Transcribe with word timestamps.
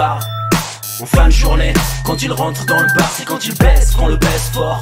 En 0.00 1.06
fin 1.06 1.26
de 1.26 1.32
journée, 1.32 1.72
quand 2.04 2.22
il 2.22 2.30
rentre 2.30 2.64
dans 2.66 2.78
le 2.78 2.86
bar, 2.96 3.10
c'est 3.12 3.24
quand 3.24 3.44
il 3.44 3.52
baisse 3.56 3.96
qu'on 3.96 4.06
le 4.06 4.16
baisse 4.16 4.48
fort. 4.52 4.80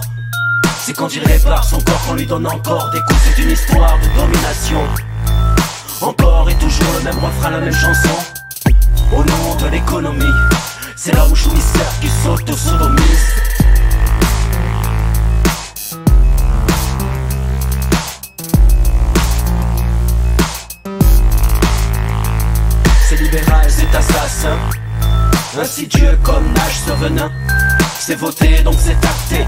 C'est 0.78 0.92
quand 0.92 1.14
il 1.14 1.25
répare 1.25 1.64
son 1.64 1.81
corps 1.81 2.03
qu'on 2.06 2.14
lui 2.14 2.27
donne 2.27 2.47
encore 2.47 2.91
des 2.91 3.00
coups. 3.00 3.20
C'est 3.25 3.42
une 3.42 3.50
histoire 3.50 3.98
de 3.98 4.20
domination. 4.20 4.83
Encore 6.03 6.50
et 6.50 6.55
toujours 6.56 6.92
le 6.98 7.05
même 7.05 7.19
refrain, 7.19 7.50
la 7.50 7.61
même 7.61 7.73
chanson. 7.73 8.11
Au 9.11 9.25
nom 9.25 9.55
de 9.58 9.69
l'économie, 9.69 10.25
c'est 10.97 11.14
l'homme 11.14 11.34
jouisseur 11.34 11.98
qui 12.03 12.08
s'auto-sodomise. 12.08 13.01
C'est 23.08 23.17
libéral, 23.17 23.67
c'est 23.70 23.97
assassin. 23.97 24.58
Insidieux 25.58 26.18
comme 26.22 26.44
nage 26.52 26.80
ce 26.86 26.92
venin. 26.92 27.30
C'est 27.98 28.14
voté 28.14 28.62
donc 28.62 28.74
c'est 28.78 28.92
acté. 28.92 29.46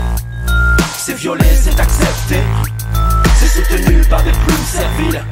C'est 0.97 1.15
violé, 1.15 1.45
c'est 1.55 1.79
accepté. 1.79 2.37
C'est 3.37 3.49
soutenu 3.49 4.01
par 4.09 4.23
des 4.23 4.31
plumes 4.31 4.67
serviles. 4.67 5.23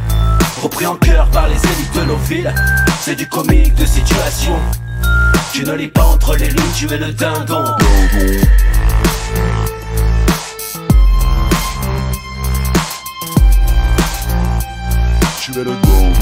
Repris 0.62 0.86
en 0.86 0.96
cœur 0.96 1.30
par 1.30 1.48
les 1.48 1.54
élites 1.54 1.94
de 1.94 2.04
nos 2.04 2.16
villes. 2.18 2.54
C'est 3.00 3.14
du 3.14 3.26
comique 3.26 3.74
de 3.74 3.86
situation. 3.86 4.58
Tu 5.52 5.64
ne 5.64 5.72
lis 5.72 5.88
pas 5.88 6.04
entre 6.04 6.36
les 6.36 6.48
lignes, 6.48 6.72
tu 6.74 6.92
es 6.92 6.98
le 6.98 7.10
dindon. 7.12 7.64
Tu 15.40 15.52
es 15.52 15.64
le 15.64 15.64
dindon. 15.64 16.12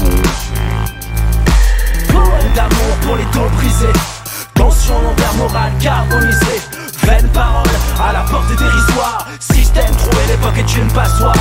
Poème 2.07 2.53
d'amour 2.55 2.95
pour 3.01 3.17
les 3.17 3.25
dos 3.33 3.49
brisés 3.57 4.14
Tension 4.65 4.99
lombaire 4.99 5.33
morale 5.35 5.71
carbonisée 5.79 6.59
Vaine 7.03 7.29
parole 7.29 7.69
à 8.03 8.13
la 8.13 8.21
portée 8.21 8.55
dérisoire 8.55 9.27
Système 9.39 9.95
trouvé 9.95 10.25
l'époque 10.27 10.57
est 10.57 10.75
une 10.75 10.87
passoire. 10.87 11.35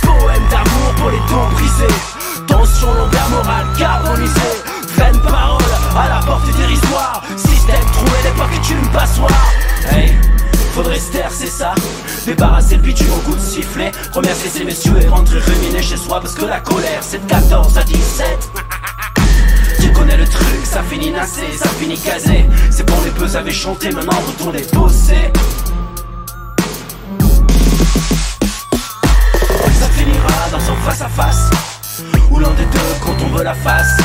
Poème 0.00 0.42
d'amour 0.50 0.94
pour 0.96 1.10
les 1.10 1.18
dos 1.18 1.52
brisés. 1.52 1.94
Tension 2.46 2.94
lombaire 2.94 3.28
morale 3.28 3.66
carbonisée 3.78 4.62
Vaine 4.96 5.20
parole 5.20 5.62
à 5.94 6.08
la 6.08 6.24
portée 6.24 6.52
dérisoire 6.56 7.22
Système 7.36 7.84
trouvé 7.92 8.22
l'époque 8.24 8.52
est 8.54 8.70
une 8.70 8.88
passoire. 8.88 9.52
Hey 9.90 10.16
Faudrait 10.72 10.98
se 10.98 11.12
taire, 11.12 11.30
c'est 11.30 11.48
ça. 11.48 11.74
Débarrasser 12.24 12.76
le 12.76 12.82
bitume 12.82 13.12
au 13.12 13.28
goût 13.28 13.36
de 13.36 13.40
sifflet. 13.40 13.92
Remercier 14.14 14.48
ces 14.48 14.64
messieurs 14.64 14.98
et 14.98 15.08
rentrer 15.08 15.40
ruminer 15.40 15.82
chez 15.82 15.98
soi 15.98 16.20
Parce 16.22 16.32
que 16.32 16.46
la 16.46 16.60
colère 16.60 17.02
c'est 17.02 17.22
de 17.22 17.28
14 17.28 17.76
à 17.76 17.82
17 17.82 18.71
tu 18.71 18.71
connais 20.12 20.24
le 20.24 20.28
truc, 20.28 20.64
ça 20.64 20.82
finit 20.82 21.10
nassé, 21.10 21.42
ça 21.56 21.68
finit 21.68 21.98
casé. 21.98 22.46
C'est 22.70 22.86
bon 22.86 22.94
les 23.04 23.10
peu 23.10 23.36
avaient 23.36 23.50
chanté, 23.50 23.90
maintenant 23.90 24.18
retournez 24.26 24.62
bosser. 24.72 25.32
Ça 29.80 29.88
finira 29.88 30.48
dans 30.50 30.60
son 30.60 30.74
face 30.76 31.02
à 31.02 31.08
face 31.08 31.50
Ou 32.30 32.38
l'un 32.38 32.50
des 32.50 32.64
deux 32.66 32.78
quand 33.00 33.14
on 33.24 33.36
veut 33.36 33.44
la 33.44 33.54
face. 33.54 33.96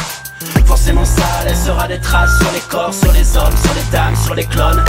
Forcément 0.65 1.05
ça 1.05 1.43
laissera 1.45 1.87
des 1.87 1.99
traces 1.99 2.37
sur 2.39 2.51
les 2.51 2.59
corps, 2.69 2.93
sur 2.93 3.11
les 3.13 3.37
hommes, 3.37 3.57
sur 3.63 3.73
les 3.73 3.91
dames, 3.91 4.15
sur 4.15 4.35
les 4.35 4.45
clones. 4.45 4.83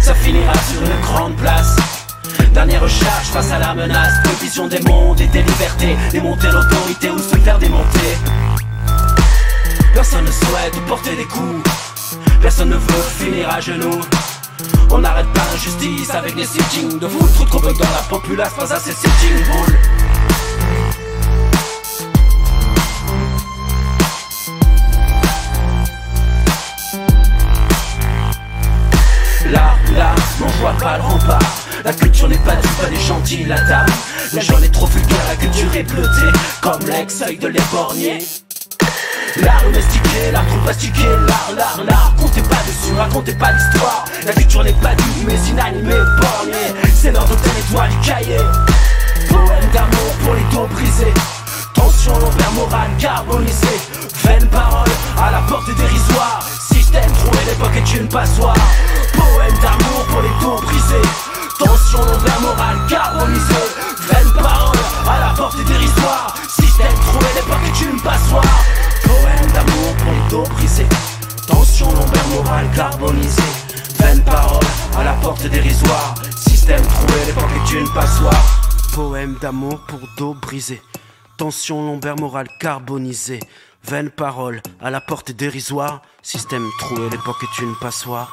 Ça 0.00 0.14
finira 0.14 0.52
sur 0.54 0.82
une 0.82 1.00
grande 1.02 1.36
place. 1.36 1.76
Dernière 2.52 2.82
recharge 2.82 3.26
face 3.32 3.52
à 3.52 3.58
la 3.58 3.74
menace 3.74 4.14
vision 4.40 4.66
des 4.66 4.80
mondes 4.80 5.20
et 5.20 5.26
des 5.26 5.42
libertés. 5.42 5.96
Démonter 6.10 6.48
l'autorité 6.48 7.10
ou 7.10 7.18
se 7.18 7.36
faire 7.36 7.58
démonter 7.58 8.16
Personne 9.94 10.24
ne 10.24 10.30
souhaite 10.30 10.74
porter 10.86 11.16
des 11.16 11.24
coups. 11.24 11.62
Personne 12.40 12.70
ne 12.70 12.76
veut 12.76 13.02
finir 13.18 13.50
à 13.50 13.60
genoux. 13.60 14.00
On 14.90 14.98
n'arrête 14.98 15.30
pas 15.32 15.42
l'injustice 15.52 16.10
avec 16.10 16.34
des 16.34 16.44
sittings 16.44 16.98
de 16.98 17.06
foutre 17.08 17.46
trop 17.46 17.60
de 17.60 17.72
dans 17.72 17.90
la 17.90 18.02
populace 18.08 18.52
à 18.58 18.78
ces 18.78 18.92
sitting 18.92 19.36
bulls 19.44 19.78
Là, 29.52 29.74
là, 29.96 30.14
non 30.40 30.48
je 30.48 30.58
vois 30.60 30.72
pas 30.72 30.96
le 30.96 31.02
rempart 31.02 31.38
La 31.84 31.92
culture 31.92 32.28
n'est 32.28 32.38
pas 32.38 32.56
du 32.56 32.68
pas 32.68 32.86
des 32.88 33.00
gentils, 33.00 33.44
la 33.44 33.60
dame. 33.62 33.86
Les 34.32 34.40
gens 34.40 34.58
est 34.60 34.72
trop 34.72 34.86
vulgaire, 34.86 35.18
la 35.28 35.36
culture 35.36 35.74
est 35.76 35.82
bleutée 35.84 36.38
Comme 36.60 36.80
l'ex-œil 36.86 37.38
de 37.38 37.48
l'éborgné 37.48 38.18
L'art 39.36 39.62
domestiqué, 39.62 40.32
l'art 40.32 40.46
trop 40.46 40.58
plastiqué, 40.58 41.06
l'art, 41.26 41.52
l'art, 41.56 41.84
l'art. 41.84 42.14
Comptez 42.18 42.42
pas 42.42 42.56
dessus, 42.66 42.94
racontez 42.96 43.34
pas 43.34 43.52
l'histoire. 43.52 44.04
La 44.26 44.32
culture 44.32 44.64
n'est 44.64 44.72
pas 44.72 44.94
due, 44.94 45.24
mais 45.26 45.38
inanimée, 45.48 45.94
bornée. 46.20 46.90
C'est 46.94 47.12
de 47.12 47.18
territoire 47.18 47.88
du 47.88 47.96
cahier. 47.98 48.38
Poème 49.28 49.70
d'amour 49.72 50.12
pour 50.24 50.34
les 50.34 50.44
dos 50.52 50.66
brisés. 50.66 51.14
Tension 51.74 52.18
lombaire 52.18 52.52
morale 52.52 52.90
carbonisée 52.98 53.80
Vaine 54.24 54.48
parole 54.48 54.88
à 55.16 55.30
la 55.30 55.38
portée 55.42 55.74
dérisoire. 55.74 56.42
Système 56.72 57.12
trouvé, 57.12 57.38
l'époque 57.46 57.76
est 57.76 57.96
une 57.96 58.08
passoire 58.08 58.56
Poème 59.14 59.54
d'amour 59.62 60.04
pour 60.08 60.22
les 60.22 60.28
dos 60.40 60.60
brisés. 60.60 61.08
Tension 61.58 61.98
lombaire 62.00 62.40
morale 62.40 62.78
carbonisée 62.88 63.54
Vaine 64.10 64.32
parole 64.42 64.76
à 65.08 65.20
la 65.20 65.34
portée 65.34 65.64
dérisoire. 65.64 66.34
Système 66.48 66.94
trouvé, 67.06 67.26
l'époque 67.36 67.64
est 67.64 67.82
une 67.82 68.00
passoire 68.00 68.64
Poème 69.10 69.52
d'amour 69.52 69.94
pour 69.96 70.28
dos 70.30 70.54
brisés 70.54 70.86
Tension 71.48 71.92
lombaire 71.92 72.28
morale 72.28 72.70
carbonisée. 72.76 73.42
Vaine 73.98 74.22
parole 74.22 74.64
à 74.96 75.02
la 75.02 75.14
porte 75.14 75.46
dérisoire 75.46 76.14
Système 76.36 76.82
trouvé, 76.82 77.24
l'époque 77.26 77.50
est 77.56 77.72
une 77.72 77.92
passoire. 77.92 78.60
Poème 78.94 79.36
d'amour 79.40 79.80
pour 79.88 80.00
dos 80.16 80.34
brisés 80.34 80.80
Tension 81.36 81.84
lombaire 81.84 82.16
morale 82.16 82.48
carbonisée. 82.60 83.40
Vaine 83.82 84.10
parole 84.10 84.62
à 84.80 84.90
la 84.90 85.00
porte 85.00 85.32
dérisoire 85.32 86.02
Système 86.22 86.68
trouvé, 86.78 87.10
l'époque 87.10 87.42
est 87.42 87.62
une 87.62 87.74
passoire 87.80 88.32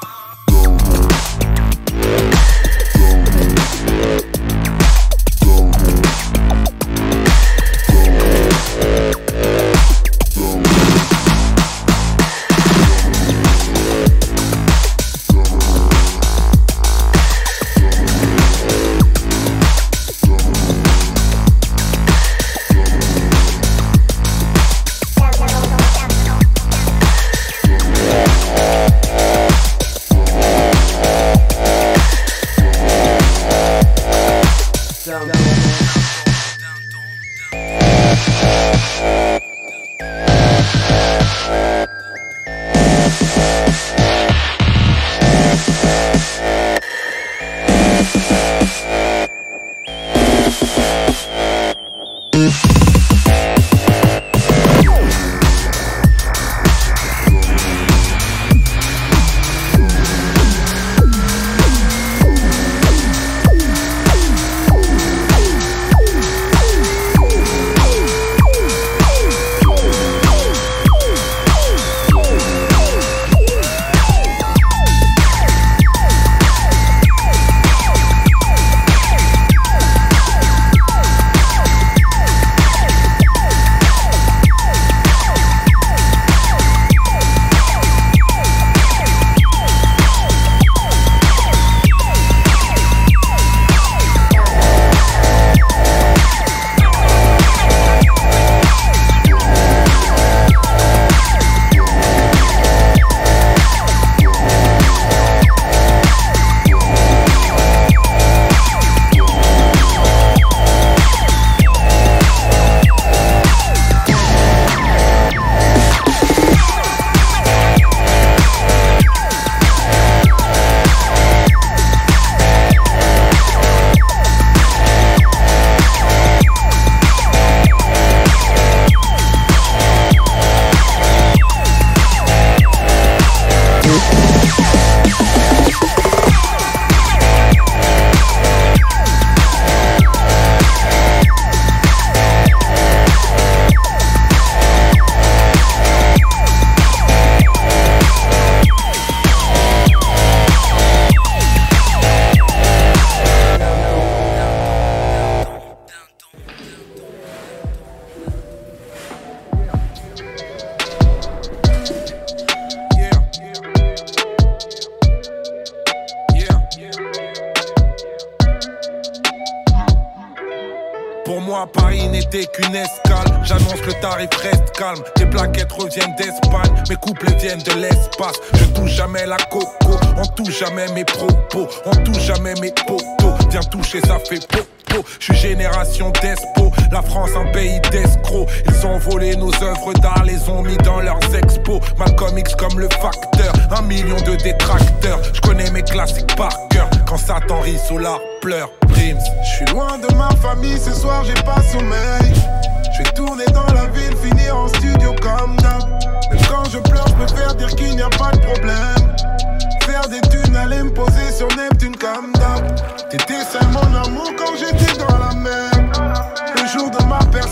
fait 184.19 184.45
popo. 184.47 185.05
Je 185.19 185.25
suis 185.25 185.35
génération 185.35 186.11
d'espo, 186.21 186.71
la 186.91 187.01
France 187.01 187.31
un 187.35 187.51
pays 187.51 187.79
d'escrocs. 187.91 188.49
Ils 188.67 188.85
ont 188.85 188.97
volé 188.97 189.35
nos 189.35 189.53
œuvres 189.63 189.93
d'art, 189.93 190.23
les 190.25 190.49
ont 190.49 190.61
mis 190.61 190.77
dans 190.77 191.01
leurs 191.01 191.35
expos. 191.35 191.81
Malcolm 191.97 192.37
X 192.37 192.55
comme 192.55 192.79
le 192.79 192.89
facteur, 193.01 193.53
un 193.77 193.81
million 193.81 194.17
de 194.21 194.35
détracteurs. 194.35 195.19
Je 195.33 195.41
connais 195.41 195.69
mes 195.71 195.83
classiques 195.83 196.35
par 196.35 196.55
cœur. 196.69 196.89
Quand 197.05 197.17
Satan 197.17 197.61
rit, 197.61 197.77
Solar 197.77 198.19
pleure. 198.41 198.69
Je 198.97 199.55
suis 199.55 199.65
loin 199.73 199.99
de 199.99 200.13
ma 200.15 200.29
famille, 200.41 200.77
ce 200.79 200.91
soir 200.91 201.23
j'ai 201.23 201.39
pas 201.43 201.61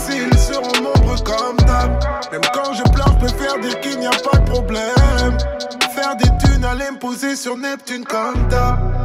ils 0.10 0.38
seront 0.38 0.82
nombreux 0.82 1.18
comme 1.24 1.58
d'hab. 1.66 1.92
Même 2.32 2.42
quand 2.54 2.74
je 2.74 2.84
pleure, 2.92 3.12
je 3.20 3.26
préfère 3.26 3.60
dire 3.60 3.80
qu'il 3.82 4.00
n'y 4.00 4.08
a 4.08 4.12
pas 4.12 4.38
de 4.38 4.50
problème. 4.50 5.38
Faire 5.96 6.16
des 6.18 6.30
thunes, 6.46 6.64
aller 6.66 6.92
me 6.92 7.00
poser 7.00 7.36
sur 7.36 7.58
Neptune 7.58 8.04
comme 8.06 8.48
d'hab. 8.50 9.05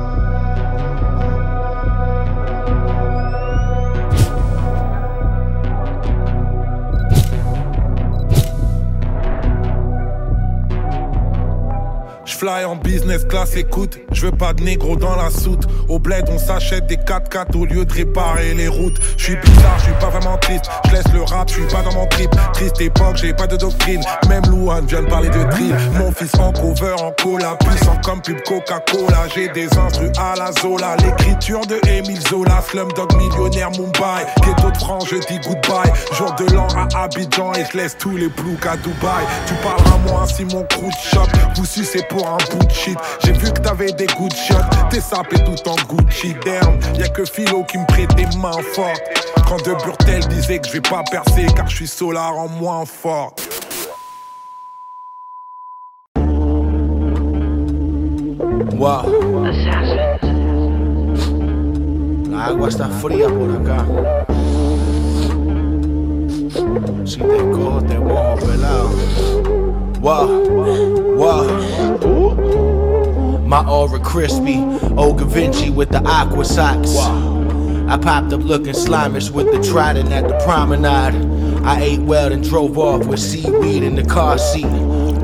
Fly 12.41 12.65
en 12.65 12.77
business 12.77 13.27
class, 13.27 13.55
écoute, 13.55 13.99
je 14.13 14.23
veux 14.23 14.33
pas 14.33 14.55
de 14.55 14.63
négro 14.63 14.97
dans 14.97 15.15
la 15.15 15.29
soute. 15.29 15.65
Au 15.91 15.99
bled, 15.99 16.25
on 16.33 16.39
s'achète 16.39 16.87
des 16.87 16.97
4x4 16.97 17.55
au 17.55 17.67
lieu 17.67 17.85
de 17.85 17.93
réparer 17.93 18.55
les 18.55 18.67
routes. 18.67 18.99
Je 19.19 19.25
suis 19.25 19.37
bizarre, 19.37 19.79
je 19.79 19.85
suis 19.85 19.93
pas 20.01 20.09
vraiment 20.09 20.39
triste. 20.39 20.65
Je 20.87 20.93
laisse 20.93 21.13
le 21.13 21.23
rap, 21.23 21.51
je 21.51 21.55
suis 21.55 21.67
pas 21.67 21.83
dans 21.83 21.93
mon 21.93 22.07
trip. 22.07 22.31
Triste 22.55 22.81
époque, 22.81 23.17
j'ai 23.17 23.35
pas 23.35 23.47
de 23.47 23.59
doctrine. 23.59 24.01
Même 24.31 24.43
Louane 24.49 24.87
vient 24.87 25.03
de 25.03 25.09
parler 25.09 25.29
de 25.29 25.43
drill. 25.51 25.75
Mon 25.99 26.11
fils 26.13 26.35
en 26.37 26.51
cover, 26.53 26.95
en 27.03 27.13
cola, 27.23 27.57
puissant 27.57 27.99
comme 28.03 28.23
pub 28.23 28.41
Coca-Cola. 28.47 29.29
J'ai 29.35 29.49
des 29.49 29.69
instrus 29.77 30.11
à 30.19 30.35
la 30.39 30.51
Zola. 30.63 30.97
L'écriture 31.05 31.67
de 31.67 31.79
Emile 31.89 32.27
Zola, 32.27 32.63
Slumdog 32.71 33.17
millionnaire 33.17 33.71
Mumbai. 33.73 34.25
Ghetto 34.47 34.71
de 34.71 34.79
France, 34.79 35.05
je 35.11 35.17
dis 35.17 35.39
goodbye. 35.41 35.93
Jour 36.17 36.35
de 36.37 36.55
l'an 36.55 36.69
à 36.75 37.03
Abidjan 37.03 37.53
et 37.53 37.67
je 37.71 37.77
laisse 37.77 37.99
tous 37.99 38.17
les 38.17 38.31
ploucs 38.31 38.65
à 38.65 38.79
Dubaï. 38.79 39.27
Tu 39.47 39.53
parles 39.63 39.95
à 39.95 40.09
moi 40.09 40.25
si 40.27 40.47
mon 40.47 40.65
crew 40.65 40.89
de 40.89 41.11
shop. 41.11 41.27
Vous 41.57 41.67
sucez 41.67 42.03
pour 42.09 42.30
J'ai 43.25 43.33
vu 43.33 43.53
que 43.53 43.61
t'avais 43.61 43.93
des 43.93 44.07
good 44.07 44.33
shots. 44.33 44.55
T'es 44.91 45.01
sapé 45.01 45.37
tout 45.39 45.69
en 45.69 45.77
Gucci 45.89 46.35
down. 46.45 46.79
Y'a 46.99 47.09
que 47.09 47.25
Philo 47.25 47.65
qui 47.65 47.79
me 47.79 47.87
prête 47.87 48.15
des 48.15 48.27
mains 48.39 48.53
fortes. 48.75 49.03
Quand 49.49 49.59
De 49.65 49.75
Burtel 49.85 50.27
disait 50.29 50.59
que 50.59 50.69
je 50.69 50.73
vais 50.75 50.81
pas 50.81 51.03
percer 51.11 51.47
car 51.57 51.69
je 51.69 51.77
suis 51.77 51.89
solar 51.89 52.37
en 52.37 52.49
moins 52.49 52.85
fort. 52.85 53.35
Wow. 58.77 59.45
La 62.31 62.47
agua 62.47 62.69
está 62.69 62.89
fría 62.89 63.29
por 63.29 63.51
acá. 63.51 63.85
Si 67.05 67.19
te 67.19 67.51
cojo, 67.51 67.83
te 67.83 67.99
mojo 67.99 68.37
pelado. 68.37 69.60
Wow, 70.01 70.29
wow. 71.19 71.45
My 73.45 73.69
aura 73.69 74.01
crispy, 74.01 74.57
old 74.97 75.21
Vinci 75.21 75.69
with 75.69 75.91
the 75.91 76.03
aqua 76.07 76.47
socks. 76.47 76.97
I 76.97 77.99
popped 77.99 78.33
up 78.33 78.41
looking 78.41 78.73
slimish 78.73 79.31
with 79.31 79.53
the 79.53 79.63
trident 79.63 80.11
at 80.11 80.27
the 80.27 80.39
promenade. 80.43 81.15
I 81.67 81.83
ate 81.83 82.01
well 82.01 82.33
and 82.33 82.43
drove 82.43 82.79
off 82.79 83.05
with 83.07 83.21
seaweed 83.21 83.83
in 83.83 83.95
the 83.95 84.05
car 84.05 84.39
seat. 84.39 84.65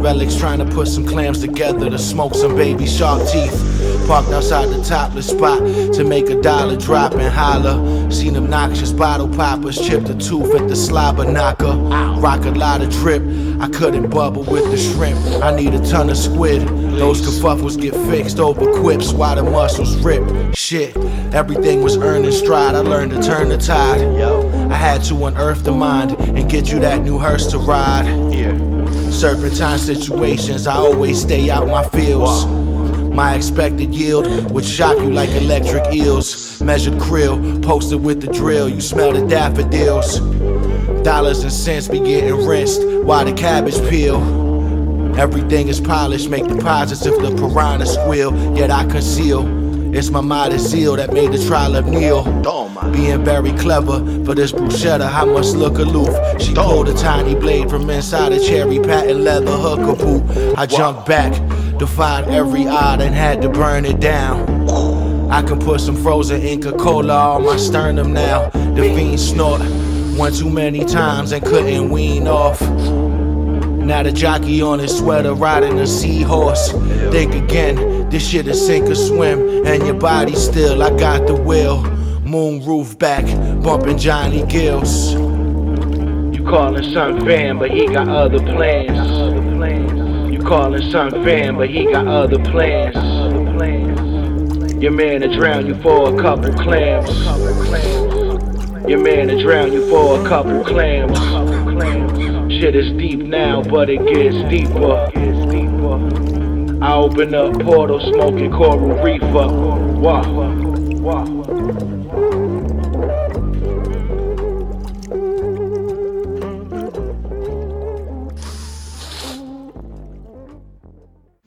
Relics 0.06 0.36
trying 0.36 0.60
to 0.60 0.64
put 0.66 0.86
some 0.86 1.04
clams 1.04 1.40
together 1.40 1.90
to 1.90 1.98
smoke 1.98 2.36
some 2.36 2.54
baby 2.54 2.86
shark 2.86 3.28
teeth. 3.28 4.06
Parked 4.06 4.28
outside 4.28 4.68
the 4.68 4.80
topless 4.84 5.26
spot 5.30 5.58
to 5.58 6.04
make 6.04 6.30
a 6.30 6.40
dollar 6.40 6.76
drop 6.76 7.14
and 7.14 7.22
holler. 7.22 8.08
Seen 8.08 8.36
obnoxious 8.36 8.92
bottle 8.92 9.28
poppers 9.28 9.84
chip 9.84 10.04
the 10.04 10.14
tooth 10.14 10.54
at 10.54 10.68
the 10.68 10.76
slobber 10.76 11.24
knocker. 11.24 11.74
Rock 12.20 12.44
a 12.44 12.52
lot 12.52 12.82
of 12.82 12.90
drip. 12.90 13.20
I 13.60 13.68
couldn't 13.68 14.08
bubble 14.10 14.44
with 14.44 14.70
the 14.70 14.76
shrimp. 14.76 15.18
I 15.42 15.56
need 15.56 15.74
a 15.74 15.84
ton 15.84 16.08
of 16.08 16.16
squid. 16.16 16.62
Those 16.96 17.20
kerfuffles 17.20 17.76
get 17.76 17.92
fixed 18.08 18.38
over 18.38 18.80
quips 18.80 19.12
while 19.12 19.34
the 19.34 19.42
muscles 19.42 19.96
rip. 20.04 20.54
Shit, 20.54 20.96
everything 21.34 21.82
was 21.82 21.96
earned 21.96 22.26
in 22.26 22.32
stride. 22.32 22.76
I 22.76 22.78
learned 22.78 23.10
to 23.10 23.20
turn 23.20 23.48
the 23.48 23.58
tide. 23.58 24.02
I 24.70 24.76
had 24.76 25.02
to 25.06 25.26
unearth 25.26 25.64
the 25.64 25.72
mind 25.72 26.12
and 26.12 26.48
get 26.48 26.70
you 26.70 26.78
that 26.78 27.02
new 27.02 27.18
hearse 27.18 27.50
to 27.50 27.58
ride. 27.58 28.06
Serpentine 29.16 29.78
situations, 29.78 30.66
I 30.66 30.74
always 30.74 31.22
stay 31.22 31.48
out 31.48 31.66
my 31.68 31.88
fields. 31.88 32.44
My 33.14 33.34
expected 33.34 33.94
yield 33.94 34.50
would 34.50 34.64
shock 34.66 34.98
you 34.98 35.10
like 35.10 35.30
electric 35.30 35.90
eels. 35.94 36.60
Measured 36.60 36.98
krill, 36.98 37.64
posted 37.64 38.04
with 38.04 38.20
the 38.20 38.26
drill, 38.26 38.68
you 38.68 38.82
smell 38.82 39.14
the 39.14 39.26
daffodils. 39.26 40.20
Dollars 41.02 41.42
and 41.42 41.50
cents 41.50 41.88
be 41.88 41.98
getting 41.98 42.46
rinsed 42.46 42.86
while 43.04 43.24
the 43.24 43.32
cabbage 43.32 43.78
peel. 43.88 44.18
Everything 45.18 45.68
is 45.68 45.80
polished, 45.80 46.28
make 46.28 46.46
deposits 46.46 47.06
if 47.06 47.18
the 47.18 47.34
piranha 47.36 47.86
squeal, 47.86 48.54
yet 48.54 48.70
I 48.70 48.84
conceal. 48.84 49.65
It's 49.92 50.10
my 50.10 50.20
modest 50.20 50.68
zeal 50.68 50.96
that 50.96 51.12
made 51.12 51.32
the 51.32 51.44
trial 51.46 51.76
of 51.76 51.86
Neil. 51.86 52.24
Being 52.92 53.24
very 53.24 53.52
clever 53.52 53.98
for 54.24 54.34
this 54.34 54.52
bruschetta, 54.52 55.08
I 55.08 55.24
must 55.24 55.56
look 55.56 55.78
aloof. 55.78 56.14
She 56.40 56.54
pulled 56.54 56.88
a 56.88 56.94
tiny 56.94 57.34
blade 57.34 57.70
from 57.70 57.88
inside 57.90 58.32
a 58.32 58.40
cherry 58.40 58.78
patent 58.78 59.20
leather 59.20 59.52
hooker 59.52 59.94
boot. 59.94 60.58
I 60.58 60.66
jumped 60.66 61.06
back, 61.06 61.32
defied 61.78 62.28
every 62.28 62.66
odd, 62.66 63.00
and 63.00 63.14
had 63.14 63.42
to 63.42 63.48
burn 63.48 63.84
it 63.84 64.00
down. 64.00 64.68
I 65.30 65.42
can 65.42 65.58
put 65.58 65.80
some 65.80 65.96
frozen 65.96 66.40
Inca 66.40 66.72
Cola 66.72 67.34
on 67.34 67.44
my 67.44 67.56
sternum 67.56 68.12
now. 68.12 68.50
The 68.50 68.82
fiend 68.94 69.20
snort 69.20 69.60
one 70.16 70.32
too 70.32 70.48
many 70.48 70.84
times 70.84 71.32
and 71.32 71.44
couldn't 71.44 71.90
wean 71.90 72.26
off. 72.26 72.60
Now 72.60 74.02
the 74.02 74.12
jockey 74.12 74.62
on 74.62 74.78
his 74.78 74.96
sweater 74.96 75.34
riding 75.34 75.78
a 75.78 75.86
seahorse. 75.86 76.72
Think 77.12 77.34
again, 77.34 77.95
this 78.10 78.28
shit 78.28 78.46
is 78.46 78.64
sink 78.66 78.88
or 78.88 78.94
swim, 78.94 79.66
and 79.66 79.84
your 79.84 79.94
body 79.94 80.34
still. 80.34 80.82
I 80.82 80.90
got 80.96 81.26
the 81.26 81.34
will. 81.34 81.82
Moon 82.22 82.64
roof 82.64 82.98
back, 82.98 83.24
bumping 83.62 83.98
Johnny 83.98 84.44
Gills. 84.46 85.12
You 85.14 86.44
callin' 86.44 86.92
son 86.92 87.24
fan, 87.24 87.58
but 87.58 87.70
he 87.70 87.86
got 87.86 88.08
other 88.08 88.40
plans. 88.40 90.32
You 90.32 90.40
callin' 90.40 90.90
son 90.90 91.10
fan, 91.24 91.56
but 91.56 91.68
he 91.68 91.84
got 91.84 92.06
other 92.06 92.38
plans. 92.38 92.96
Your 94.82 94.92
man 94.92 95.20
to 95.22 95.28
drown 95.34 95.66
you 95.66 95.74
for 95.82 96.14
a 96.14 96.20
couple 96.20 96.52
clams. 96.52 97.08
Your 98.88 99.00
man 99.00 99.28
to 99.28 99.42
drown 99.42 99.72
you 99.72 99.88
for 99.88 100.20
a 100.20 100.28
couple 100.28 100.62
clams. 100.64 101.18
Shit 102.52 102.76
is 102.76 102.92
deep 102.92 103.20
now, 103.20 103.62
but 103.62 103.88
it 103.90 104.04
gets 104.06 104.36
deeper. 104.50 105.08
I 106.82 106.94
open 106.94 107.34
up 107.34 107.58
portal, 107.62 107.98
smoking 108.00 108.52
coral 108.52 109.02
reef 109.02 109.22
Wah, 109.22 109.48
wah, 110.28 111.24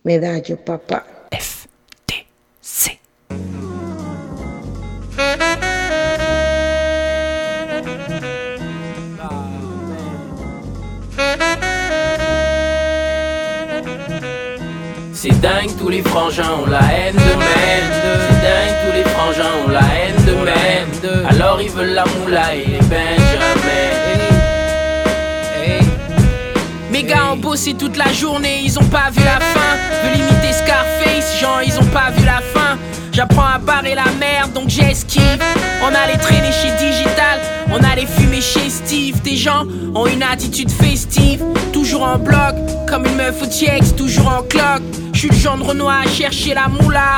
Me 0.04 0.18
da 0.18 0.38
yo 0.38 0.58
papá. 0.58 1.19
Tous 15.90 15.96
les 15.96 16.04
frangins 16.04 16.52
ont 16.64 16.70
la 16.70 16.82
haine 16.94 17.16
de 17.16 17.20
même. 17.20 17.90
C'est 18.28 18.42
dingue, 18.44 18.76
tous 18.86 18.94
les 18.96 19.04
frangins 19.06 19.54
ont 19.66 19.72
la 19.72 19.80
haine 19.80 20.24
de 20.24 20.34
même. 20.46 21.26
Alors 21.28 21.60
ils 21.60 21.72
veulent 21.72 21.96
la 21.96 22.06
moula 22.06 22.54
et 22.54 22.66
les 22.68 22.78
Benjamin. 22.78 23.08
Mes 26.92 27.02
gars 27.02 27.32
ont 27.34 27.38
bossé 27.38 27.74
toute 27.74 27.98
la 27.98 28.14
journée, 28.14 28.62
ils 28.64 28.78
ont 28.78 28.86
pas 28.86 29.10
vu 29.12 29.24
la 29.24 29.40
fin. 29.40 29.78
Veux 30.04 30.14
limiter 30.14 30.54
Scarface, 30.54 31.40
genre 31.42 31.62
ils 31.66 31.80
ont 31.80 31.92
pas 31.92 32.12
vu 32.16 32.24
la 32.24 32.42
fin. 32.54 32.78
J'apprends 33.12 33.48
à 33.56 33.58
barrer 33.58 33.96
la 33.96 34.12
merde, 34.20 34.54
donc 34.54 34.70
j'esquive. 34.70 35.42
On 35.82 35.88
allait 35.88 36.20
traîner 36.20 36.52
chez 36.52 36.70
Digital, 36.78 37.40
on 37.72 37.78
allait 37.78 38.06
fumer 38.06 38.42
gens 39.40 39.66
ont 39.96 40.06
une 40.06 40.22
attitude 40.22 40.70
festive, 40.70 41.42
toujours 41.72 42.04
en 42.04 42.18
bloc, 42.18 42.56
comme 42.90 43.06
une 43.06 43.16
meuf 43.16 43.42
au 43.42 43.46
TX, 43.46 43.96
toujours 43.96 44.28
en 44.28 44.44
cloque. 44.44 44.89
Je 45.20 45.26
suis 45.26 45.36
le 45.36 45.36
genre 45.36 45.58
de 45.58 45.64
Renoir 45.64 46.04
à 46.06 46.10
chercher 46.10 46.54
la 46.54 46.70
moula. 46.70 47.18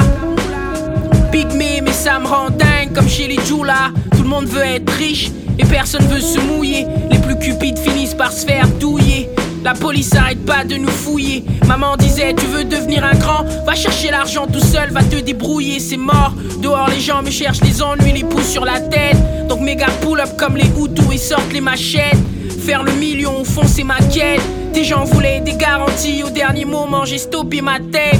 Big 1.32 1.46
me, 1.50 1.84
mais 1.84 1.92
ça 1.92 2.18
me 2.18 2.26
rend 2.26 2.50
dingue, 2.50 2.94
comme 2.96 3.08
chez 3.08 3.28
les 3.28 3.38
Jula. 3.46 3.92
Tout 4.18 4.24
le 4.24 4.28
monde 4.28 4.48
veut 4.48 4.66
être 4.66 4.92
riche, 4.94 5.30
et 5.60 5.66
personne 5.66 6.08
veut 6.08 6.20
se 6.20 6.40
mouiller. 6.40 6.88
Les 7.12 7.20
plus 7.20 7.38
cupides 7.38 7.78
finissent 7.78 8.16
par 8.16 8.32
se 8.32 8.44
faire 8.44 8.68
douiller. 8.80 9.30
La 9.64 9.76
police 9.76 10.16
arrête 10.16 10.44
pas 10.44 10.64
de 10.66 10.78
nous 10.78 10.90
fouiller. 10.90 11.46
Maman 11.68 11.96
disait 11.96 12.34
Tu 12.34 12.48
veux 12.48 12.64
devenir 12.64 13.06
un 13.06 13.14
grand? 13.14 13.46
Va 13.68 13.76
chercher 13.76 14.10
l'argent 14.10 14.48
tout 14.48 14.66
seul, 14.66 14.90
va 14.90 15.04
te 15.04 15.18
débrouiller, 15.18 15.80
c'est 15.80 15.96
mort. 15.96 16.34
Dehors, 16.58 16.90
les 16.90 17.02
gens 17.02 17.22
me 17.22 17.30
cherchent 17.30 17.62
les 17.62 17.84
ennuis, 17.84 18.14
les 18.14 18.24
pouces 18.24 18.50
sur 18.50 18.66
la 18.66 18.80
tête. 18.80 19.48
Donc 19.48 19.62
méga 19.62 19.86
pull 20.02 20.20
up 20.22 20.30
comme 20.40 20.58
les 20.58 20.66
Hutus 20.66 21.06
et 21.14 21.18
sortent 21.20 21.54
les 21.54 21.62
machettes. 21.62 22.18
Faire 22.66 22.82
le 22.82 22.94
million 22.94 23.42
au 23.42 23.44
fond, 23.44 23.68
c'est 23.68 23.84
ma 23.84 24.00
quête. 24.00 24.42
Des 24.74 24.84
gens 24.86 25.04
voulaient 25.04 25.42
des 25.42 25.54
garanties, 25.54 26.24
au 26.24 26.30
dernier 26.30 26.66
moment, 26.66 27.06
j'ai 27.06 27.18
stoppé 27.18 27.62
ma 27.62 27.80
tête. 27.80 28.20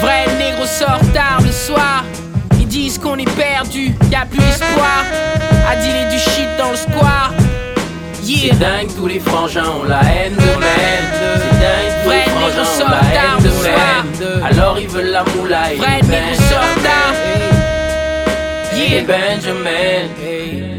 Vrai 0.00 0.26
négro 0.38 0.64
sort 0.64 1.00
tard 1.12 1.40
le 1.42 1.52
soir. 1.52 2.04
Ils 2.58 2.66
disent 2.66 2.98
qu'on 2.98 3.16
est 3.18 3.30
perdu, 3.36 3.94
y 4.10 4.14
a 4.14 4.24
plus 4.26 4.38
d'espoir. 4.38 5.04
À 5.68 5.76
dealer 5.76 6.08
du 6.10 6.18
shit 6.18 6.48
dans 6.58 6.70
le 6.70 6.76
square. 6.76 7.34
C'est 8.22 8.58
dingue, 8.58 8.88
tous 8.96 9.06
les 9.06 9.20
frangins 9.20 9.68
ont 9.80 9.84
la 9.84 10.00
haine 10.02 10.34
de 10.34 10.40
même. 10.40 11.06
C'est 11.36 11.58
dingue, 11.60 12.04
tous 12.04 12.10
les 12.10 12.22
frangins 12.30 12.84
ont 12.84 12.88
la 12.88 13.02
haine 13.12 13.42
de 13.42 13.50
même. 13.66 14.44
Alors 14.44 14.78
ils 14.78 14.88
veulent 14.88 15.10
la 15.10 15.24
moula 15.24 15.72
et 15.72 15.76
Vrai 15.76 16.00
négro 16.02 16.34
sort 16.34 16.74
tard. 16.82 17.14
Et 18.72 19.02
Benjamin. 19.02 20.08
Hey, 20.24 20.69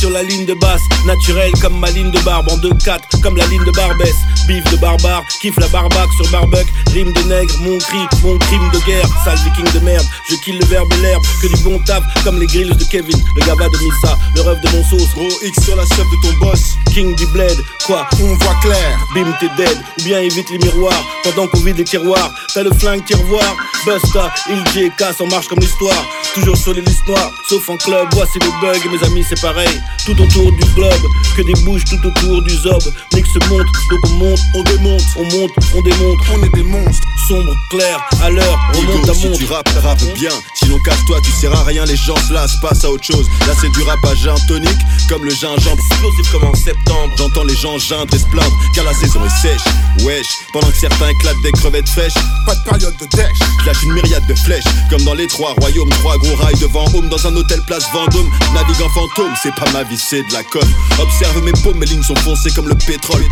sur 0.00 0.10
la 0.10 0.22
ligne 0.22 0.46
de 0.46 0.54
basse, 0.54 0.80
naturelle 1.04 1.52
comme 1.60 1.78
ma 1.78 1.90
ligne 1.90 2.10
de 2.10 2.18
barbe 2.20 2.48
en 2.48 2.56
2-4, 2.56 3.20
comme 3.22 3.36
la 3.36 3.46
ligne 3.48 3.64
de 3.64 3.70
Barbès. 3.70 4.14
Bif 4.48 4.64
de 4.70 4.76
barbare, 4.78 5.22
kiffe 5.42 5.58
la 5.58 5.68
barbac 5.68 6.08
sur 6.16 6.26
barbuck, 6.30 6.66
rime 6.94 7.12
de 7.12 7.20
nègre, 7.24 7.54
mon 7.60 7.76
cri, 7.76 7.98
mon 8.24 8.38
crime 8.38 8.70
de 8.72 8.78
guerre, 8.86 9.06
sale 9.24 9.38
viking 9.44 9.70
de 9.74 9.84
merde. 9.84 10.06
Je 10.30 10.36
kill 10.36 10.58
le 10.58 10.64
verbe 10.66 10.90
et 10.94 11.02
l'herbe, 11.02 11.22
que 11.42 11.48
du 11.48 11.62
bon 11.62 11.78
taf, 11.80 12.02
comme 12.24 12.40
les 12.40 12.46
grilles 12.46 12.74
de 12.74 12.84
Kevin, 12.84 13.22
le 13.36 13.44
gaba 13.44 13.68
de 13.68 13.76
Missa, 13.76 14.18
le 14.34 14.40
rêve 14.40 14.60
de 14.60 14.70
mon 14.70 14.82
sauce. 14.84 15.10
Gros 15.14 15.28
X 15.42 15.64
sur 15.64 15.76
la 15.76 15.84
chef 15.84 15.98
de 15.98 16.28
ton 16.28 16.32
boss, 16.38 16.76
king 16.94 17.14
du 17.16 17.26
bled, 17.26 17.58
quoi, 17.86 18.06
on 18.22 18.34
voit 18.36 18.56
clair, 18.62 18.98
bim 19.14 19.30
t'es 19.38 19.50
dead, 19.56 19.78
ou 19.98 20.04
bien 20.04 20.20
évite 20.20 20.50
les 20.50 20.58
miroirs, 20.58 21.04
pendant 21.24 21.46
qu'on 21.46 21.60
vide 21.60 21.76
les 21.76 21.84
tiroirs, 21.84 22.32
t'as 22.54 22.62
le 22.62 22.72
flingue 22.72 23.04
qui 23.04 23.14
revoir, 23.14 23.54
Busta, 23.84 24.32
il 24.48 24.82
et 24.82 24.90
casse 24.96 25.20
en 25.20 25.26
marche 25.26 25.48
comme 25.48 25.60
l'histoire, 25.60 26.04
toujours 26.34 26.56
sur 26.56 26.72
les 26.72 26.80
listes 26.80 27.00
sauf 27.48 27.68
en 27.68 27.76
club, 27.76 28.08
voici 28.12 28.38
le 28.38 28.60
bug, 28.60 28.80
mes 28.92 29.06
amis 29.06 29.24
c'est 29.28 29.40
pareil, 29.40 29.80
tout 30.04 30.20
autour 30.20 30.52
du 30.52 30.64
globe, 30.74 31.06
que 31.36 31.42
des 31.42 31.60
bouches 31.62 31.84
tout 31.84 32.06
autour 32.06 32.42
du 32.42 32.54
zob, 32.54 32.82
Mix 33.14 33.28
se 33.32 33.48
monte, 33.48 33.66
donc 33.90 34.00
on 34.04 34.14
monte, 34.14 34.40
on 34.54 34.62
démonte, 34.62 35.02
on 35.16 35.24
monte, 35.24 35.52
on 35.74 35.82
démonte, 35.82 36.18
on 36.32 36.42
est 36.42 36.54
des 36.54 36.62
monstres, 36.62 37.06
sombre, 37.28 37.52
clair, 37.70 38.00
à 38.22 38.30
l'heure, 38.30 38.58
on 38.74 38.82
monte 38.82 39.08
à 39.08 39.14
si 39.14 39.28
monte. 39.28 39.38
tu 39.38 39.44
rappes, 39.46 39.68
rappe 39.82 40.02
bien. 40.14 40.30
Sinon 40.54 40.78
cache-toi, 40.84 41.18
tu 41.22 41.30
sers 41.32 41.52
à 41.52 41.64
rien, 41.64 41.84
les 41.84 41.96
gens 41.96 42.16
se 42.16 42.32
lassent, 42.32 42.56
passe 42.60 42.84
à 42.84 42.90
autre 42.90 43.04
chose. 43.04 43.26
Là 43.46 43.54
c'est 43.60 43.70
du 43.70 43.82
rap 43.82 44.04
à 44.04 44.14
gin 44.14 44.34
tonique, 44.48 44.80
comme 45.08 45.24
le 45.24 45.30
gingembre. 45.30 45.80
Explosif 45.90 46.32
comme 46.32 46.44
en 46.44 46.54
septembre. 46.54 47.12
J'entends 47.16 47.44
les 47.44 47.56
gens 47.56 47.78
geindre 47.78 48.14
et 48.14 48.18
se 48.18 48.26
plaindre, 48.26 48.56
car 48.74 48.84
la 48.84 48.94
saison 48.94 49.20
est 49.24 49.42
sèche. 49.42 49.64
Wesh, 50.04 50.26
pendant 50.52 50.68
que 50.68 50.76
certains 50.76 51.08
éclatent 51.08 51.42
des 51.42 51.52
crevettes 51.52 51.88
fraîches. 51.88 52.14
Pas 52.46 52.54
de 52.54 52.62
période 52.62 52.96
de 53.00 53.06
dèche. 53.16 53.38
Lâche 53.66 53.82
une 53.82 53.92
myriade 53.92 54.26
de 54.26 54.34
flèches, 54.34 54.64
comme 54.88 55.02
dans 55.04 55.14
les 55.14 55.26
trois 55.26 55.54
royaumes. 55.54 55.90
Trois 55.90 56.16
gros 56.18 56.36
rails 56.36 56.58
devant 56.58 56.84
home, 56.94 57.08
dans 57.08 57.26
un 57.26 57.34
hôtel 57.36 57.60
place 57.66 57.84
Vendôme. 57.92 58.30
Navigue 58.54 58.82
en 58.82 58.88
fantôme, 58.90 59.32
c'est 59.42 59.54
pas 59.54 59.70
ma 59.82 59.88
vie, 59.88 59.98
c'est 59.98 60.22
de 60.22 60.32
la 60.32 60.42
conne. 60.44 60.68
Observe 60.98 61.42
mes 61.42 61.52
paumes, 61.52 61.78
mes 61.78 61.86
lignes 61.86 62.02
sont 62.02 62.16
foncées 62.16 62.50
comme 62.50 62.68
le 62.68 62.74
pétrole. 62.74 63.24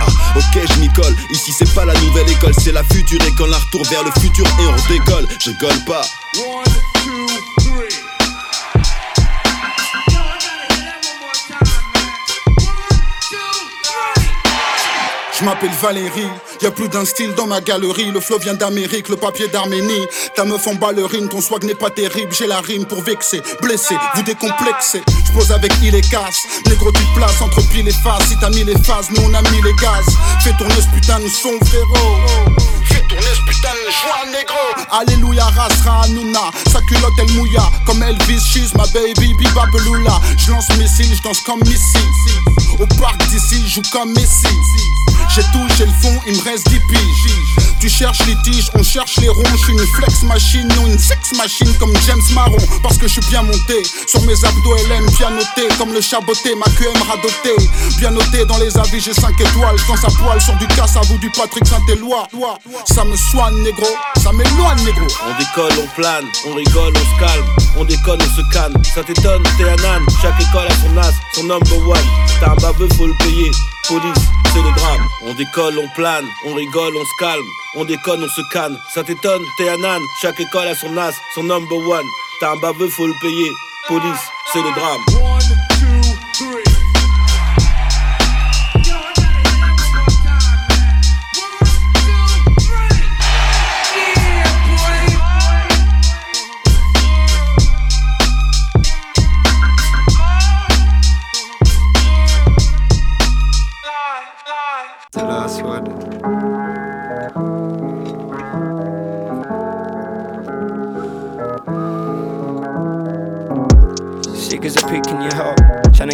Ah, 0.00 0.06
ok, 0.36 0.62
je 0.72 0.80
m'y 0.80 0.88
colle. 0.92 1.14
Ici 1.30 1.52
c'est 1.56 1.72
pas 1.74 1.84
la 1.84 1.94
nouvelle 1.94 2.28
école, 2.30 2.54
c'est 2.58 2.72
la 2.72 2.84
future 2.84 3.20
école. 3.26 3.52
Un 3.52 3.58
retour 3.58 3.84
vers 3.84 4.02
le 4.02 4.10
futur 4.20 4.46
et 4.46 4.66
on 4.66 4.92
décolle. 4.92 5.28
Je 5.40 5.50
rigole 5.50 5.84
pas. 5.86 6.02
Je 15.44 15.50
m'appelle 15.50 15.76
Valérie, 15.82 16.30
y 16.62 16.66
a 16.66 16.70
plus 16.70 16.88
d'un 16.88 17.04
style 17.04 17.34
dans 17.34 17.46
ma 17.46 17.60
galerie. 17.60 18.10
Le 18.10 18.18
flow 18.18 18.38
vient 18.38 18.54
d'Amérique, 18.54 19.10
le 19.10 19.16
papier 19.16 19.46
d'Arménie. 19.48 20.06
Ta 20.34 20.46
meuf 20.46 20.66
en 20.66 20.74
ballerine, 20.74 21.28
ton 21.28 21.42
swag 21.42 21.64
n'est 21.64 21.74
pas 21.74 21.90
terrible. 21.90 22.32
J'ai 22.32 22.46
la 22.46 22.62
rime 22.62 22.86
pour 22.86 23.02
vexer, 23.02 23.42
blesser, 23.60 23.94
vous 24.14 24.22
décomplexer. 24.22 25.02
Je 25.26 25.32
pose 25.32 25.52
avec 25.52 25.70
il 25.82 25.94
et 25.94 26.00
casse. 26.00 26.46
Négro, 26.64 26.90
tu 26.92 27.02
places 27.14 27.42
entre 27.42 27.60
pile 27.68 27.86
et 27.86 27.92
face. 27.92 28.26
Si 28.26 28.38
t'as 28.40 28.48
mis 28.48 28.64
les 28.64 28.78
phases, 28.84 29.10
nous 29.10 29.20
on 29.22 29.34
a 29.34 29.42
mis 29.50 29.60
les 29.60 29.74
gaz. 29.74 30.06
Fais 30.42 30.54
tourner 30.56 30.80
ce 30.80 30.88
putain 30.94 31.18
de 31.18 31.28
son, 31.28 31.62
frérot. 31.66 32.16
Tourner 33.10 33.34
ce 33.34 33.44
putain 33.46 33.74
de 33.74 33.90
joie, 34.00 34.24
négro. 34.32 34.88
Alléluia, 34.92 35.44
rasra, 35.44 36.04
Hanouna. 36.04 36.52
Sa 36.72 36.80
culotte, 36.88 37.12
elle 37.18 37.32
mouilla. 37.32 37.70
Comme 37.84 38.02
Elvis, 38.02 38.40
she's 38.40 38.72
my 38.72 38.90
baby, 38.94 39.34
biba 39.34 39.66
beloula. 39.70 40.22
Je 40.38 40.52
lance 40.52 40.70
missile, 40.78 41.14
je 41.14 41.22
danse 41.22 41.42
comme 41.42 41.60
Missy. 41.64 41.98
Au 42.80 42.86
parc 42.98 43.18
d'ici, 43.28 43.68
joue 43.68 43.82
comme 43.92 44.12
Messi. 44.12 44.46
J'ai 45.34 45.42
j'ai 45.76 45.86
le 45.86 45.92
fond, 45.92 46.20
il 46.26 46.36
me 46.36 46.42
reste 46.42 46.68
10 46.68 46.80
piges. 46.88 47.73
Tu 47.80 47.88
cherches 47.88 48.24
les 48.26 48.36
tiges, 48.42 48.70
on 48.74 48.82
cherche 48.82 49.16
les 49.18 49.28
ronds. 49.28 49.42
Je 49.52 49.56
suis 49.58 49.72
une 49.72 49.86
flex 49.86 50.22
machine, 50.22 50.68
non 50.76 50.86
une 50.86 50.98
sex 50.98 51.32
machine 51.36 51.72
comme 51.78 51.92
James 52.06 52.22
Marron. 52.32 52.56
Parce 52.82 52.96
que 52.96 53.06
je 53.06 53.12
suis 53.14 53.30
bien 53.30 53.42
monté 53.42 53.82
sur 54.06 54.22
mes 54.22 54.44
abdos 54.44 54.74
LM, 54.88 55.06
bien 55.18 55.30
noté 55.30 55.68
comme 55.78 55.92
le 55.92 56.00
chaboté, 56.00 56.54
ma 56.54 56.66
QM 56.66 57.02
radoté. 57.02 57.54
Bien 57.98 58.10
noté 58.10 58.44
dans 58.46 58.58
les 58.58 58.76
avis, 58.78 59.00
j'ai 59.00 59.12
5 59.12 59.38
étoiles. 59.40 59.76
Danse 59.86 60.04
à 60.04 60.22
poil 60.22 60.40
sur 60.40 60.54
du 60.56 60.66
casse 60.68 60.96
à 60.96 61.00
vous 61.02 61.18
du 61.18 61.30
Patrick 61.30 61.66
Saint-Éloi. 61.66 62.26
Ça 62.86 63.04
me 63.04 63.16
soigne, 63.16 63.62
négro, 63.62 63.86
ça 64.22 64.32
m'éloigne, 64.32 64.82
négro. 64.84 65.06
On 65.26 65.38
décolle, 65.38 65.84
on 65.84 66.00
plane, 66.00 66.24
on 66.46 66.54
rigole, 66.54 66.92
on 66.96 67.16
se 67.16 67.20
calme, 67.20 67.46
on 67.76 67.84
déconne, 67.84 68.20
on 68.22 68.36
se 68.36 68.42
canne. 68.52 68.74
Ça 68.94 69.02
t'étonne, 69.02 69.42
t'es 69.58 69.64
un 69.64 69.84
âne, 69.84 70.06
chaque 70.22 70.40
école 70.40 70.66
a 70.68 70.74
son 70.80 70.96
as, 70.98 71.12
son 71.34 71.44
number 71.44 71.88
one. 71.88 71.98
T'as 72.40 72.52
un 72.52 72.54
baveux, 72.56 72.88
faut 72.96 73.06
le 73.06 73.14
payer. 73.18 73.50
Police, 73.88 74.14
c'est 74.52 74.62
le 74.62 74.74
drame. 74.76 75.08
On 75.22 75.34
décolle, 75.34 75.78
on 75.78 75.88
plane, 75.94 76.24
on 76.46 76.54
rigole, 76.54 76.96
on 76.96 77.04
se 77.04 77.16
calme, 77.18 77.44
on 77.76 77.84
déconne, 77.84 78.22
on 78.24 78.28
se 78.28 78.40
canne. 78.50 78.78
Ça 78.94 79.04
t'étonne, 79.04 79.42
t'es 79.58 79.68
un 79.68 79.84
âne, 79.84 80.02
chaque 80.22 80.40
école 80.40 80.68
a 80.68 80.74
son 80.74 80.96
as, 80.96 81.14
son 81.34 81.44
number 81.44 81.76
one. 81.76 82.06
T'as 82.40 82.52
un 82.52 82.56
baveux, 82.56 82.88
faut 82.88 83.06
le 83.06 83.14
payer. 83.20 83.50
Police, 83.88 84.30
c'est 84.52 84.62
le 84.62 84.72
drame. 84.74 85.02
Sick 86.34 86.73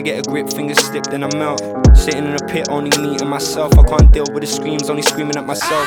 To 0.00 0.04
get 0.04 0.26
a 0.26 0.30
grip, 0.30 0.48
fingers 0.48 0.78
slip, 0.78 1.04
then 1.10 1.22
I 1.22 1.36
melt. 1.36 1.60
Sitting 1.94 2.24
in 2.24 2.34
a 2.34 2.46
pit, 2.48 2.70
only 2.70 2.88
meeting 3.02 3.28
myself. 3.28 3.78
I 3.78 3.82
can't 3.82 4.10
deal 4.10 4.24
with 4.32 4.40
the 4.40 4.46
screams, 4.46 4.88
only 4.88 5.02
screaming 5.02 5.36
at 5.36 5.44
myself. 5.44 5.86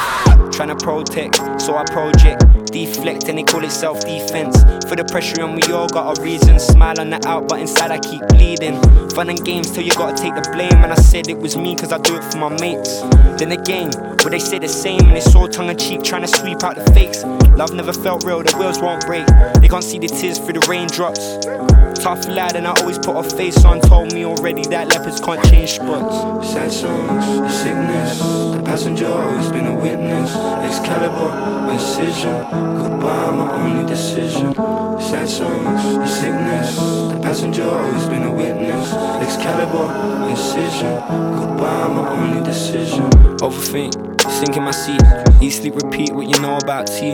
Trying 0.52 0.68
to 0.68 0.76
protect, 0.76 1.38
so 1.60 1.76
I 1.76 1.84
project. 1.86 2.46
Deflect, 2.72 3.28
and 3.28 3.40
they 3.40 3.44
call 3.44 3.64
it 3.64 3.72
self 3.72 4.02
defense. 4.02 4.56
For 4.88 4.96
the 4.96 5.04
pressure 5.10 5.42
on 5.42 5.56
we 5.56 5.64
all 5.74 5.88
got 5.88 6.16
a 6.16 6.22
reason. 6.22 6.60
Smile 6.60 7.00
on 7.00 7.10
the 7.10 7.28
out, 7.28 7.48
but 7.48 7.60
inside 7.60 7.90
I 7.90 7.98
keep 7.98 8.22
bleeding. 8.28 8.80
Fun 9.10 9.32
and 9.32 9.44
games 9.44 9.72
till 9.72 9.82
you 9.82 9.92
gotta 9.94 10.16
take 10.16 10.36
the 10.36 10.48
blame. 10.52 10.84
And 10.84 10.94
I 10.94 11.02
said 11.02 11.28
it 11.28 11.40
was 11.40 11.58
me, 11.58 11.76
cause 11.76 11.92
I 11.92 11.98
do 11.98 12.16
it 12.16 12.24
for 12.24 12.38
my 12.38 12.50
mates. 12.62 13.02
Then 13.42 13.52
again, 13.52 13.94
where 14.22 14.30
they 14.30 14.38
say 14.38 14.60
the 14.60 14.70
same, 14.70 15.02
and 15.02 15.18
it's 15.18 15.34
all 15.34 15.48
tongue 15.48 15.70
in 15.70 15.78
cheek, 15.78 16.04
trying 16.04 16.22
to 16.22 16.28
sweep 16.28 16.64
out 16.64 16.76
the 16.76 16.86
fakes. 16.94 17.24
Love 17.58 17.74
never 17.74 17.94
felt 17.94 18.26
real, 18.26 18.44
the 18.44 18.56
wheels 18.58 18.80
won't 18.80 19.04
break. 19.08 19.26
They 19.60 19.68
can't 19.68 19.84
see 19.84 19.98
the 19.98 20.08
tears 20.08 20.38
through 20.38 20.54
the 20.54 20.66
raindrops. 20.70 21.73
Tough 21.96 22.28
lad, 22.28 22.56
and 22.56 22.68
I 22.68 22.72
always 22.80 22.98
put 22.98 23.16
a 23.16 23.24
face 23.24 23.64
on. 23.64 23.80
Told 23.82 24.14
me 24.14 24.26
already 24.26 24.64
that 24.64 24.90
leopards 24.90 25.22
can't 25.22 25.44
change 25.46 25.74
spots. 25.76 26.50
Sad 26.52 26.72
songs, 26.72 27.26
the 27.26 27.50
sickness. 27.50 28.20
The 28.20 28.62
passenger 28.64 29.08
always 29.08 29.50
been 29.50 29.68
a 29.68 29.76
witness. 29.76 30.36
Excalibur, 30.68 31.72
incision. 31.72 32.42
Goodbye, 32.52 33.32
my 33.32 33.52
only 33.54 33.86
decision. 33.86 34.54
Sad 35.00 35.28
songs, 35.30 35.84
the 35.96 36.08
sickness. 36.08 36.76
The 36.78 37.20
passenger 37.22 37.64
always 37.64 38.06
been 38.08 38.24
a 38.24 38.32
witness. 38.32 38.94
Excalibur, 39.22 40.30
incision. 40.30 40.96
Goodbye, 41.40 41.88
my 41.88 42.10
only 42.10 42.44
decision. 42.44 43.10
Overthink, 43.40 43.94
sink 44.30 44.58
in 44.58 44.64
my 44.64 44.72
seat. 44.72 45.33
Eat, 45.44 45.50
sleep, 45.50 45.76
repeat 45.76 46.14
what 46.14 46.26
you 46.26 46.40
know 46.40 46.56
about 46.56 46.88
tea. 46.88 47.14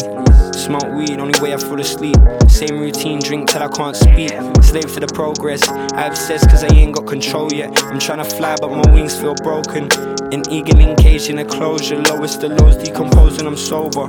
Smoke 0.53 0.93
weed, 0.93 1.17
only 1.19 1.39
way 1.41 1.51
I 1.51 1.57
fall 1.57 1.79
asleep. 1.79 2.15
Same 2.47 2.79
routine, 2.79 3.17
drink 3.17 3.49
till 3.49 3.63
I 3.63 3.67
can't 3.69 3.95
speak. 3.95 4.29
Slave 4.61 4.93
to 4.93 4.99
the 4.99 5.11
progress. 5.15 5.67
I 5.67 6.05
obsess 6.05 6.45
cause 6.45 6.63
I 6.63 6.67
ain't 6.75 6.93
got 6.93 7.07
control 7.07 7.51
yet. 7.51 7.71
I'm 7.85 7.97
trying 7.97 8.19
to 8.19 8.23
fly, 8.23 8.55
but 8.61 8.69
my 8.69 8.93
wings 8.93 9.19
feel 9.19 9.33
broken. 9.33 9.89
An 10.31 10.43
eagle 10.51 10.79
encaged 10.79 11.31
in 11.31 11.39
a 11.39 11.45
closure. 11.45 11.99
Lowest 12.03 12.41
the 12.41 12.49
lows 12.49 12.77
decomposing, 12.77 13.47
I'm 13.47 13.57
sober. 13.57 14.05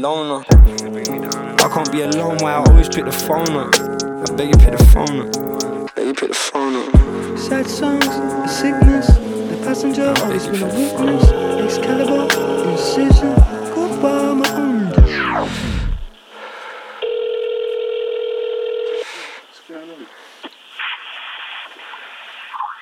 Loner. 0.00 0.44
I 0.50 1.68
can't 1.72 1.92
be 1.92 2.02
alone, 2.02 2.38
why 2.38 2.54
I 2.54 2.56
always 2.56 2.88
pick 2.88 3.04
the 3.04 3.12
phone 3.12 3.54
up. 3.54 3.72
I 3.78 4.34
beg 4.34 4.48
you 4.48 4.58
pick 4.58 4.76
the 4.76 4.84
phone 4.86 5.20
up. 5.20 5.90
I 5.90 5.92
Beg 5.94 6.06
you 6.08 6.14
pick 6.14 6.30
the 6.30 6.34
phone 6.34 6.74
up. 6.74 7.38
Sad 7.38 7.68
songs, 7.68 8.04
sickness, 8.50 9.23
passenger 9.64 10.12
always 10.18 10.46
been 10.46 10.62
a 10.62 10.66
witness. 10.66 11.24
Excalibur, 11.64 12.28
incision, 12.68 13.34
goodbye, 13.74 14.34
my 14.34 14.50
own. 14.56 14.74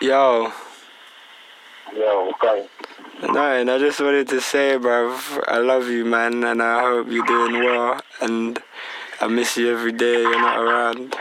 Yo. 0.00 0.52
Yo, 1.94 2.30
okay. 2.30 2.66
Nothing, 3.22 3.68
I 3.68 3.78
just 3.78 4.00
wanted 4.00 4.28
to 4.30 4.40
say, 4.40 4.76
bruv, 4.76 5.44
I 5.46 5.58
love 5.58 5.88
you, 5.88 6.04
man, 6.04 6.42
and 6.42 6.60
I 6.60 6.80
hope 6.80 7.06
you're 7.08 7.24
doing 7.24 7.62
well. 7.62 8.00
And 8.20 8.60
I 9.20 9.28
miss 9.28 9.56
you 9.56 9.70
every 9.70 9.92
day 9.92 10.22
you're 10.22 10.40
not 10.40 10.58
around. 10.58 11.14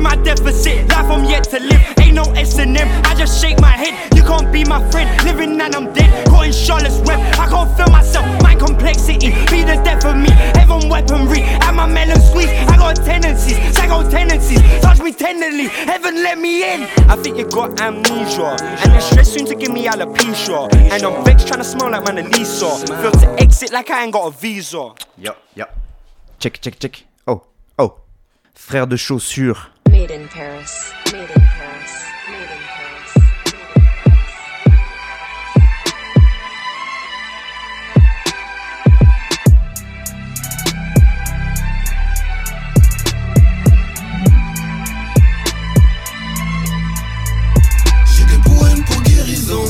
Feed 0.00 0.16
my 0.16 0.16
deficit, 0.24 0.88
life 0.88 1.10
I'm 1.10 1.24
yet 1.26 1.44
to 1.50 1.60
live. 1.60 1.94
Ain't 2.00 2.14
no 2.14 2.22
S 2.32 2.58
and 2.58 2.76
M. 2.76 2.88
I 3.04 3.14
just 3.14 3.40
shake 3.40 3.60
my 3.60 3.70
head. 3.70 4.14
You 4.14 4.22
can't 4.22 4.50
be 4.52 4.64
my 4.64 4.80
friend. 4.90 5.08
Living 5.24 5.60
and 5.60 5.74
I'm 5.74 5.92
dead. 5.92 6.26
Caught 6.28 6.46
in 6.46 6.52
Charlotte's 6.52 6.98
web. 7.00 7.20
I 7.38 7.46
can't 7.46 7.76
feel 7.76 7.88
myself. 7.88 8.24
My 8.42 8.54
complexity. 8.54 9.30
Be 9.50 9.62
the 9.62 9.80
death 9.84 10.04
of 10.06 10.16
me. 10.16 10.30
Heaven 10.56 10.88
weaponry. 10.88 11.42
At 11.42 11.74
my 11.74 11.86
melon 11.86 12.20
squeeze. 12.20 12.48
I 12.48 12.76
got 12.78 12.96
tendencies. 12.96 13.58
Psycho 13.76 14.08
tendencies. 14.10 14.60
Touch 14.80 15.00
me 15.00 15.12
tenderly. 15.12 15.68
Heaven 15.68 16.14
let 16.14 16.38
me 16.38 16.74
in. 16.74 16.82
I 17.10 17.16
think 17.16 17.36
you 17.36 17.46
got 17.48 17.78
amnesia. 17.80 18.56
And 18.82 18.92
the 18.92 19.00
stress 19.00 19.32
soon 19.32 19.44
to 19.46 19.54
give 19.54 19.70
me 19.70 19.86
alopecia. 19.86 20.72
And 20.92 21.02
I'm 21.02 21.24
vexed 21.24 21.46
trying 21.46 21.60
to 21.60 21.64
smell 21.64 21.90
like 21.90 22.04
Mona 22.06 22.22
Lisa. 22.22 22.70
Feel 22.86 23.12
to 23.12 23.36
exit 23.38 23.72
like 23.72 23.90
I 23.90 24.04
ain't 24.04 24.12
got 24.12 24.26
a 24.26 24.30
visa. 24.30 24.92
Yo, 25.18 25.32
yo. 25.54 25.64
Check, 26.38 26.60
check, 26.60 26.78
check. 26.78 27.04
Oh, 27.26 27.42
oh. 27.78 27.96
Frère 28.54 28.86
de 28.86 28.96
chaussures. 28.96 29.70
Made 30.00 30.12
in 30.12 30.28
Paris. 30.28 30.94
Made 31.12 31.30
in 31.30 31.42
Paris. 31.58 31.94
Made 32.30 32.50
in 32.56 32.62
Paris. 32.72 33.12
J'ai 48.06 48.24
des 48.24 48.38
poèmes 48.42 48.82
pour 48.84 49.02
guérison, 49.02 49.64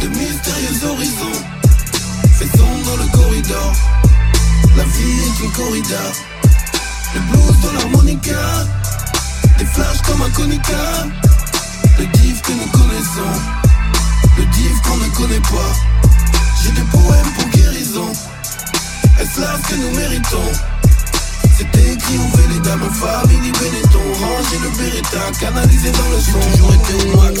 de 0.00 0.08
mystérieux 0.08 0.86
horizons. 0.86 1.44
Faisons 2.32 2.78
dans 2.86 2.96
le 2.96 3.08
corridor, 3.12 3.72
la 4.74 4.84
vie 4.84 5.20
est 5.20 5.44
une 5.44 5.52
corrida. 5.52 6.12
Le 7.14 7.20
blues 7.20 7.60
dans 7.60 7.72
l'harmonica, 7.72 8.66
flashs 9.98 10.02
comme 10.02 10.22
un 10.22 10.30
conica. 10.30 11.06
Le 11.98 12.06
div 12.06 12.40
que 12.42 12.52
nous 12.52 12.66
connaissons, 12.66 13.40
le 14.36 14.44
div 14.44 14.80
qu'on 14.82 14.96
ne 14.96 15.08
connaît 15.16 15.40
pas. 15.40 15.72
J'ai 16.62 16.70
des 16.70 16.82
poèmes 16.82 17.32
pour 17.36 17.48
guérison, 17.48 18.12
est-ce 19.20 19.40
là 19.40 19.56
ce 19.62 19.68
que 19.68 19.80
nous 19.80 19.96
méritons? 19.96 20.52
C'était 21.56 21.92
écrit, 21.92 22.18
ouvrez 22.18 22.46
les 22.54 22.60
dames 22.60 22.82
en 22.84 22.92
famille, 22.92 23.50
Benetton 23.50 23.98
Rangez 24.20 24.58
le 24.62 24.70
Beretta, 24.76 25.18
canalisé 25.40 25.90
dans 25.90 26.08
le 26.10 26.20
son. 26.20 26.40
J'ai 26.40 26.58
toujours 26.58 26.74
été 26.74 27.10
au 27.10 27.20
max, 27.20 27.40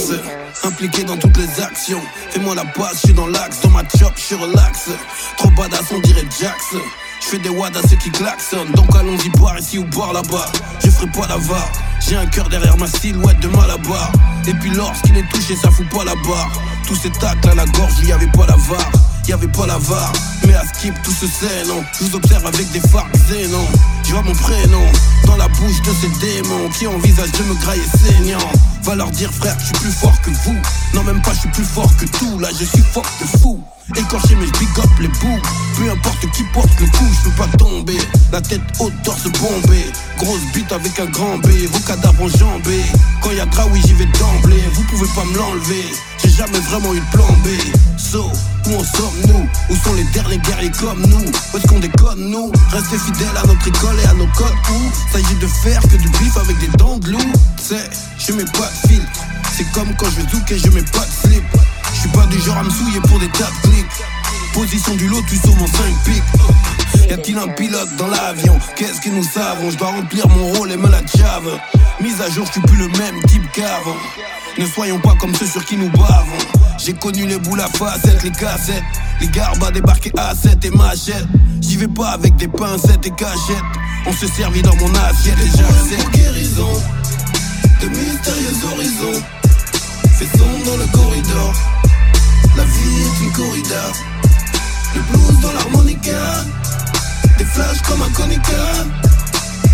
impliqué 0.64 1.04
dans 1.04 1.16
toutes 1.16 1.36
les 1.36 1.60
actions. 1.62 2.02
Fais-moi 2.30 2.56
la 2.56 2.64
base, 2.64 2.94
je 2.94 2.98
suis 2.98 3.12
dans 3.12 3.28
l'axe, 3.28 3.60
dans 3.62 3.70
ma 3.70 3.82
chop, 3.82 4.12
je 4.16 4.20
suis 4.22 4.34
relax. 4.34 4.88
Trop 5.36 5.50
badass, 5.50 5.84
on 5.92 6.00
dirait 6.00 6.26
Jax 6.40 6.74
je 7.20 7.26
fais 7.26 7.38
des 7.38 7.48
wads 7.48 7.76
à 7.76 7.88
ceux 7.88 7.96
qui 7.96 8.10
klaxonnent. 8.10 8.72
Donc 8.72 8.94
allons-y 8.94 9.28
boire 9.30 9.58
ici 9.58 9.78
ou 9.78 9.84
boire 9.84 10.12
là-bas. 10.12 10.46
Je 10.84 10.90
ferai 10.90 11.06
pas 11.08 11.26
l'avare 11.28 11.70
J'ai 12.00 12.16
un 12.16 12.26
cœur 12.26 12.48
derrière 12.48 12.76
ma 12.76 12.86
silhouette 12.86 13.40
de 13.40 13.48
malabar. 13.48 14.12
Et 14.46 14.54
puis 14.54 14.70
lorsqu'il 14.70 15.16
est 15.16 15.28
touché 15.30 15.56
ça 15.56 15.70
fout 15.70 15.88
pas 15.90 16.04
la 16.04 16.14
barre. 16.26 16.50
Tous 16.86 16.96
ces 16.96 17.10
tacles 17.10 17.50
à 17.50 17.54
la 17.54 17.66
gorge, 17.66 17.92
y 18.04 18.12
avait 18.12 18.30
pas 18.32 18.46
la 18.46 18.56
var. 18.56 18.90
Y 19.26 19.32
avait 19.32 19.48
pas 19.48 19.66
la 19.66 19.76
var, 19.76 20.10
mais 20.46 20.54
à 20.54 20.64
skip 20.64 20.94
tout 21.02 21.12
se 21.12 21.26
sait, 21.26 21.64
non. 21.66 21.84
Je 21.98 22.04
vous 22.04 22.16
observe 22.16 22.46
avec 22.46 22.70
des 22.72 22.80
phares 22.80 23.08
non. 23.50 23.66
Je 24.08 24.14
vois 24.14 24.22
mon 24.22 24.32
prénom 24.32 24.86
dans 25.26 25.36
la 25.36 25.48
bouche 25.48 25.82
de 25.82 25.92
ces 26.00 26.08
démons 26.18 26.70
qui 26.70 26.86
envisagent 26.86 27.32
de 27.32 27.42
me 27.42 27.54
grailler 27.56 27.82
saignant. 28.06 28.50
Va 28.82 28.94
leur 28.94 29.10
dire, 29.10 29.30
frère, 29.30 29.54
je 29.58 29.66
suis 29.66 29.74
plus 29.74 29.92
fort 29.92 30.18
que 30.22 30.30
vous. 30.30 30.56
Non, 30.94 31.04
même 31.04 31.20
pas, 31.20 31.34
je 31.34 31.40
suis 31.40 31.50
plus 31.50 31.64
fort 31.64 31.94
que 31.98 32.06
tout. 32.06 32.38
Là, 32.38 32.48
je 32.58 32.64
suis 32.64 32.82
fort 32.94 33.04
de 33.20 33.38
fou. 33.38 33.62
Écorché, 33.94 34.34
mais 34.36 34.46
je 34.46 34.58
big 34.58 34.78
up 34.78 34.90
les 34.98 35.08
bouts. 35.08 35.42
Peu 35.76 35.90
importe 35.90 36.30
qui 36.32 36.42
porte 36.54 36.70
le 36.80 36.86
coup, 36.86 37.04
je 37.22 37.30
pas 37.36 37.46
tomber. 37.58 37.98
La 38.32 38.40
tête 38.40 38.62
haute, 38.78 38.94
torse 39.04 39.24
bombé. 39.24 39.84
Grosse 40.16 40.40
bite 40.54 40.72
avec 40.72 40.98
un 41.00 41.06
grand 41.06 41.36
B. 41.36 41.48
Vos 41.70 41.80
cadavres 41.80 42.22
enjambés. 42.22 42.84
Quand 43.20 43.32
y 43.32 43.40
a 43.40 43.44
gras, 43.44 43.66
oui, 43.70 43.82
j'y 43.86 43.92
vais 43.92 44.08
d'emblée. 44.18 44.64
Vous 44.72 44.84
pouvez 44.84 45.08
pas 45.14 45.24
me 45.24 45.36
l'enlever. 45.36 45.84
J'ai 46.24 46.30
jamais 46.30 46.60
vraiment 46.60 46.94
eu 46.94 47.00
de 47.00 47.10
plan 47.12 47.28
B. 47.44 47.48
So, 47.98 48.30
comme 50.72 51.00
nous. 51.00 51.18
Où 51.18 51.56
est-ce 51.56 51.66
qu'on 51.66 51.78
déconne 51.78 52.30
nous? 52.30 52.52
Restez 52.70 52.98
fidèles 52.98 53.36
à 53.42 53.46
notre 53.46 53.66
école 53.66 53.96
et 54.02 54.06
à 54.06 54.14
nos 54.14 54.26
codes 54.28 54.54
Où 54.70 55.12
s'agit 55.12 55.34
de 55.36 55.46
faire 55.46 55.80
que 55.82 55.96
du 55.96 56.08
bif 56.08 56.36
avec 56.36 56.58
des 56.58 56.68
dents 56.76 56.98
de 56.98 57.12
loup. 57.12 57.32
C'est, 57.56 57.88
je 58.18 58.32
mets 58.32 58.44
pas 58.44 58.68
de 58.68 58.88
filtre. 58.88 59.20
C'est 59.56 59.70
comme 59.72 59.94
quand 59.96 60.10
je 60.10 60.20
zouk 60.30 60.50
et 60.50 60.58
je 60.58 60.70
mets 60.70 60.82
pas 60.82 61.04
de 61.04 61.28
slip. 61.28 61.44
Je 61.94 62.00
suis 62.00 62.08
pas 62.10 62.26
du 62.26 62.38
genre 62.40 62.58
à 62.58 62.62
me 62.62 62.70
souiller 62.70 63.00
pour 63.00 63.18
des 63.18 63.28
tas 63.28 63.50
de 63.62 63.68
clics. 63.68 63.86
Position 64.52 64.94
du 64.96 65.08
lotus 65.08 65.40
sur 65.40 65.54
mon 65.56 65.66
5 65.66 65.74
pics. 66.04 66.22
Y 67.08 67.12
a-t-il 67.12 67.38
un 67.38 67.48
pilote 67.48 67.94
dans 67.96 68.08
l'avion? 68.08 68.58
Qu'est-ce 68.76 69.00
que 69.00 69.10
nous 69.10 69.24
savons 69.24 69.70
Je 69.70 69.76
dois 69.76 69.88
remplir 69.88 70.28
mon 70.28 70.52
rôle 70.54 70.72
et 70.72 70.76
me 70.76 70.88
la 70.88 71.00
jave. 71.16 71.58
Mise 72.00 72.20
à 72.20 72.30
jour, 72.30 72.46
je 72.46 72.52
suis 72.52 72.60
plus 72.60 72.76
le 72.76 72.88
même 72.88 73.22
type 73.26 73.50
qu'avant. 73.52 73.96
Ne 74.58 74.66
soyons 74.66 74.98
pas 74.98 75.14
comme 75.20 75.34
ceux 75.34 75.46
sur 75.46 75.64
qui 75.64 75.76
nous 75.76 75.90
bavons 75.90 76.67
J'ai 76.88 76.94
connu 76.94 77.26
les 77.26 77.36
boules 77.36 77.60
à 77.60 77.66
facettes, 77.66 78.22
les 78.24 78.30
cassettes. 78.30 78.82
Les 79.20 79.28
garbes 79.28 79.62
à 79.62 79.70
débarquer 79.70 80.10
à 80.16 80.34
7 80.34 80.64
et 80.64 80.70
machettes 80.70 81.26
J'y 81.60 81.76
vais 81.76 81.86
pas 81.86 82.12
avec 82.12 82.34
des 82.36 82.48
pincettes 82.48 83.04
et 83.04 83.10
cachettes. 83.10 83.62
On 84.06 84.12
se 84.14 84.26
servit 84.26 84.62
dans 84.62 84.74
mon 84.76 84.88
assiette 84.94 85.36
et 85.38 85.50
j'accepte 85.50 86.10
guérison 86.14 86.72
De 87.82 87.88
mystérieux 87.88 88.72
horizons. 88.72 89.22
Faisons 90.14 90.46
dans 90.64 90.78
le 90.78 90.86
corridor. 90.90 91.52
La 92.56 92.64
vie 92.64 93.02
est 93.02 93.22
une 93.22 93.32
corrida. 93.32 93.84
Le 94.94 95.02
blues 95.02 95.40
dans 95.42 95.52
l'harmonica. 95.52 96.42
Des 97.36 97.44
flashs 97.44 97.82
comme 97.82 98.00
un 98.00 98.10
conica. 98.12 98.64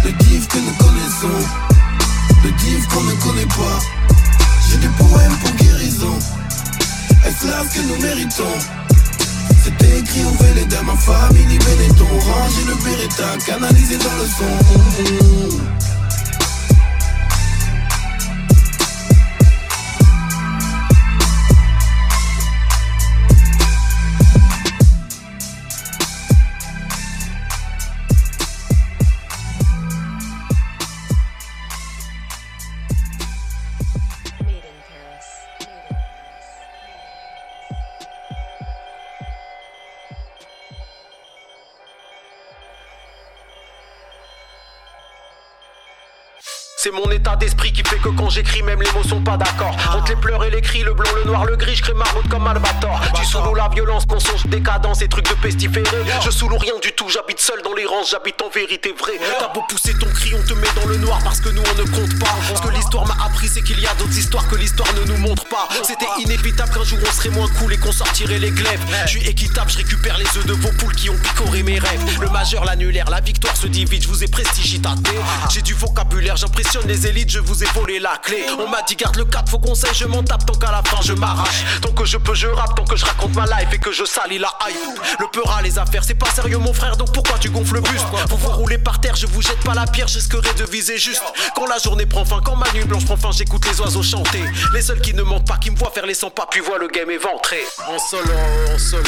Le 0.05 0.11
div 0.11 0.49
que 0.49 0.59
nous 0.59 0.85
connaissons. 0.85 1.47
Le 2.43 2.51
div 2.51 2.89
qu'on 2.89 3.03
ne 3.05 3.15
connaît 3.23 3.55
pas. 3.55 3.79
J'ai 4.69 4.79
des 4.79 4.89
poèmes 4.89 5.37
pour 5.45 5.53
guérison 5.53 6.19
esclaves 7.27 7.69
que 7.73 7.81
nous 7.81 8.01
méritons? 8.03 8.59
C'est 9.63 9.99
écrit 9.99 10.25
au 10.25 10.55
les 10.55 10.67
dames, 10.67 10.97
famille, 10.99 11.59
Benetton. 11.59 12.07
Ranger 12.07 12.65
le 12.67 12.75
beretta, 12.85 13.37
canalisé 13.47 13.97
dans 13.97 14.17
le 14.17 14.27
son. 14.27 15.84
C'est 46.85 46.91
mon 46.91 47.11
état 47.11 47.35
d'esprit 47.35 47.73
qui 47.73 47.83
fait 47.83 47.97
que 47.97 48.11
quand 48.11 48.29
j'écris, 48.29 48.63
même 48.63 48.83
les 48.83 48.93
mots 48.93 49.03
sont 49.03 49.23
pas 49.23 49.39
d'accord. 49.39 49.75
Entre 49.97 50.11
les 50.11 50.17
pleurs 50.17 50.45
et 50.45 50.51
les 50.51 50.61
cris, 50.61 50.83
le 50.83 50.93
blanc, 50.93 51.09
le 51.17 51.25
noir, 51.25 51.47
le 51.47 51.57
gris, 51.57 51.77
je 51.77 51.83
crée 51.83 51.95
marmotte 51.95 52.29
comme 52.29 52.47
Albator. 52.47 53.01
Tu 53.15 53.25
sous 53.25 53.55
la 53.55 53.71
violence, 53.71 54.07
mensonge, 54.07 54.45
décadence 54.45 55.01
et 55.01 55.09
trucs 55.09 55.27
de 55.31 55.35
pestiféré. 55.37 55.87
Je 56.23 56.31
sous 56.31 56.47
rien 56.47 56.75
du 56.83 56.93
tout, 56.93 57.09
j'habite 57.09 57.41
seul 57.41 57.63
dans 57.63 57.73
les 57.73 57.87
rangs, 57.87 58.05
j'habite 58.07 58.43
en 58.43 58.51
vérité 58.51 58.93
vraie. 59.01 59.19
T'as 59.39 59.51
beau 59.55 59.63
pousser 59.67 59.95
ton 59.95 60.11
cri, 60.11 60.35
on 60.35 60.47
te 60.47 60.53
met 60.53 60.69
dans 60.79 60.87
le 60.87 60.99
noir 60.99 61.21
parce 61.25 61.41
que 61.41 61.49
nous 61.49 61.63
on 61.63 61.75
ne 61.81 61.85
compte 61.85 62.19
pas. 62.19 62.37
Ce 62.55 62.61
que 62.61 62.69
l'histoire 62.75 63.07
m'a 63.07 63.17
appris, 63.25 63.49
c'est 63.49 63.63
qu'il 63.63 63.81
y 63.81 63.87
a 63.87 63.95
d'autres 63.95 64.19
histoires 64.19 64.47
que 64.47 64.57
l'histoire 64.57 64.93
ne 64.93 65.11
nous 65.11 65.17
montre 65.17 65.47
pas. 65.47 65.67
C'était 65.85 66.05
inévitable 66.23 66.71
qu'un 66.71 66.85
jour 66.85 66.99
on 67.01 67.13
serait 67.13 67.31
moins 67.31 67.49
cool 67.61 67.73
et 67.73 67.79
qu'on 67.79 67.93
sortirait 67.93 68.39
les 68.39 68.51
glaives. 68.51 68.85
Je 69.07 69.13
suis 69.13 69.27
équitable, 69.27 69.71
je 69.71 69.79
récupère 69.79 70.19
les 70.19 70.29
œufs 70.37 70.45
de 70.45 70.53
vos 70.53 70.73
poules 70.73 70.95
qui 70.95 71.09
ont 71.09 71.17
picoré 71.17 71.63
mes 71.63 71.79
rêves. 71.79 72.21
Le 72.21 72.29
majeur, 72.29 72.67
l'annulaire, 72.67 73.09
la 73.09 73.23
victoire 73.23 73.57
se 73.57 73.69
divise, 73.69 74.03
je 74.03 74.09
vous 74.09 74.23
ai 74.23 74.29
prestigitaté. 74.29 75.13
J'ai 75.49 75.63
du 75.63 75.73
vocabulaire, 75.73 76.37
j'impressionne 76.37 76.74
les 76.87 77.07
élites, 77.07 77.31
je 77.31 77.39
vous 77.39 77.63
ai 77.63 77.67
volé 77.75 77.99
la 77.99 78.17
clé. 78.19 78.45
On 78.59 78.69
m'a 78.69 78.83
dit 78.83 78.97
garde 78.97 79.17
le 79.17 79.25
cap, 79.25 79.49
faut 79.49 79.59
conseil, 79.59 79.91
je 79.95 80.07
m'en 80.07 80.23
tape 80.23 80.47
tant 80.47 80.55
qu'à 80.55 80.73
la 80.73 80.83
fin 80.83 81.01
je 81.03 81.13
m'arrache. 81.13 81.65
Tant 81.81 81.93
que 81.93 82.05
je 82.05 82.17
peux, 82.17 82.35
je 82.35 82.47
rappe, 82.47 82.75
tant 82.75 82.85
que 82.85 82.97
je 82.97 83.05
raconte 83.05 83.35
ma 83.35 83.47
life 83.47 83.69
et 83.73 83.79
que 83.79 83.93
je 83.93 84.05
salis 84.05 84.39
la 84.39 84.53
hype. 84.69 85.01
Le 85.21 85.27
peur 85.29 85.51
à 85.57 85.63
les 85.63 85.79
affaires, 85.79 86.05
c'est 86.05 86.15
pas 86.15 86.31
sérieux 86.31 86.59
mon 86.59 86.73
frère, 86.73 86.97
donc 86.97 87.13
pourquoi 87.13 87.39
tu 87.39 87.51
gonfles 87.51 87.75
le 87.75 87.81
buste 87.81 88.07
Vous 88.29 88.37
vous 88.37 88.51
roulez 88.51 88.79
par 88.79 89.01
terre, 89.01 89.17
je 89.17 89.27
vous 89.27 89.43
jette 89.43 89.61
pas 89.61 89.75
la 89.75 89.87
pierre, 89.87 90.09
j'espérais 90.09 90.55
de 90.55 90.65
viser 90.65 90.99
juste. 90.99 91.23
Quand 91.55 91.67
la 91.67 91.79
journée 91.79 92.07
prend 92.07 92.25
fin, 92.25 92.41
quand 92.45 92.57
ma 92.57 92.71
nuit 92.73 92.85
blanche 92.85 93.05
prend 93.05 93.17
fin, 93.17 93.31
j'écoute 93.33 93.65
les 93.71 93.81
oiseaux 93.81 94.03
chanter. 94.03 94.43
Les 94.73 94.83
seuls 94.83 95.01
qui 95.01 95.15
ne 95.15 95.23
mentent 95.23 95.47
pas, 95.47 95.59
qui 95.59 95.71
me 95.71 95.77
voient 95.77 95.91
faire 95.91 96.07
les 96.07 96.15
100 96.15 96.31
pas, 96.31 96.47
puis 96.51 96.61
voient 96.61 96.79
le 96.79 96.89
game 96.89 97.11
éventré. 97.11 97.59
En 97.89 97.99
solo, 97.99 98.25
en 98.73 98.79
solo, 98.79 99.05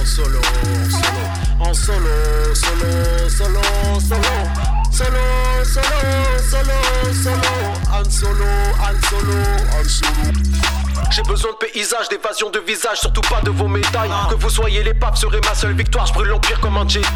en 0.00 0.06
solo, 0.06 0.38
en 0.38 0.90
solo. 0.90 1.22
En 1.60 1.74
solo, 1.74 2.54
solo, 2.54 3.28
solo. 3.28 3.60
Solo, 4.00 4.71
solo, 4.92 5.64
solo, 5.64 6.74
solo. 7.22 7.52
Han 7.90 8.10
solo, 8.10 8.44
Han 8.80 9.00
solo, 9.02 9.34
Han 9.72 9.88
solo. 9.88 10.72
J'ai 11.10 11.22
besoin 11.24 11.50
de 11.52 11.56
paysages, 11.56 12.08
d'évasion 12.08 12.48
de 12.48 12.58
visage, 12.60 13.00
surtout 13.00 13.20
pas 13.22 13.42
de 13.42 13.50
vos 13.50 13.68
médailles. 13.68 14.10
Que 14.30 14.34
vous 14.34 14.48
soyez 14.48 14.82
les 14.82 14.94
papes 14.94 15.18
serait 15.18 15.40
ma 15.46 15.54
seule 15.54 15.74
victoire. 15.74 16.06
Je 16.06 16.14
brûle 16.14 16.28
l'empire 16.28 16.58
comme 16.60 16.78
un 16.78 16.88
Jedi. 16.88 17.06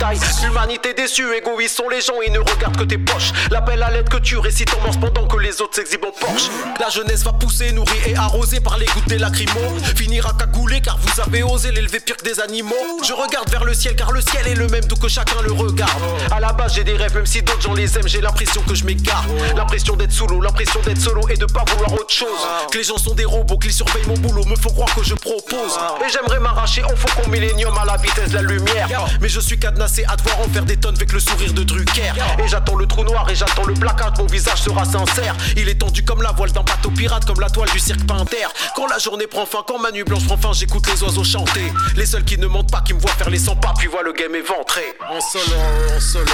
L'humanité 0.43 0.93
déçue, 0.93 1.35
égoïstes 1.35 1.77
sont 1.77 1.89
les 1.89 2.03
gens, 2.03 2.21
ils 2.27 2.33
ne 2.33 2.39
regardent 2.39 2.77
que 2.77 2.85
tes 2.85 2.99
poches. 2.99 3.33
L'appel 3.51 3.83
à 3.83 3.91
l'aide 3.91 4.09
que 4.09 4.19
tu 4.19 4.37
récites 4.37 4.75
en 4.75 4.83
morse 4.83 4.99
pendant 4.99 5.27
que 5.27 5.39
les 5.39 5.63
autres 5.63 5.77
s'exhibent 5.77 6.05
en 6.05 6.13
Porsche. 6.13 6.51
La 6.79 6.91
jeunesse 6.91 7.23
va 7.25 7.33
pousser, 7.33 7.73
nourrie 7.73 7.99
et 8.07 8.17
arrosée 8.17 8.61
par 8.61 8.77
les 8.77 8.85
gouttes 8.85 9.09
des 9.09 9.19
lacrymos. 9.19 9.81
Finira 9.97 10.35
cagoulé 10.39 10.83
car 10.83 10.99
vous 10.99 11.21
avez 11.23 11.43
osé 11.43 11.73
l'élever 11.73 12.01
pire 12.01 12.19
que 12.19 12.25
des 12.25 12.39
animaux. 12.41 12.75
Je 13.03 13.15
regarde 13.15 13.49
vers 13.51 13.65
le 13.65 13.73
ciel 13.73 13.97
car 13.97 14.13
le 14.13 14.21
ciel 14.21 14.47
est 14.47 14.57
le 14.57 14.67
même 14.69 14.85
d'où 14.85 14.97
que 14.97 15.09
chacun 15.09 15.41
le 15.43 15.53
regarde. 15.53 16.03
À 16.31 16.41
la 16.41 16.53
base, 16.53 16.75
j'ai 16.75 16.85
des 16.85 16.97
rêves, 16.97 17.15
même 17.15 17.25
si 17.27 17.43
d'autres 17.43 17.66
gens 17.67 17.75
les 17.75 17.99
aiment, 17.99 18.09
j'ai 18.09 18.21
l'impression 18.21 18.63
que 18.63 18.75
je 18.75 18.85
m'égare. 18.85 19.25
L'impression 19.57 19.97
d'être 19.97 20.13
solo, 20.13 20.41
l'impression 20.41 20.81
d'être 20.83 21.01
solo 21.01 21.29
et 21.29 21.37
de 21.37 21.47
pas 21.47 21.65
vouloir 21.69 21.93
autre 21.93 22.13
chose. 22.13 22.29
Que 22.71 22.79
les 22.79 22.85
gens 22.85 22.99
sont 22.99 23.15
des 23.15 23.25
robots, 23.25 23.59
qu'ils 23.59 23.73
surveillent 23.73 24.07
mon 24.07 24.17
boulot, 24.19 24.45
me 24.45 24.57
font 24.57 24.71
croire 24.71 24.95
que 24.95 25.03
je 25.03 25.15
propose. 25.15 25.79
Et 26.07 26.11
j'aimerais 26.11 26.39
m'arracher 26.41 26.85
en 26.85 26.95
faucon 26.95 27.29
millénium 27.29 27.77
à 27.79 27.85
la 27.85 27.97
vitesse 27.97 28.31
de 28.31 28.35
la 28.35 28.43
lumière. 28.43 28.89
Mais 29.21 29.29
je 29.29 29.41
suis 29.41 29.59
cadenassé 29.59 30.05
à 30.07 30.17
devoir 30.17 30.41
en 30.41 30.49
faire 30.49 30.65
des 30.65 30.77
tonnes 30.77 30.97
avec 30.97 31.13
le 31.13 31.21
sourire 31.21 31.53
de 31.53 31.63
Drucker. 31.63 32.13
Et 32.39 32.49
j'attends 32.49 32.77
le 32.77 32.87
trou 32.87 33.05
noir 33.05 33.29
et 33.31 33.35
j'attends 33.35 33.65
le 33.65 33.75
blackout, 33.75 34.19
mon 34.19 34.27
visage 34.27 34.63
sera 34.63 34.85
sincère. 34.85 35.35
Il 35.57 35.69
est 35.69 35.81
tendu 35.81 36.05
comme 36.05 36.23
la 36.23 36.33
voile 36.33 36.53
d'un 36.53 36.63
bateau 36.63 36.91
pirate, 36.91 37.25
comme 37.25 37.41
la 37.41 37.51
toile 37.51 37.71
du 37.71 37.81
cirque 37.81 38.07
Pinter. 38.07 38.47
Quand 38.77 38.87
la 38.87 38.99
journée 38.99 39.27
prend 39.27 39.47
fin, 39.47 39.65
quand 39.67 39.79
ma 39.79 39.91
nuit 39.91 40.05
blanche 40.05 40.27
prend 40.27 40.37
fin, 40.37 40.53
j'écoute 40.53 40.87
les 40.93 41.03
oiseaux 41.03 41.25
chanter. 41.25 41.73
Les 41.97 42.07
seuls 42.07 42.25
qui 42.25 42.39
ne 42.39 42.47
mentent 42.47 42.71
pas, 42.71 42.83
qui 42.83 42.95
me 42.95 43.01
voient 43.01 43.13
faire 43.13 43.31
les 43.31 43.39
100 43.39 43.57
pas, 43.57 43.75
puis 43.77 43.89
voient 43.89 44.03
le 44.03 44.13
game 44.13 44.35
éventré. 44.35 44.83
En 45.11 45.21
solo, 45.21 45.57
en 45.97 46.01
solo, 46.01 46.33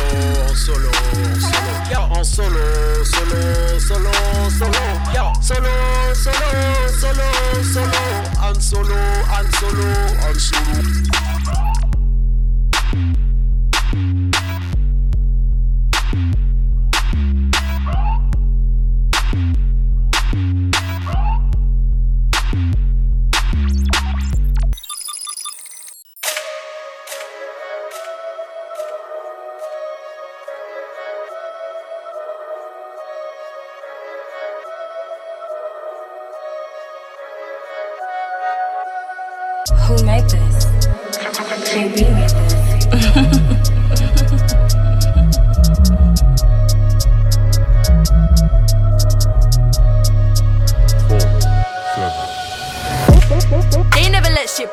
en 0.50 0.54
solo, 0.54 0.90
en 1.22 1.40
solo. 1.40 1.72
En 2.16 2.24
solo, 2.24 2.61
solo, 3.04 3.80
solo, 3.80 4.11
solo. 4.58 4.82
Solo, 5.40 5.70
solo, 6.14 6.48
solo, 7.00 7.26
solo. 7.72 8.00
Han 8.40 8.61
solo, 8.61 8.96
Han 9.28 9.52
solo, 9.52 9.85
Han 10.22 10.38
solo. 10.40 11.91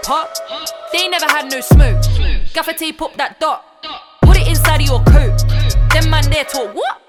Pop. 0.09 0.33
They 0.91 1.07
never 1.07 1.27
had 1.27 1.51
no 1.51 1.61
smoke. 1.61 2.01
Gaffer 2.51 2.73
tape 2.73 2.99
up 2.99 3.15
that 3.17 3.39
dot. 3.39 3.63
Put 4.23 4.37
it 4.37 4.47
inside 4.47 4.81
of 4.81 4.87
your 4.87 5.03
coat. 5.03 5.37
Them 5.93 6.09
man 6.09 6.25
there 6.31 6.45
talk 6.45 6.73
what? 6.73 6.99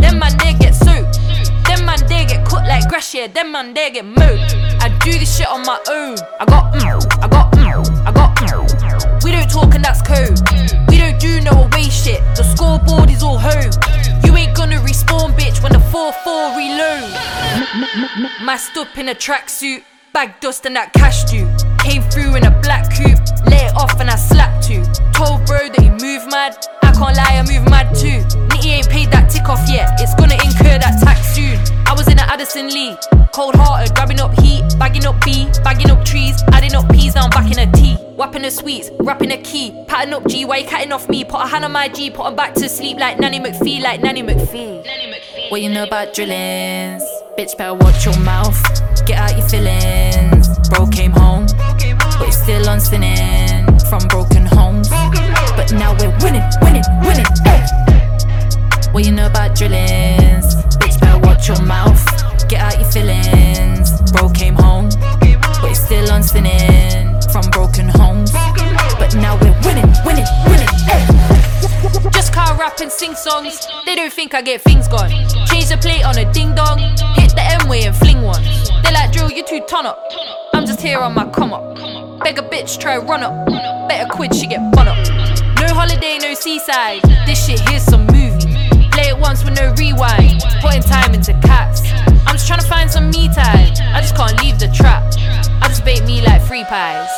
Them 0.00 0.18
man 0.18 0.32
there 0.38 0.56
get 0.56 0.74
soaked. 0.74 1.20
Them 1.68 1.84
man 1.84 2.00
there 2.08 2.24
get 2.24 2.48
cut 2.48 2.64
like 2.64 2.88
grass, 2.88 3.12
yeah. 3.12 3.26
Them 3.26 3.52
man 3.52 3.74
there 3.74 3.90
get 3.90 4.06
mowed. 4.06 4.40
I 4.80 4.88
do 5.04 5.12
this 5.12 5.36
shit 5.36 5.46
on 5.46 5.60
my 5.66 5.78
own. 5.90 6.16
I 6.40 6.46
got 6.46 6.72
mm, 6.72 7.22
I 7.22 7.28
got 7.28 7.52
mm, 7.52 8.06
I 8.08 8.12
got 8.12 8.34
mm. 8.38 9.22
We 9.22 9.32
don't 9.32 9.50
talk 9.50 9.74
and 9.74 9.84
that's 9.84 10.00
code. 10.00 10.40
We 10.88 10.96
don't 10.96 11.20
do 11.20 11.42
no 11.42 11.50
away 11.50 11.90
shit. 11.92 12.22
The 12.34 12.44
scoreboard 12.44 13.10
is 13.10 13.22
all 13.22 13.36
home. 13.36 13.72
You 14.24 14.34
ain't 14.38 14.56
gonna 14.56 14.80
respawn, 14.80 15.36
bitch, 15.36 15.62
when 15.62 15.72
the 15.72 15.84
4-4 15.92 16.56
reload. 16.56 17.12
Masked 18.42 18.78
up 18.78 18.96
in 18.96 19.10
a 19.10 19.14
tracksuit, 19.14 19.82
bag 20.14 20.40
dust 20.40 20.64
and 20.64 20.76
that 20.76 20.94
cash 20.94 21.24
due. 21.24 21.46
Came 21.88 22.02
through 22.10 22.36
in 22.36 22.44
a 22.44 22.50
black 22.60 22.92
coupe, 22.94 23.18
let 23.46 23.72
it 23.72 23.74
off 23.74 23.98
and 23.98 24.10
I 24.10 24.16
slapped 24.16 24.68
you. 24.68 24.84
Told 25.16 25.46
bro 25.46 25.72
that 25.72 25.80
he 25.80 25.88
move 25.88 26.28
mad, 26.28 26.54
I 26.82 26.92
can't 26.92 27.16
lie, 27.16 27.40
I 27.40 27.42
move 27.48 27.64
mad 27.70 27.94
too. 27.94 28.20
Nitty 28.52 28.66
ain't 28.66 28.90
paid 28.90 29.10
that 29.10 29.30
tick 29.30 29.48
off 29.48 29.66
yet, 29.70 29.98
it's 29.98 30.14
gonna 30.16 30.34
incur 30.34 30.76
that 30.76 31.00
tax 31.02 31.34
soon. 31.34 31.58
I 31.86 31.94
was 31.94 32.06
in 32.06 32.18
a 32.18 32.22
Addison 32.28 32.68
Lee, 32.68 32.94
cold 33.32 33.54
hearted, 33.54 33.94
grabbing 33.94 34.20
up 34.20 34.38
heat, 34.38 34.62
bagging 34.78 35.06
up 35.06 35.16
B, 35.24 35.48
bagging 35.64 35.90
up 35.90 36.04
trees, 36.04 36.42
adding 36.52 36.74
up 36.74 36.90
peas, 36.90 37.14
now 37.14 37.24
I'm 37.24 37.30
back 37.30 37.50
in 37.50 37.58
a 37.58 37.72
T. 37.72 37.94
Whapping 38.16 38.42
the 38.42 38.50
sweets, 38.50 38.90
rapping 39.00 39.32
a 39.32 39.38
key, 39.38 39.72
patting 39.88 40.12
up 40.12 40.26
G, 40.28 40.44
why 40.44 40.58
you 40.58 40.92
off 40.92 41.08
me? 41.08 41.24
Put 41.24 41.40
a 41.40 41.46
hand 41.46 41.64
on 41.64 41.72
my 41.72 41.88
G, 41.88 42.10
put 42.10 42.26
him 42.26 42.36
back 42.36 42.52
to 42.54 42.68
sleep 42.68 42.98
like 42.98 43.18
Nanny 43.18 43.40
McPhee, 43.40 43.80
like 43.80 44.02
Nanny 44.02 44.22
McPhee. 44.22 45.50
What 45.50 45.62
you 45.62 45.70
know 45.70 45.84
about 45.84 46.12
drillings? 46.12 47.17
Bitch, 47.38 47.56
better 47.56 47.74
watch 47.74 48.04
your 48.04 48.18
mouth. 48.18 48.60
Get 49.06 49.16
out 49.16 49.38
your 49.38 49.48
feelings. 49.48 50.58
Bro 50.70 50.88
came 50.88 51.12
home, 51.12 51.46
but 52.18 52.24
he's 52.24 52.42
still 52.42 52.68
on 52.68 52.80
sinning 52.80 53.64
from 53.88 54.00
broken 54.08 54.44
homes. 54.44 54.88
But 54.88 55.72
now 55.72 55.94
we're 56.00 56.10
winning, 56.18 56.42
winning, 56.60 56.82
winning. 57.00 57.26
What 58.90 59.04
you 59.06 59.12
know 59.12 59.26
about 59.28 59.54
drillings? 59.54 60.56
Bitch, 60.82 60.98
better 60.98 61.20
watch 61.20 61.46
your 61.46 61.62
mouth. 61.62 62.04
Get 62.48 62.60
out 62.60 62.76
your 62.80 62.90
feelings. 62.90 63.92
Bro 64.10 64.30
came 64.30 64.56
home, 64.56 64.88
but 64.98 65.68
he's 65.68 65.80
still 65.80 66.10
on 66.10 66.24
sinning 66.24 67.20
from 67.30 67.48
broken 67.52 67.88
homes. 67.88 68.32
But 68.32 69.14
now 69.14 69.38
we're 69.40 69.54
winning, 69.62 69.86
winning, 70.04 70.26
winning. 70.44 70.66
Hey. 70.88 71.37
Just 72.12 72.32
can't 72.32 72.58
rap 72.58 72.80
and 72.80 72.90
sing 72.90 73.14
songs. 73.14 73.66
They 73.86 73.94
don't 73.94 74.12
think 74.12 74.34
I 74.34 74.42
get 74.42 74.60
things 74.62 74.88
gone. 74.88 75.10
Change 75.46 75.68
the 75.68 75.78
plate 75.80 76.04
on 76.04 76.18
a 76.18 76.30
ding 76.32 76.54
dong. 76.54 76.78
Hit 77.14 77.34
the 77.34 77.42
M 77.60 77.68
way 77.68 77.84
and 77.84 77.96
fling 77.96 78.22
one. 78.22 78.42
They 78.82 78.92
like 78.92 79.12
drill, 79.12 79.30
you 79.30 79.44
too 79.44 79.60
ton 79.68 79.86
up. 79.86 80.02
I'm 80.54 80.66
just 80.66 80.80
here 80.80 80.98
on 80.98 81.14
my 81.14 81.28
come 81.30 81.52
up. 81.52 81.76
Beg 82.24 82.38
a 82.38 82.42
bitch, 82.42 82.80
try 82.80 82.96
run 82.98 83.22
up. 83.22 83.46
Better 83.88 84.08
quid, 84.10 84.34
she 84.34 84.46
get 84.46 84.60
bun 84.72 84.88
up. 84.88 84.98
No 85.60 85.72
holiday, 85.72 86.18
no 86.20 86.34
seaside. 86.34 87.02
This 87.26 87.46
shit 87.46 87.60
here's 87.68 87.84
some 87.84 88.06
movie. 88.06 88.46
Play 88.90 89.08
it 89.10 89.18
once 89.18 89.44
with 89.44 89.54
no 89.58 89.72
rewind. 89.78 90.42
Putting 90.60 90.82
time 90.82 91.14
into 91.14 91.32
cats. 91.42 91.82
I'm 92.26 92.34
just 92.34 92.48
trying 92.48 92.60
to 92.60 92.66
find 92.66 92.90
some 92.90 93.10
me 93.10 93.28
time. 93.28 93.72
I 93.94 94.00
just 94.00 94.16
can't 94.16 94.42
leave 94.42 94.58
the 94.58 94.68
trap. 94.68 95.04
I 95.62 95.68
just 95.68 95.84
bait 95.84 96.04
me 96.04 96.22
like 96.22 96.42
free 96.42 96.64
pies. 96.64 97.08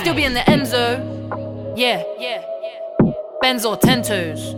Still 0.00 0.14
be 0.14 0.24
in 0.24 0.34
the 0.34 0.40
Enzo. 0.40 1.06
Yeah, 1.76 2.02
yeah, 2.18 2.44
Benzo 3.42 3.74
Tentos. 3.80 4.52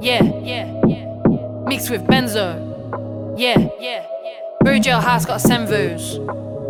Yeah, 0.00 0.22
yeah, 0.22 0.80
yeah. 0.86 1.64
Mixed 1.66 1.90
with 1.90 2.02
Benzo. 2.02 3.34
Yeah, 3.36 3.58
yeah, 3.80 4.06
yeah. 4.22 4.40
Bro 4.62 4.74
jailhouse 4.78 5.26
got 5.26 5.40
Senvos. 5.40 6.14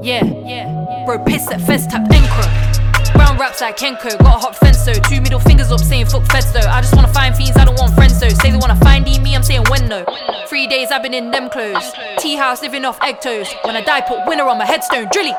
Yeah, 0.03 0.25
yeah. 0.25 1.05
Bro 1.05 1.19
pissed 1.25 1.53
at 1.53 1.61
Fez 1.61 1.87
tap 1.87 2.09
Encro. 2.09 3.13
Brown 3.13 3.37
raps 3.37 3.61
like 3.61 3.77
Kenko, 3.77 4.19
got 4.21 4.37
a 4.37 4.39
hot 4.39 4.57
fence 4.57 4.87
though. 4.87 4.95
Two 4.95 5.21
middle 5.21 5.39
fingers 5.39 5.71
up 5.71 5.81
saying 5.81 6.07
fuck 6.07 6.25
feds 6.33 6.51
though. 6.53 6.61
I 6.61 6.81
just 6.81 6.97
wanna 6.97 7.13
find 7.13 7.37
fiends, 7.37 7.59
I 7.59 7.67
don't 7.67 7.79
want 7.79 7.95
friends 7.95 8.19
though. 8.19 8.31
Say 8.31 8.53
they 8.53 8.57
wanna 8.57 8.77
find 8.77 9.07
E 9.07 9.19
me, 9.19 9.37
I'm 9.37 9.43
saying 9.43 9.65
when 9.69 9.87
no. 9.87 10.07
Three 10.49 10.67
days 10.67 10.91
I've 10.91 11.03
been 11.03 11.13
in 11.13 11.31
them 11.31 11.51
clothes. 11.51 11.93
Tea 12.19 12.37
house 12.37 12.63
living 12.63 12.87
off 12.87 12.99
egg 13.03 13.21
toast. 13.21 13.55
When 13.65 13.77
I 13.77 13.83
die, 13.83 14.01
put 14.01 14.27
winner 14.27 14.49
on 14.49 14.57
my 14.57 14.65
headstone. 14.65 15.09
Drilly. 15.13 15.35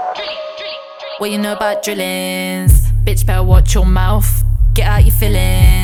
What 1.17 1.31
you 1.31 1.39
know 1.39 1.53
about 1.53 1.81
drillings? 1.81 2.91
Bitch, 3.05 3.25
better 3.25 3.43
watch 3.43 3.73
your 3.73 3.87
mouth. 3.87 4.43
Get 4.75 4.85
out 4.87 5.03
your 5.03 5.15
feelings. 5.15 5.80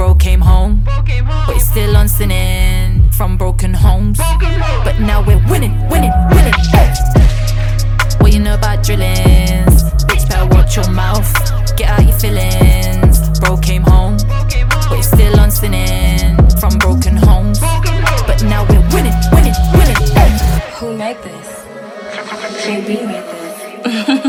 Bro 0.00 0.14
came 0.14 0.40
home, 0.40 0.82
but 0.86 1.52
he's 1.52 1.68
still 1.68 1.94
on 1.94 2.08
sinning 2.08 3.06
from 3.10 3.36
broken 3.36 3.74
homes. 3.74 4.16
But 4.16 4.98
now 4.98 5.20
we're 5.20 5.44
winning, 5.46 5.76
winning, 5.90 6.10
winning. 6.30 6.54
What 8.18 8.32
you 8.32 8.40
know 8.40 8.54
about 8.54 8.82
drillings? 8.82 9.84
Bitch, 10.08 10.26
better 10.26 10.46
watch 10.56 10.74
your 10.76 10.88
mouth. 10.90 11.30
Get 11.76 11.90
out 11.90 12.02
your 12.02 12.18
feelings. 12.18 13.38
Bro 13.40 13.58
came 13.58 13.82
home, 13.82 14.16
but 14.26 14.96
he's 14.96 15.06
still 15.06 15.38
on 15.38 15.50
sinning 15.50 16.34
from 16.58 16.78
broken 16.78 17.18
homes. 17.18 17.60
But 17.60 18.42
now 18.42 18.64
we're 18.70 18.80
winning, 18.94 19.12
winning, 19.32 19.52
winning. 19.74 19.96
Who 20.78 20.96
made 20.96 21.18
this? 21.18 21.48
JB 22.64 23.06
made 23.06 23.24
this. 23.26 24.16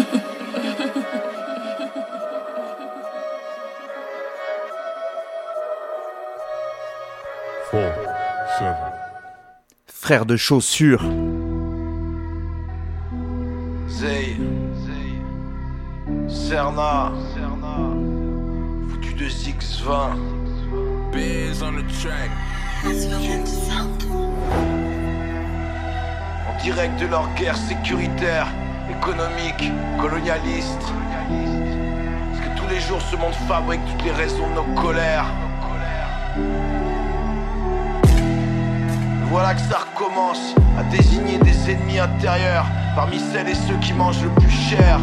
De 10.11 10.35
chaussures. 10.35 11.03
Serna, 16.27 17.13
foutu 18.89 19.13
de 19.13 19.29
X20, 19.29 20.17
Biz 21.13 21.63
on 21.63 21.75
the 21.77 21.87
track. 22.01 22.29
en 26.45 26.61
direct 26.61 26.99
de 26.99 27.07
leur 27.07 27.33
guerre 27.35 27.55
sécuritaire, 27.55 28.47
économique, 28.89 29.71
colonialiste. 29.97 30.91
Parce 32.31 32.49
que 32.49 32.59
tous 32.59 32.67
les 32.67 32.81
jours 32.81 33.01
ce 33.01 33.15
monde 33.15 33.33
fabrique 33.47 33.79
toutes 33.89 34.03
les 34.03 34.11
raisons 34.11 34.49
de 34.49 34.55
nos 34.55 34.81
colères. 34.81 35.25
Voilà 39.31 39.53
que 39.53 39.61
ça 39.61 39.79
recommence 39.79 40.53
à 40.77 40.83
désigner 40.83 41.37
des 41.37 41.71
ennemis 41.71 41.99
intérieurs 41.99 42.65
parmi 42.97 43.17
celles 43.17 43.47
et 43.47 43.55
ceux 43.55 43.77
qui 43.77 43.93
mangent 43.93 44.21
le 44.23 44.29
plus 44.29 44.51
cher. 44.51 44.99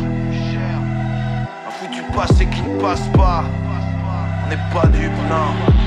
Un 1.67 1.71
foutu 1.71 2.03
passé 2.14 2.45
qui 2.45 2.61
ne 2.61 2.79
passe 2.79 3.09
pas. 3.17 3.45
On 4.45 4.49
n'est 4.51 4.57
pas 4.71 4.87
dupes, 4.88 5.11
non. 5.31 5.78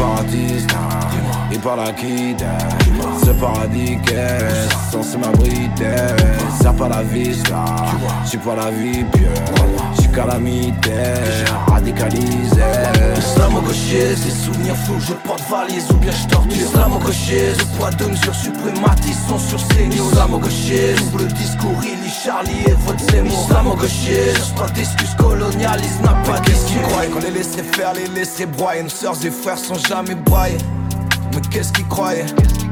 Ce 0.00 0.02
paradis, 0.02 0.66
il 1.52 1.58
parle 1.58 1.80
à 1.80 1.92
qui 1.92 2.34
Ce 3.22 3.30
paradis 3.32 3.98
qu'est 4.06 4.48
censé 4.90 5.18
m'abriter. 5.18 6.16
Ça 6.62 6.72
pas 6.72 6.88
la 6.88 7.02
là. 7.02 7.64
J'suis 8.24 8.38
pas 8.38 8.56
la 8.56 8.70
vie 8.70 9.04
pure 9.12 9.28
J'suis 9.94 10.08
calamitaire, 10.08 11.66
radicalisé. 11.68 12.62
Islamo-gauchiste, 13.18 14.24
les 14.24 14.30
souvenirs 14.30 14.76
flous, 14.86 15.00
je 15.00 15.12
porte 15.12 15.42
valise 15.50 15.90
ou 15.90 15.94
bien 15.94 16.12
je 16.12 16.28
torture. 16.28 16.56
Islamo-gauchiste, 16.56 17.58
le 17.58 17.76
poids 17.76 17.90
de 17.90 18.04
mesure 18.06 18.34
suprématiste 18.34 19.00
sont 19.02 19.09
sur 19.50 19.58
ses 19.58 19.86
niveaux 19.86 20.10
Islamo-gauchiste, 20.12 21.10
double 21.10 21.26
discours, 21.32 21.80
il 21.82 22.00
lit 22.04 22.12
Charlie 22.24 22.62
et 22.68 22.74
vote 22.86 23.00
Zemmour 23.10 23.46
Islamo-gauchiste, 23.48 24.54
pas 24.54 24.68
d'excuses 24.68 25.14
colonialisme 25.18 26.02
n'a 26.04 26.14
pas 26.24 26.38
d'excuses 26.40 26.78
Croyez 26.88 27.10
qu'on 27.10 27.18
les 27.18 27.30
laisserait 27.32 27.64
faire, 27.64 27.92
les 27.94 28.06
laisserait 28.06 28.46
broyer? 28.46 28.84
Nos 28.84 28.88
sœurs 28.88 29.16
et 29.24 29.30
frères 29.30 29.58
sont 29.58 29.74
jamais 29.74 30.14
braillés 30.14 30.58
Mais 31.34 31.40
qu'est-ce 31.50 31.72
qu'ils 31.72 31.88
croyaient? 31.88 32.26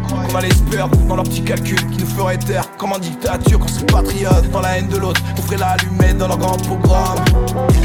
Qu'on 0.08 0.36
allait 0.36 0.50
se 0.50 0.62
perdre 0.70 0.96
dans 0.98 1.16
leurs 1.16 1.24
petits 1.24 1.42
calculs 1.42 1.84
Qui 1.90 1.98
nous 1.98 2.06
feraient 2.06 2.38
taire. 2.38 2.64
Comme 2.78 2.92
en 2.92 2.98
dictature 2.98 3.58
Qu'on 3.58 3.68
serait 3.68 3.86
patriote 3.86 4.50
dans 4.50 4.60
la 4.60 4.78
haine 4.78 4.88
de 4.88 4.98
l'autre 4.98 5.20
Qu'on 5.34 5.42
ferait 5.42 5.58
la 5.58 5.70
allumette 5.70 6.16
dans 6.16 6.28
leur 6.28 6.38
grand 6.38 6.56
programme. 6.56 7.18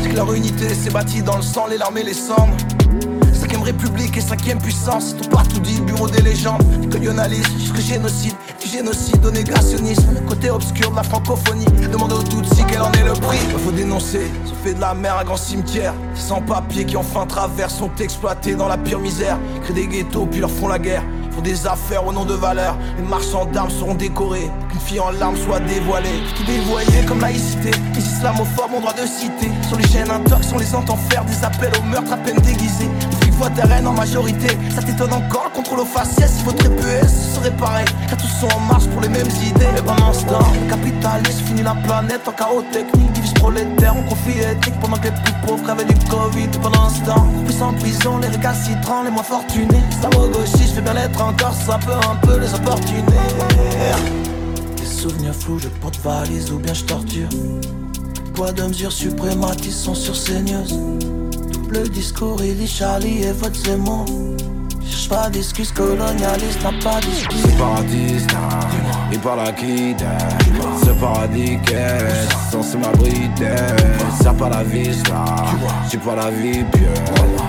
C'est 0.01 0.09
que 0.09 0.15
leur 0.15 0.31
unité 0.33 0.73
s'est 0.73 0.91
bâtie 0.91 1.21
dans 1.21 1.37
le 1.37 1.41
sang, 1.41 1.65
les 1.67 1.77
larmes 1.77 1.97
et 1.97 2.03
les 2.03 2.13
cendres? 2.13 2.55
République 3.63 4.17
et 4.17 4.21
cinquième 4.21 4.59
puissance. 4.59 5.15
Tout 5.21 5.29
partout 5.29 5.59
dit 5.59 5.81
bureau 5.81 6.07
des 6.07 6.21
légendes. 6.21 6.61
Jusqu'au 7.59 7.81
génocide 7.81 8.33
Du 8.61 8.69
génocide 8.69 9.25
au 9.25 9.31
négationnisme. 9.31 10.15
Côté 10.27 10.49
obscur 10.49 10.91
de 10.91 10.95
la 10.95 11.03
francophonie 11.03 11.65
Demande 11.91 12.13
aux 12.13 12.23
Tutsis 12.23 12.63
quel 12.67 12.81
en 12.81 12.91
est 12.91 13.03
le 13.03 13.13
prix. 13.13 13.39
Faut 13.63 13.71
dénoncer, 13.71 14.31
se 14.45 14.53
fait 14.63 14.73
de 14.73 14.81
la 14.81 14.93
mer 14.93 15.17
un 15.17 15.23
grand 15.23 15.37
cimetière. 15.37 15.93
Sans-papiers 16.13 16.85
qui 16.85 16.97
enfin 16.97 17.25
traversent 17.25 17.77
sont 17.77 17.91
exploités 17.99 18.55
dans 18.55 18.67
la 18.67 18.77
pire 18.77 18.99
misère. 18.99 19.39
Créent 19.63 19.73
des 19.73 19.87
ghettos 19.87 20.25
puis 20.25 20.39
leur 20.39 20.51
font 20.51 20.67
la 20.67 20.79
guerre 20.79 21.03
font 21.33 21.41
des 21.41 21.67
affaires 21.67 22.05
au 22.05 22.11
nom 22.11 22.25
de 22.25 22.33
valeur. 22.33 22.77
Les 22.97 23.03
marchands 23.03 23.45
d'armes 23.45 23.69
seront 23.69 23.95
décorés. 23.95 24.49
Qu'une 24.69 24.79
fille 24.79 24.99
en 24.99 25.11
larmes 25.11 25.37
soit 25.37 25.59
dévoilée. 25.59 26.23
Tout 26.35 26.43
dévoyé 26.43 27.05
comme 27.07 27.21
laïcité. 27.21 27.71
Les 27.95 28.01
islamophobes 28.01 28.73
ont 28.75 28.79
droit 28.79 28.93
de 28.93 29.05
citer. 29.07 29.51
Sur 29.67 29.77
les 29.77 29.87
chaînes 29.87 30.11
intox, 30.11 30.51
on 30.53 30.57
les 30.57 30.75
entend 30.75 30.97
faire 31.09 31.25
des 31.25 31.43
appels 31.43 31.71
au 31.79 31.83
meurtre 31.83 32.13
à 32.13 32.17
peine 32.17 32.39
déguisés. 32.41 32.89
Flics 33.21 33.33
voient 33.33 33.49
terrain 33.49 33.85
en 33.85 33.93
majorité. 33.93 34.57
Ça 34.75 34.81
t'étonne 34.81 35.13
encore, 35.13 35.45
le 35.45 35.55
contrôle 35.55 35.79
aux 35.79 35.85
faciès. 35.85 36.31
Il 36.39 36.45
faudrait 36.45 36.69
peu 36.69 37.07
ce 37.07 37.35
serait 37.35 37.51
pareil. 37.51 37.85
Car 38.07 38.17
tous 38.17 38.27
sont 38.27 38.53
en 38.55 38.59
marche 38.59 38.87
pour 38.87 39.01
les 39.01 39.09
mêmes 39.09 39.29
idées. 39.45 39.73
Et 39.77 39.81
pendant 39.81 40.13
ce 40.13 40.25
temps, 40.25 40.51
le 40.53 40.69
capitalisme 40.69 41.45
finit 41.45 41.63
la 41.63 41.75
planète 41.75 42.27
en 42.27 42.31
chaos 42.31 42.63
technique. 42.71 43.11
Divise 43.13 43.33
prolétaire 43.33 43.95
en 43.95 44.03
conflit 44.03 44.39
ethnique. 44.39 44.79
Pendant 44.79 44.97
que 44.97 45.05
les 45.05 45.11
plus 45.11 45.33
pauvres 45.45 45.63
crèvent 45.63 45.87
du 45.87 45.95
Covid. 46.09 46.49
Pendant 46.61 46.89
ce 46.89 47.01
temps, 47.01 47.27
plus 47.45 47.61
en 47.61 47.73
prison, 47.73 48.17
les 48.19 48.27
récalcitrants, 48.27 49.03
les 49.03 49.11
moins 49.11 49.23
fortunés. 49.23 49.81
Islamo-gauchiste, 49.91 50.69
je 50.69 50.73
fais 50.75 50.81
bien 50.81 50.93
l'être 50.93 51.21
encore, 51.23 51.53
ça 51.53 51.77
peut 51.77 51.91
un 51.91 52.15
peu 52.15 52.39
les 52.39 52.53
importuner. 52.53 53.03
Des 54.77 54.85
souvenirs 54.85 55.33
flous, 55.33 55.59
je 55.59 55.67
porte 55.67 55.97
valise 56.03 56.51
ou 56.51 56.59
bien 56.59 56.73
je 56.73 56.83
torture. 56.83 57.29
Poids 58.33 58.51
de 58.51 58.63
mesure 58.63 58.91
suprématistes 58.91 59.79
sont 59.79 59.95
sur 59.95 60.15
saigneuse. 60.15 60.77
Double 61.51 61.89
discours, 61.89 62.41
il 62.43 62.67
Charlie 62.67 63.23
et 63.23 63.31
vote 63.31 63.55
Zemmour. 63.55 64.05
Cherche 64.85 65.09
pas 65.09 65.29
d'excuses 65.29 65.71
colonialistes, 65.71 66.61
n'a 66.63 66.71
pas 66.83 66.99
d'excuses. 66.99 67.41
Ce 67.41 67.57
paradis, 67.57 68.25
il 69.11 69.19
parle 69.19 69.41
à 69.41 69.51
qui 69.51 69.95
Ce 70.83 70.89
paradis 70.99 71.57
qu'est 71.65 72.51
censé 72.51 72.77
m'abriter 72.77 73.55
Ça 74.21 74.33
pas 74.33 74.49
la 74.49 74.63
vie, 74.63 74.89
là 75.09 75.25
J'suis 75.87 75.99
pas 75.99 76.15
la 76.15 76.31
vie 76.31 76.65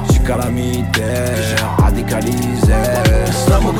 J'suis 0.09 0.23
calamitaire, 0.25 1.74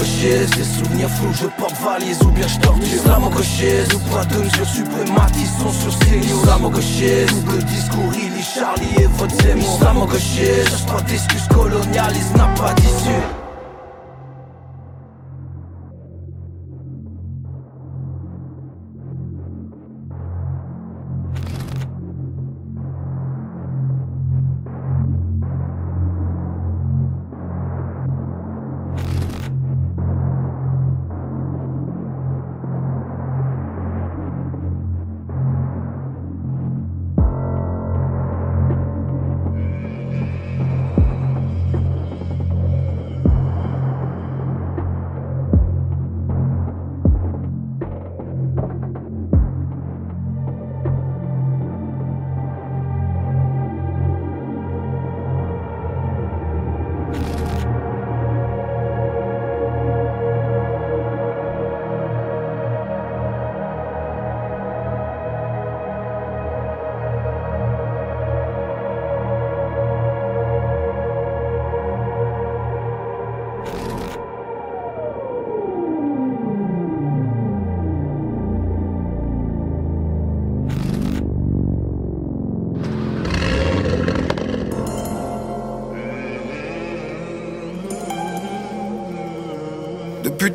Islamo-gauchiste, 0.05 0.57
des 0.57 0.65
souvenirs 0.65 1.09
flous, 1.09 1.33
je 1.33 1.47
porte 1.47 1.77
valise 1.81 2.21
ou 2.23 2.31
bien 2.31 2.47
je 2.47 2.59
torture 2.59 2.85
Islamo-gauchiste, 2.85 3.93
le 3.93 3.99
poids 4.11 4.25
de 4.27 4.37
mesure 4.37 4.67
suprématistes 4.67 5.59
sont 5.61 5.73
sur 5.73 5.93
ses 5.93 6.17
niveaux 6.19 6.43
Islamo-gauchiste, 6.43 7.45
double 7.45 7.65
discours, 7.65 8.13
il 8.15 8.45
Charlie 8.45 9.03
et 9.03 9.07
vote 9.07 9.31
Zemmour. 9.43 9.77
Islamo-gauchiste, 9.77 10.69
cherche 10.69 10.87
pas 10.87 11.01
d'excuses 11.03 11.49
colonialisme 11.49 12.37
n'a 12.37 12.49
pas 12.49 12.75
d'issue 12.75 13.44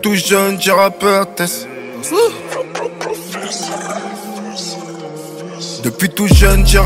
tout 0.10 0.16
jeune, 0.16 0.60
j'ai 0.60 0.72
rappeur. 0.72 1.28
Depuis 5.84 6.10
tout 6.10 6.28
jeune, 6.28 6.66
j'ai 6.66 6.82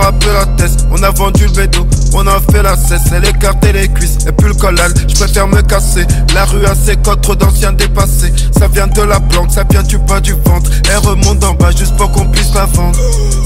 test. 0.57 0.85
On 0.91 1.01
a 1.01 1.09
vendu 1.09 1.45
le 1.45 1.51
bédo, 1.51 1.87
on 2.13 2.27
a 2.27 2.39
fait 2.51 2.63
la 2.63 2.75
cesse. 2.75 3.11
Elle 3.15 3.27
écartait 3.27 3.73
les 3.73 3.87
cuisses 3.87 4.17
et 4.27 4.31
puis 4.31 4.47
le 4.47 4.53
collal. 4.53 4.93
Je 5.07 5.15
préfère 5.15 5.47
me 5.47 5.61
casser. 5.61 6.05
La 6.33 6.45
rue 6.45 6.65
a 6.65 6.75
ses 6.75 6.95
codes, 6.97 7.21
trop 7.21 7.35
d'anciens 7.35 7.73
dépassés. 7.73 8.33
Ça 8.57 8.67
vient 8.67 8.87
de 8.87 9.01
la 9.01 9.19
planque, 9.19 9.51
ça 9.51 9.63
vient 9.69 9.83
du 9.83 9.97
bas 9.97 10.19
du 10.19 10.33
ventre. 10.33 10.69
Elle 10.89 10.97
remonte 10.97 11.43
en 11.43 11.53
bas 11.53 11.71
juste 11.71 11.95
pour 11.97 12.11
qu'on 12.11 12.27
puisse 12.27 12.53
la 12.53 12.65
vendre. 12.65 12.97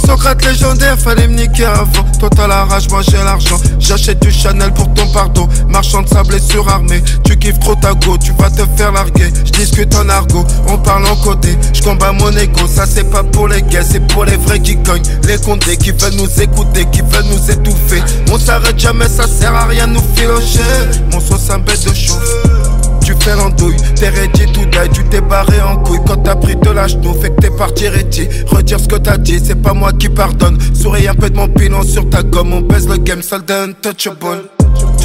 Socrate 0.06 0.44
légendaire, 0.46 0.98
fallait 0.98 1.28
me 1.28 1.36
niquer 1.36 1.66
avant. 1.66 2.06
Toi 2.20 2.30
t'as 2.36 2.48
la 2.48 2.66
rage, 2.66 2.90
moi 2.90 3.02
j'ai 3.02 3.18
l'argent. 3.18 3.58
J'achète 3.80 4.22
du 4.22 4.32
Chanel 4.32 4.72
pour 4.74 4.94
ton 4.94 5.08
pardon. 5.08 5.48
Marchand 5.68 6.02
de 6.02 6.10
sable 6.10 6.36
et 6.36 6.40
surarmé. 6.40 7.04
Tu 7.24 7.38
kiffes 7.38 7.60
trop 7.60 7.76
ta 7.76 7.94
go, 7.94 8.18
tu 8.18 8.32
vas 8.34 8.50
te 8.50 8.64
faire 8.78 8.92
larguer. 8.92 9.32
Je 9.46 9.52
discute 9.52 9.94
en 9.96 10.08
argot, 10.10 10.46
on 10.68 10.78
parle 10.78 11.06
en 11.08 11.16
côté. 11.18 11.58
Je 11.74 11.82
combats 11.82 12.12
mon 12.12 12.32
ego, 12.32 12.68
ça 12.68 12.86
c'est 12.86 13.10
pas 13.10 13.24
pour 13.24 13.48
les 13.48 13.62
gays, 13.62 13.84
c'est 13.84 14.06
pour 14.08 14.26
les 14.26 14.38
vrais 14.38 14.60
qui 14.60 14.78
cognent. 14.84 15.04
Les 15.24 15.38
condés 15.38 15.78
qui 15.78 15.92
veulent 15.92 16.16
nous 16.16 16.42
écouter, 16.42 16.86
qui 16.92 17.02
veulent 17.02 17.26
nous 17.26 17.52
étouffer. 17.52 18.02
Jamais, 18.78 19.08
ça 19.08 19.28
sert 19.28 19.54
à 19.54 19.66
rien 19.66 19.88
nous 19.88 20.02
filocher. 20.16 20.60
Mon 21.12 21.20
son 21.20 21.38
c'est 21.38 21.54
un 21.54 21.60
bête 21.60 21.84
de 21.84 21.94
chauffe. 21.94 22.34
Tu 23.04 23.14
fais 23.22 23.36
l'andouille, 23.36 23.78
t'es 23.96 24.10
ready 24.10 24.52
tout 24.52 24.66
die, 24.66 24.90
tu 24.94 25.04
t'es 25.06 25.22
barré 25.22 25.62
en 25.62 25.78
couille 25.78 26.00
quand 26.06 26.18
t'as 26.18 26.36
pris 26.36 26.56
de 26.58 26.70
la 26.70 26.88
genou, 26.88 27.14
fait 27.14 27.30
que 27.30 27.42
t'es 27.42 27.50
parti 27.50 27.88
ready. 27.88 28.28
Redire 28.48 28.80
ce 28.80 28.88
que 28.88 28.98
t'as 28.98 29.18
dit, 29.18 29.42
c'est 29.44 29.56
pas 29.62 29.74
moi 29.74 29.94
qui 29.94 30.10
pardonne. 30.10 30.58
Souris 30.74 31.08
un 31.08 31.16
peu 31.16 31.30
de 31.30 31.38
mon 31.38 31.48
pilon 31.48 31.84
sur 31.84 32.10
ta 32.10 32.22
gomme, 32.22 32.54
on 32.54 32.62
baise 32.62 32.88
le 32.88 32.98
game, 32.98 33.22
soldat 33.22 33.64
untouchable. 33.64 34.57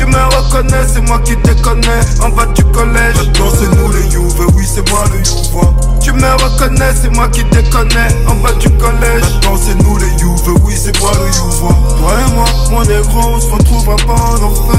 Tu 0.02 0.08
me 0.08 0.16
reconnais, 0.16 0.84
c'est 0.92 1.00
moi 1.02 1.20
qui 1.20 1.36
te 1.36 1.52
connais 1.62 2.00
en 2.20 2.30
bas 2.30 2.46
du 2.46 2.64
collège. 2.64 3.14
Maintenant 3.18 3.52
c'est 3.56 3.70
nous 3.76 3.92
les 3.92 4.12
Youves, 4.12 4.46
oui 4.56 4.66
c'est 4.66 4.90
moi 4.90 5.04
le 5.12 5.18
Youvois. 5.20 5.72
Tu 6.00 6.10
me 6.10 6.42
reconnais, 6.42 6.92
c'est 7.00 7.10
moi 7.10 7.28
qui 7.28 7.44
te 7.44 7.60
connais 7.70 8.08
en 8.26 8.34
bas 8.34 8.52
du 8.54 8.68
collège. 8.70 9.22
Maintenant 9.22 9.56
c'est 9.64 9.80
nous 9.84 9.96
les 9.98 10.20
Youves, 10.20 10.58
oui 10.64 10.74
c'est 10.76 10.98
moi 10.98 11.12
le 11.14 11.32
Youvois. 11.36 11.76
Toi 12.00 12.14
et 12.18 12.32
moi, 12.34 12.44
mon 12.72 12.82
négro, 12.82 13.20
on 13.36 13.40
se 13.40 13.52
retrouvera 13.52 13.94
pas 13.98 14.20
en 14.20 14.42
enfer. 14.42 14.76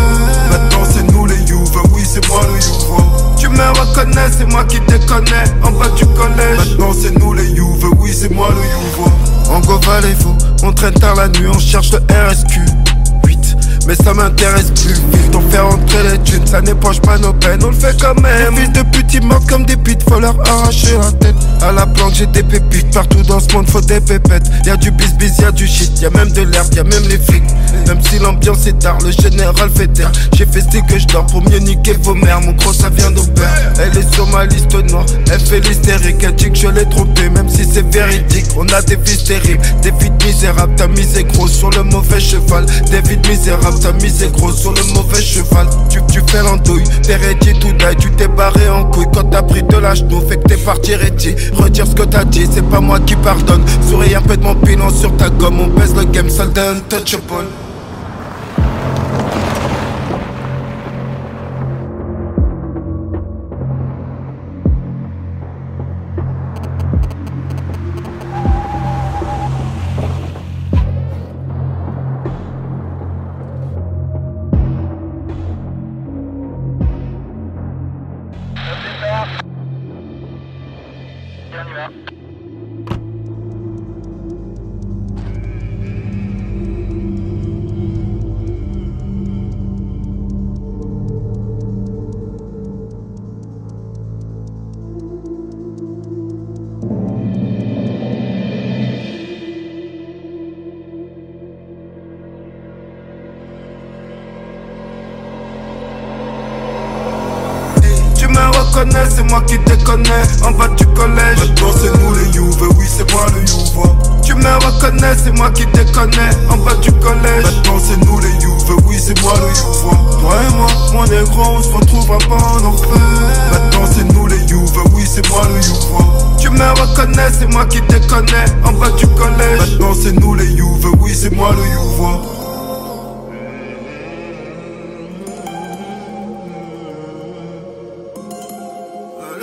Maintenant 0.52 0.86
c'est 0.94 1.10
nous 1.14 1.26
les 1.26 1.40
Youves, 1.44 1.82
oui 1.94 2.02
c'est 2.04 2.28
moi 2.28 2.42
le 2.42 2.60
Youvois. 2.60 3.36
Tu 3.38 3.48
me 3.48 3.80
reconnais, 3.80 4.30
c'est 4.38 4.52
moi 4.52 4.66
qui 4.66 4.82
te 4.82 4.98
connais 5.08 5.46
en 5.64 5.72
bas 5.72 5.88
du 5.96 6.06
collège. 6.06 6.58
Maintenant 6.58 6.92
c'est 7.02 7.18
nous 7.18 7.32
les 7.32 7.50
Youves, 7.52 7.90
oui 7.98 8.14
c'est 8.14 8.30
moi 8.30 8.50
le 8.50 8.58
Youvois. 8.58 9.14
En 9.56 9.62
go 9.62 9.80
les 10.02 10.16
faux, 10.16 10.36
on 10.64 10.74
traîne 10.74 10.96
tard 10.96 11.16
la 11.16 11.30
nuit, 11.30 11.48
on 11.48 11.60
cherche 11.60 11.92
le 11.94 12.00
RSQ. 12.10 12.60
8 13.84 13.88
mais 13.88 13.96
ça 13.96 14.14
m'intéresse 14.14 14.72
plus 14.72 14.94
vite. 14.94 15.36
On 15.36 15.42
fait 15.50 15.60
rentrer 15.60 16.04
les 16.12 16.20
thunes, 16.20 16.46
ça 16.46 16.62
n'épanche 16.62 17.02
pas 17.02 17.18
nos 17.18 17.34
peines, 17.34 17.64
on 17.64 17.70
le 17.70 17.76
fait 17.76 17.96
quand 18.00 18.20
même. 18.22 18.56
Fils 18.56 18.72
de 18.72 18.82
pute, 18.90 19.14
ils 19.14 19.22
comme 19.50 19.66
des 19.66 19.78
putes, 19.78 20.04
faut 20.08 20.20
leur 20.20 20.36
arracher 20.48 20.98
la 20.98 21.12
tête. 21.12 21.36
À 21.62 21.72
la 21.72 21.86
planque, 21.86 22.14
j'ai 22.14 22.28
des 22.28 22.44
pépites, 22.44 22.94
partout 22.94 23.22
dans 23.24 23.40
ce 23.40 23.52
monde, 23.54 23.70
faut 23.70 23.82
des 23.82 24.00
pépettes. 24.00 24.50
Y'a 24.66 24.78
du 24.78 24.92
bis 24.92 25.14
bis, 25.16 25.38
y'a 25.40 25.52
du 25.52 25.68
shit, 25.68 26.02
y'a 26.02 26.10
même 26.12 26.32
de 26.32 26.42
l'herbe, 26.42 26.74
y'a 26.76 26.84
même 26.84 27.08
les 27.10 27.18
flics. 27.18 27.44
Même 27.88 28.00
si 28.02 28.20
l'ambiance 28.20 28.68
est 28.68 28.80
tard, 28.80 28.98
le 29.04 29.12
général 29.12 29.70
fait 29.76 29.88
taire. 29.88 30.12
J'ai 30.34 30.46
ce 30.46 30.78
que 30.80 31.00
je 31.00 31.08
dors 31.08 31.26
pour 31.26 31.42
mieux 31.42 31.60
niquer 31.60 31.94
vos 32.02 32.14
mères. 32.14 32.42
Mon 32.42 32.54
gros, 32.54 32.74
ça 32.74 32.90
vient 32.90 33.12
d'au 33.12 33.24
père. 33.24 33.74
Elle 33.80 33.98
est 33.98 34.14
sur 34.14 34.28
ma 34.28 34.46
liste 34.46 34.74
noire, 34.92 35.06
elle 35.32 35.40
fait 35.40 35.60
l'hystérique. 35.60 36.24
Elle 36.24 36.36
dit 36.36 36.52
que 36.52 36.58
je 36.58 36.68
l'ai 36.68 36.86
trompé, 36.90 37.30
même 37.30 37.50
si 37.50 37.66
c'est 37.66 37.88
véridique. 37.92 38.46
On 38.58 38.68
a 38.70 38.82
des 38.82 38.98
fils 39.04 39.24
terribles, 39.24 39.62
des 39.82 39.92
vides 40.00 40.24
misérables. 40.24 40.74
T'as 40.76 40.88
misé 40.88 41.24
gros 41.24 41.48
sur 41.48 41.70
le 41.72 41.84
mauvais 41.84 42.20
cheval, 42.20 42.66
des 42.90 43.02
vides 43.02 43.28
misérables 43.28 43.73
ta 43.80 43.92
mise 43.94 44.24
est 44.24 44.32
grosse 44.32 44.62
sur 44.62 44.74
le 44.74 44.84
mauvais 44.94 45.22
cheval. 45.22 45.68
Tu, 45.90 46.00
tu 46.12 46.22
fais 46.28 46.42
l'andouille, 46.42 46.84
t'es 47.02 47.16
ready 47.16 47.60
tout 47.60 47.74
die, 47.74 47.96
tu 48.00 48.12
t'es 48.12 48.28
barré 48.28 48.70
en 48.70 48.86
couille 48.86 49.08
quand 49.14 49.24
t'as 49.26 49.44
pris 49.44 49.64
de 49.64 49.78
la 49.78 49.94
genou, 49.94 50.22
fait 50.28 50.38
que 50.38 50.48
t'es 50.48 50.58
parti 50.58 50.96
ready. 50.96 51.36
Retire 51.54 51.88
ce 51.88 51.96
que 51.96 52.04
t'as 52.04 52.26
dit, 52.26 52.48
c'est 52.52 52.68
pas 52.70 52.80
moi 52.80 53.00
qui 53.00 53.16
pardonne. 53.16 53.64
Souris 53.90 54.16
un 54.16 54.22
peu 54.22 54.38
de 54.38 54.44
mon 54.44 54.56
pilon 54.56 54.90
sur 54.90 55.16
ta 55.18 55.30
gomme, 55.30 55.62
on 55.62 55.68
baisse 55.68 55.94
le 55.96 56.06
game, 56.06 56.30
soldat 56.30 56.72
untouchable. 56.72 57.48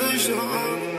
illusion 0.01 0.90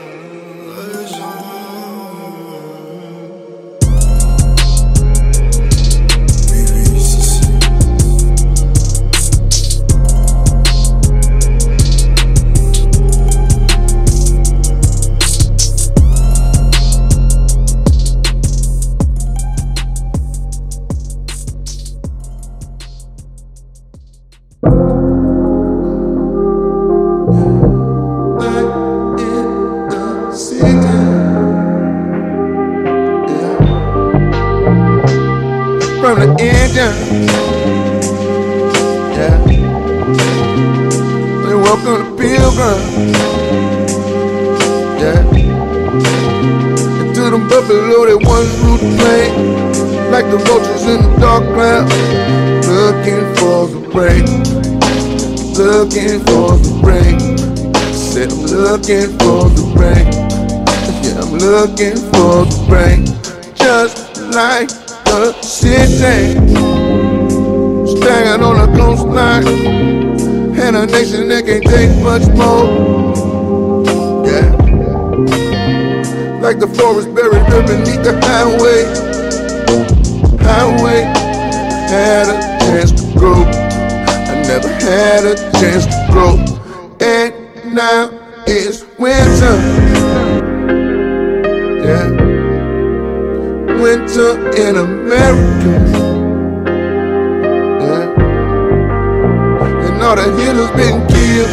all 100.12 100.16
the 100.16 100.28
healers 100.42 100.70
been 100.72 101.00
killed 101.08 101.48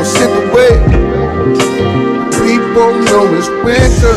or 0.00 0.04
sent 0.04 0.32
away. 0.50 0.74
People 2.42 2.90
know 3.06 3.24
it's 3.38 3.48
winter. 3.62 4.16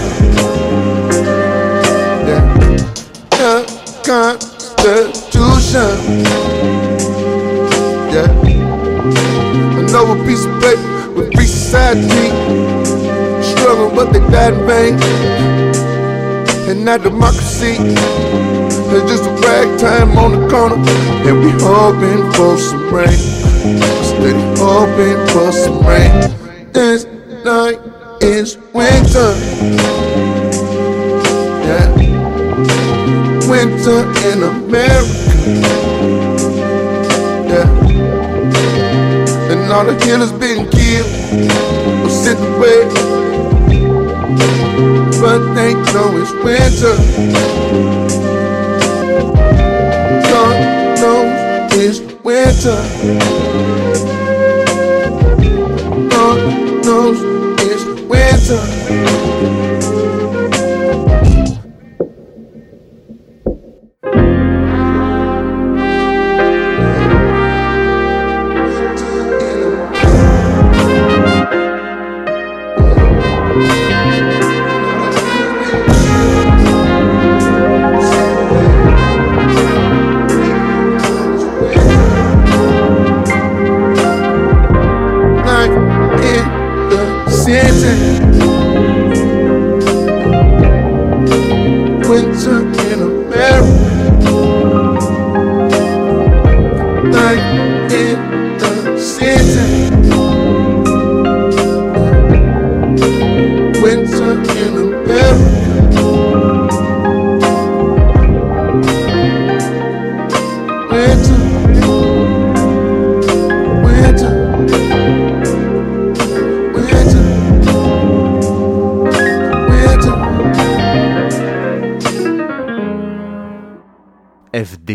Yeah. 2.27 2.43
The 3.37 3.53
Constitution. 4.03 5.93
Yeah. 8.09 8.29
Another 9.77 10.17
piece 10.25 10.45
of 10.45 10.53
paper 10.61 11.11
with 11.11 11.33
free 11.35 11.45
society. 11.45 12.29
Struggle, 13.43 13.89
but 13.93 14.11
they 14.11 14.21
died 14.31 14.53
in 14.53 14.65
vain. 14.65 14.93
And 16.67 16.87
that 16.87 17.03
democracy 17.03 17.77
is 18.93 19.03
just 19.09 19.23
a 19.23 19.33
ragtime 19.47 20.17
on 20.17 20.31
the 20.31 20.49
corner. 20.49 20.75
And 21.27 21.39
we 21.39 21.51
hoping 21.63 22.31
for 22.33 22.57
some 22.57 22.93
rain. 22.93 23.19
Steady 24.03 24.41
hoping 24.59 25.19
for 25.31 25.51
some 25.51 25.79
rain. 25.85 26.11
This 26.73 27.05
night 27.45 27.79
is 28.21 28.57
winter. 28.73 29.31
Yeah. 31.67 31.87
Winter 33.49 34.01
in 34.29 34.43
America. 34.43 35.11
Yeah. 37.47 37.67
And 39.51 39.71
all 39.71 39.85
the 39.85 39.97
killers 40.03 40.31
been 40.33 40.69
killed 40.69 41.11
or 42.03 42.09
sent 42.09 42.39
away. 42.39 42.89
But 45.21 45.53
they 45.53 45.73
know 45.93 46.17
it's 46.17 46.31
winter. 46.43 46.95
Santa. 52.49 53.50
In 92.61 93.01
America. 93.01 93.80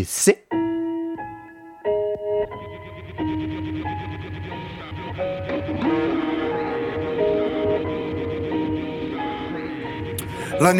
FDC. 0.04 0.45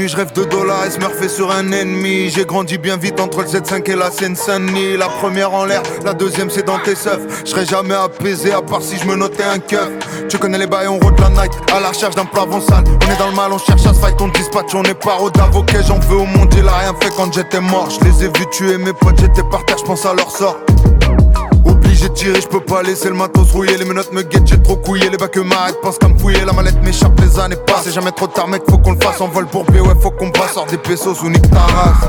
Je 0.05 0.17
rêve 0.17 0.33
de 0.33 0.45
dollars 0.45 0.85
et 0.85 0.91
Smurfé 0.91 1.29
sur 1.29 1.51
un 1.51 1.73
ennemi. 1.73 2.29
J'ai 2.29 2.45
grandi 2.45 2.77
bien 2.77 2.97
vite 2.97 3.19
entre 3.19 3.43
le 3.43 3.49
7-5 3.49 3.91
et 3.91 3.97
la 3.97 4.11
Seine-Saint-Denis. 4.11 4.97
La 4.97 5.09
première 5.09 5.55
en 5.55 5.65
l'air, 5.65 5.83
la 6.05 6.13
deuxième 6.13 6.51
c'est 6.51 6.65
dans 6.65 6.79
tes 6.79 6.95
seufs. 6.95 7.21
Je 7.45 7.51
serai 7.51 7.65
jamais 7.65 7.95
apaisé 7.95 8.53
à 8.53 8.61
part 8.61 8.83
si 8.83 8.99
je 8.99 9.07
me 9.07 9.17
notais 9.17 9.43
un 9.43 9.59
keuf. 9.59 9.89
Tu 10.29 10.39
connais 10.39 10.59
les 10.59 10.67
bails, 10.67 10.89
on 10.89 10.99
roule 10.99 11.15
la 11.19 11.31
night 11.31 11.53
à 11.75 11.81
la 11.81 11.89
recherche 11.89 12.15
d'un 12.15 12.27
plavon 12.27 12.61
sale. 12.61 12.85
On 12.87 13.13
est 13.13 13.19
dans 13.19 13.31
le 13.31 13.37
mal, 13.37 13.53
on 13.53 13.59
cherche 13.59 13.87
à 13.87 13.95
se 13.95 14.01
fight, 14.01 14.21
on 14.21 14.29
dispatch, 14.29 14.75
on 14.75 14.83
est 14.83 14.95
paro 14.95 15.31
d'avocat. 15.31 15.83
J'en 15.83 15.99
veux 16.01 16.17
au 16.17 16.27
monde, 16.27 16.55
il 16.57 16.69
a 16.69 16.77
rien 16.77 16.95
fait 17.01 17.11
quand 17.17 17.33
j'étais 17.33 17.61
mort. 17.61 17.89
Je 17.91 18.05
les 18.05 18.25
ai 18.25 18.29
vus 18.29 18.47
tuer 18.53 18.77
mes 18.79 18.93
potes, 18.93 19.19
j'étais 19.19 19.49
par 19.51 19.65
terre, 19.65 19.79
je 19.79 19.85
pense 19.85 20.05
à 20.05 20.13
leur 20.13 20.31
sort. 20.31 20.59
De 22.03 22.09
tirer, 22.13 22.41
je 22.41 22.47
peux 22.47 22.61
pas 22.61 22.83
laisser 22.83 23.09
le 23.09 23.15
matos 23.15 23.51
rouiller. 23.51 23.77
Les 23.77 23.85
menottes 23.85 24.13
me 24.13 24.23
guettent, 24.23 24.47
j'ai 24.47 24.63
trop 24.63 24.77
couillé. 24.77 25.11
Les 25.11 25.17
bacs 25.17 25.37
m'arrêtent, 25.39 25.81
pense 25.83 25.99
qu'à 25.99 26.07
me 26.09 26.17
fouiller. 26.17 26.45
La 26.45 26.53
mallette 26.53 26.81
m'échappe, 26.85 27.19
les 27.21 27.39
années 27.41 27.57
passent. 27.57 27.83
C'est 27.85 27.93
jamais 27.93 28.13
trop 28.13 28.29
tard, 28.29 28.47
mec, 28.47 28.63
faut 28.71 28.79
qu'on 28.79 28.93
le 28.93 29.01
fasse. 29.01 29.21
En 29.21 29.27
vol 29.27 29.47
pour 29.47 29.65
B, 29.65 29.77
ouais, 29.77 29.95
faut 30.01 30.13
qu'on 30.13 30.31
passe. 30.31 30.53
Sors 30.53 30.67
des 30.67 30.79
pesos 30.79 31.21
ou 31.25 31.29
nique 31.29 31.51
ta 31.51 31.59
race. 31.59 32.09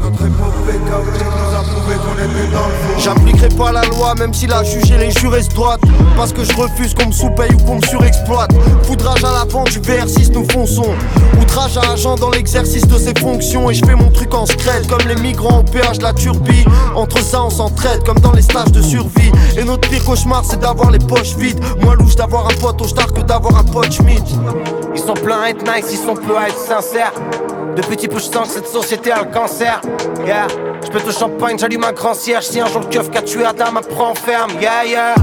Notre 0.00 0.26
épopée 0.26 0.80
J'appliquerai 2.98 3.48
pas 3.50 3.72
la 3.72 3.82
loi 3.82 4.14
même 4.14 4.32
si 4.32 4.46
la 4.46 4.62
juge 4.62 4.90
et 4.90 4.98
les 4.98 5.10
jurés 5.10 5.42
se 5.42 5.50
droite 5.50 5.80
Parce 6.16 6.32
que 6.32 6.44
je 6.44 6.54
refuse 6.54 6.94
qu'on 6.94 7.06
me 7.06 7.12
sous-paye 7.12 7.52
ou 7.54 7.58
qu'on 7.64 7.76
me 7.76 7.82
surexploite. 7.82 8.50
Foudrage 8.84 9.24
à 9.24 9.32
la 9.32 9.44
vente 9.44 9.70
du 9.70 9.80
VR6 9.80 10.32
nous 10.32 10.46
fonçons. 10.50 10.94
Outrage 11.40 11.76
à 11.76 11.92
agent 11.92 12.16
dans 12.16 12.30
l'exercice 12.30 12.86
de 12.86 12.98
ses 12.98 13.14
fonctions. 13.18 13.70
Et 13.70 13.74
je 13.74 13.84
fais 13.84 13.94
mon 13.94 14.10
truc 14.10 14.32
en 14.34 14.46
secret 14.46 14.82
comme 14.88 15.06
les 15.08 15.16
migrants 15.16 15.60
au 15.60 15.62
péage 15.62 15.98
de 15.98 16.04
la 16.04 16.12
turbie. 16.12 16.64
Entre 16.94 17.18
ça 17.18 17.42
on 17.44 17.50
s'entraide 17.50 18.04
comme 18.04 18.18
dans 18.20 18.32
les 18.32 18.42
stages 18.42 18.72
de 18.72 18.82
survie. 18.82 19.32
Et 19.58 19.64
notre 19.64 19.88
pire 19.88 20.04
cauchemar 20.04 20.44
c'est 20.44 20.60
d'avoir 20.60 20.90
les 20.90 20.98
poches 20.98 21.36
vides. 21.36 21.60
Moins 21.82 21.94
louche 21.96 22.16
d'avoir 22.16 22.46
un 22.46 22.54
pote 22.54 22.80
au 22.80 22.88
star 22.88 23.12
que 23.12 23.20
d'avoir 23.20 23.58
un 23.58 23.64
pote 23.64 23.92
Schmidt. 23.92 24.24
Ils 24.94 25.00
sont 25.00 25.14
pleins 25.14 25.42
à 25.42 25.50
être 25.50 25.62
nice, 25.62 25.86
ils 25.90 25.98
sont 25.98 26.14
peu 26.14 26.36
à 26.36 26.48
être 26.48 26.58
sincères. 26.58 27.12
De 27.76 27.82
petits 27.82 28.06
peu, 28.06 28.18
je 28.18 28.24
sens 28.24 28.48
que 28.48 28.54
cette 28.54 28.68
société 28.68 29.10
a 29.10 29.22
le 29.22 29.32
cancer. 29.32 29.80
Yeah, 30.24 30.46
je 30.84 30.90
peux 30.90 31.00
te 31.00 31.10
champagne, 31.10 31.58
j'allume 31.58 31.82
un 31.82 31.92
grand 31.92 32.14
cierge. 32.14 32.44
Si 32.44 32.60
un 32.60 32.66
jour 32.66 32.82
le 32.82 32.86
keuf 32.86 33.10
qu'a 33.10 33.22
tué 33.22 33.44
Adam 33.44 33.80
prend 33.90 34.14
ferme. 34.14 34.52
Yeah, 34.60 34.84
yeah. 34.86 35.14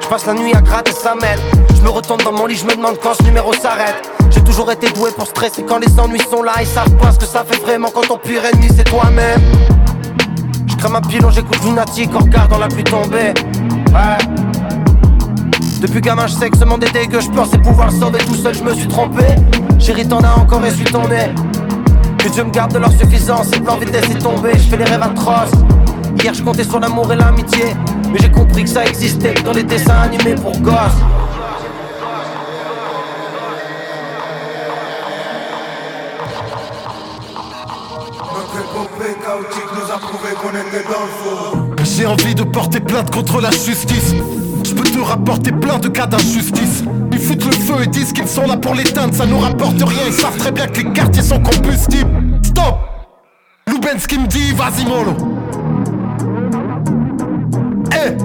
Je 0.00 0.08
passe 0.08 0.24
la 0.26 0.34
nuit 0.34 0.54
à 0.54 0.62
gratter 0.62 0.92
sa 0.92 1.14
mêle. 1.14 1.38
Je 1.76 1.82
me 1.82 1.90
retourne 1.90 2.22
dans 2.22 2.32
mon 2.32 2.46
lit, 2.46 2.56
je 2.56 2.64
me 2.64 2.74
demande 2.74 2.98
quand 3.02 3.14
ce 3.14 3.22
numéro 3.24 3.52
s'arrête. 3.52 4.10
J'ai 4.30 4.42
toujours 4.42 4.70
été 4.72 4.88
doué 4.90 5.10
pour 5.16 5.26
stresser 5.26 5.62
quand 5.64 5.78
les 5.78 6.00
ennuis 6.00 6.22
sont 6.30 6.42
là. 6.42 6.52
Ils 6.60 6.66
savent 6.66 6.96
pas 6.96 7.12
ce 7.12 7.18
que 7.18 7.26
ça 7.26 7.44
fait 7.44 7.60
vraiment 7.60 7.90
quand 7.94 8.06
ton 8.06 8.16
pire 8.16 8.44
ennemi 8.46 8.68
c'est 8.74 8.84
toi-même. 8.84 9.42
Je 10.66 10.76
crame 10.76 10.96
un 10.96 11.00
pilon, 11.02 11.30
j'écoute 11.30 11.62
Lunatic 11.64 12.14
en 12.14 12.20
regardant 12.20 12.58
la 12.58 12.68
pluie 12.68 12.84
tomber. 12.84 13.34
Ouais. 13.92 14.43
Depuis 15.84 16.00
gamin, 16.00 16.26
je 16.26 16.32
sais 16.32 16.48
que 16.48 16.56
ce 16.56 16.64
monde 16.64 16.82
est 16.82 16.92
dégueu, 16.92 17.20
je 17.20 17.28
pensais 17.28 17.58
pouvoir 17.58 17.90
le 17.90 17.98
sauver 18.00 18.16
tout 18.20 18.34
seul, 18.34 18.54
je 18.54 18.64
me 18.64 18.72
suis 18.72 18.88
trompé. 18.88 19.22
Chérie, 19.78 20.08
t'en 20.08 20.20
as 20.20 20.32
encore 20.32 20.64
et 20.64 20.70
suis 20.70 20.86
tombé. 20.86 21.28
Que 22.16 22.28
Dieu 22.30 22.42
me 22.42 22.50
garde 22.50 22.72
de 22.72 22.78
leur 22.78 22.90
suffisance, 22.90 23.48
et 23.54 23.60
plan 23.60 23.76
vitesse 23.76 24.08
est 24.08 24.18
tombé, 24.18 24.52
je 24.54 24.62
fais 24.70 24.78
les 24.78 24.84
rêves 24.84 25.02
atroces. 25.02 25.52
Hier, 26.22 26.32
je 26.32 26.42
comptais 26.42 26.64
sur 26.64 26.80
l'amour 26.80 27.12
et 27.12 27.16
l'amitié, 27.16 27.76
mais 28.10 28.18
j'ai 28.18 28.30
compris 28.30 28.64
que 28.64 28.70
ça 28.70 28.86
existait 28.86 29.34
que 29.34 29.42
dans 29.42 29.52
les 29.52 29.62
dessins 29.62 30.00
animés 30.04 30.36
pour 30.36 30.58
gosses. 30.60 30.72
Notre 38.32 38.56
épopée 38.58 39.16
chaotique 39.22 39.70
nous 39.74 39.92
a 39.92 39.98
prouvé 39.98 40.30
qu'on 40.40 40.48
était 40.48 40.84
dans 40.84 41.02
le 41.02 41.76
faux. 41.76 41.84
J'ai 41.84 42.06
envie 42.06 42.34
de 42.34 42.44
porter 42.44 42.80
plainte 42.80 43.14
contre 43.14 43.42
la 43.42 43.50
justice. 43.50 44.14
Je 44.74 44.82
peux 44.82 44.90
te 44.90 44.98
rapporter 44.98 45.52
plein 45.52 45.78
de 45.78 45.86
cas 45.86 46.06
d'injustice. 46.06 46.82
Ils 47.12 47.18
foutent 47.18 47.44
le 47.44 47.52
feu 47.52 47.74
et 47.84 47.86
disent 47.86 48.12
qu'ils 48.12 48.26
sont 48.26 48.44
là 48.44 48.56
pour 48.56 48.74
l'éteindre. 48.74 49.14
Ça 49.14 49.24
nous 49.24 49.38
rapporte 49.38 49.80
rien, 49.80 50.02
ils 50.08 50.12
savent 50.12 50.36
très 50.36 50.50
bien 50.50 50.66
que 50.66 50.80
les 50.80 50.92
quartiers 50.92 51.22
sont 51.22 51.38
combustibles. 51.38 52.10
Stop! 52.42 52.78
Lubensky 53.68 54.18
me 54.18 54.26
dit, 54.26 54.52
vas-y 54.52 54.84
mollo. 54.84 55.14
Eh! 57.92 58.16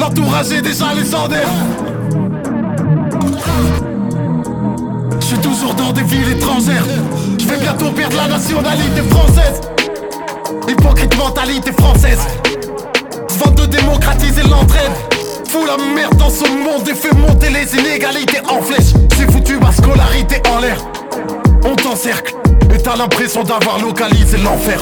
L'entourage 0.00 0.52
est 0.52 0.62
déjà 0.62 0.94
légendaire. 0.94 1.48
Je 5.18 5.26
suis 5.26 5.38
toujours 5.38 5.74
dans 5.74 5.92
des 5.92 6.02
villes 6.02 6.30
étrangères. 6.30 6.86
Je 7.40 7.44
vais 7.44 7.58
bientôt 7.58 7.90
perdre 7.90 8.16
la 8.16 8.28
nationalité 8.28 9.02
française. 9.10 9.60
Hypocrite 10.68 11.18
mentalité 11.18 11.72
française. 11.72 12.24
Se 13.28 13.38
vante 13.38 13.56
de 13.56 13.66
démocratiser 13.66 14.42
l'entraide. 14.42 14.92
Fous 15.48 15.64
la 15.64 15.76
merde 15.76 16.16
dans 16.16 16.30
ce 16.30 16.44
monde 16.48 16.88
et 16.88 16.94
fais 16.94 17.14
monter 17.14 17.48
les 17.50 17.74
inégalités 17.78 18.40
en 18.48 18.60
flèche. 18.60 18.92
C'est 19.16 19.30
foutu 19.30 19.58
ma 19.58 19.70
scolarité 19.70 20.42
en 20.50 20.60
l'air. 20.60 20.76
On 21.64 21.76
t'encercle 21.76 22.34
et 22.74 22.78
t'as 22.78 22.96
l'impression 22.96 23.42
d'avoir 23.44 23.78
localisé 23.80 24.38
l'enfer. 24.38 24.80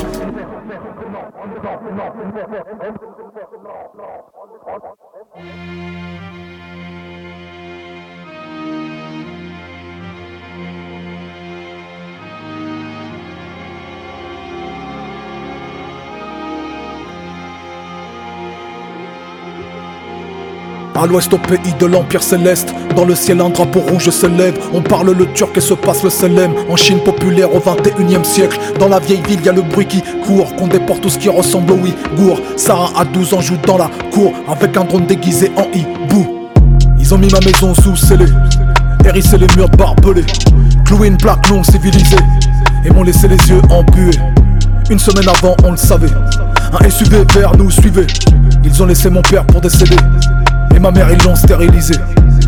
À 20.97 21.07
l'ouest 21.07 21.33
au 21.33 21.39
pays 21.39 21.75
de 21.81 21.87
l'Empire 21.87 22.23
céleste, 22.23 22.73
dans 22.95 23.05
le 23.05 23.17
ciel 23.17 23.41
un 23.41 23.49
drapeau 23.49 23.81
rouge 23.81 24.11
se 24.11 24.27
lève. 24.27 24.57
On 24.73 24.81
parle 24.81 25.11
le 25.11 25.27
turc 25.33 25.57
et 25.57 25.61
se 25.61 25.75
passe 25.75 26.05
le 26.05 26.11
selem. 26.11 26.53
En 26.69 26.77
Chine 26.77 27.01
populaire 27.01 27.53
au 27.53 27.59
21 27.59 28.21
e 28.21 28.25
siècle, 28.25 28.59
dans 28.79 28.89
la 28.89 29.01
vieille 29.01 29.23
ville 29.27 29.41
y 29.45 29.49
a 29.49 29.53
le 29.53 29.63
bruit 29.63 29.87
qui 29.87 30.03
court, 30.25 30.55
qu'on 30.55 30.69
déporte 30.69 31.01
tout 31.01 31.09
ce 31.09 31.19
qui 31.19 31.29
ressemble 31.29 31.73
au 31.73 31.79
Ouïghour. 31.79 32.41
Sarah 32.57 32.93
à 32.97 33.05
12 33.05 33.35
ans 33.35 33.41
joue 33.41 33.57
dans 33.67 33.77
la 33.77 33.91
cour 34.13 34.33
avec 34.49 34.77
un 34.77 34.85
drone 34.85 35.07
déguisé 35.07 35.51
en 35.57 35.67
hibou. 35.75 36.49
Ils 37.01 37.13
ont 37.13 37.19
mis 37.19 37.29
ma 37.29 37.41
maison 37.41 37.75
sous 37.75 37.97
scellé, 37.97 38.27
hérissé 39.05 39.37
les 39.37 39.49
murs 39.57 39.69
barbelés, 39.71 40.25
cloué 40.85 41.09
une 41.09 41.17
plaque 41.17 41.51
non 41.51 41.65
civilisée 41.65 42.17
et 42.87 42.91
m'ont 42.91 43.03
laissé 43.03 43.27
les 43.27 43.37
yeux 43.49 43.61
embués. 43.69 44.17
Une 44.91 45.01
semaine 45.01 45.29
avant, 45.29 45.57
on 45.65 45.73
le 45.73 45.77
savait. 45.77 46.13
Un 46.73 46.89
SUV 46.89 47.25
vert 47.35 47.57
nous 47.57 47.71
suivait. 47.71 48.07
Ils 48.63 48.81
ont 48.83 48.87
laissé 48.87 49.11
mon 49.11 49.23
père 49.23 49.45
pour 49.45 49.61
décéder. 49.61 49.97
Et 50.75 50.79
ma 50.79 50.91
mère, 50.91 51.09
ils 51.13 51.23
l'ont 51.25 51.37
stérilisé. 51.37 51.95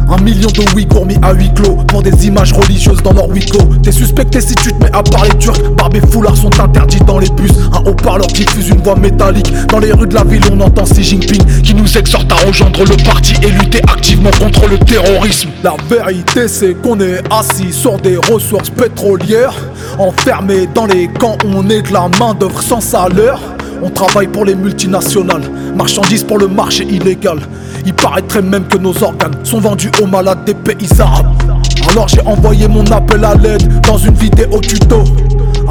Un 0.08 0.22
million 0.22 0.48
de 0.50 0.74
Ouïghours 0.74 1.04
mis 1.04 1.16
à 1.20 1.32
huis 1.32 1.52
clos 1.52 1.76
pour 1.88 2.00
des 2.00 2.26
images 2.26 2.52
religieuses 2.52 3.02
dans 3.02 3.12
leur 3.12 3.28
clos. 3.28 3.68
T'es 3.82 3.90
suspecté 3.90 4.40
si 4.40 4.54
tu 4.54 4.72
te 4.72 4.84
mets 4.84 4.90
à 4.92 5.02
parler 5.02 5.30
turc. 5.38 5.60
Barbe 5.76 5.96
et 5.96 6.00
foulards 6.00 6.36
sont 6.36 6.60
interdits 6.60 7.00
dans 7.00 7.18
les 7.18 7.28
bus. 7.30 7.50
Un 7.72 7.88
haut-parleur 7.90 8.28
diffuse 8.28 8.68
une 8.68 8.82
voix 8.82 8.94
métallique. 8.94 9.52
Dans 9.68 9.80
les 9.80 9.92
rues 9.92 10.06
de 10.06 10.14
la 10.14 10.22
ville, 10.22 10.42
on 10.52 10.60
entend 10.60 10.84
Xi 10.84 11.02
Jinping 11.02 11.44
qui 11.62 11.74
nous 11.74 11.98
exhorte 11.98 12.30
à 12.30 12.36
rejoindre 12.46 12.84
le 12.84 12.96
parti 13.04 13.34
et 13.42 13.50
lutter 13.50 13.80
activement 13.92 14.30
contre 14.38 14.68
le 14.68 14.78
terrorisme. 14.78 15.48
La 15.64 15.74
vérité, 15.88 16.46
c'est 16.46 16.74
qu'on 16.74 17.00
est 17.00 17.20
assis 17.32 17.72
sur 17.72 17.98
des 17.98 18.16
ressources 18.16 18.70
pétrolières. 18.70 19.56
Enfermés 19.98 20.68
dans 20.72 20.86
les 20.86 21.08
camps, 21.08 21.36
on 21.46 21.68
est 21.68 21.82
de 21.82 21.92
la 21.92 22.08
main-d'œuvre 22.20 22.62
sans 22.62 22.80
salaire. 22.80 23.40
On 23.82 23.90
travaille 23.90 24.28
pour 24.28 24.44
les 24.44 24.54
multinationales, 24.54 25.50
marchandises 25.76 26.22
pour 26.22 26.38
le 26.38 26.48
marché 26.48 26.84
illégal. 26.84 27.40
Il 27.86 27.94
paraîtrait 27.94 28.42
même 28.42 28.66
que 28.66 28.78
nos 28.78 29.00
organes 29.04 29.36
sont 29.44 29.60
vendus 29.60 29.92
aux 30.02 30.06
malades 30.06 30.44
des 30.44 30.54
pays 30.54 30.88
arabes. 30.98 31.32
Alors 31.88 32.08
j'ai 32.08 32.20
envoyé 32.22 32.66
mon 32.66 32.84
appel 32.86 33.24
à 33.24 33.34
l'aide 33.36 33.80
dans 33.82 33.96
une 33.96 34.14
vidéo 34.14 34.58
tuto. 34.60 35.04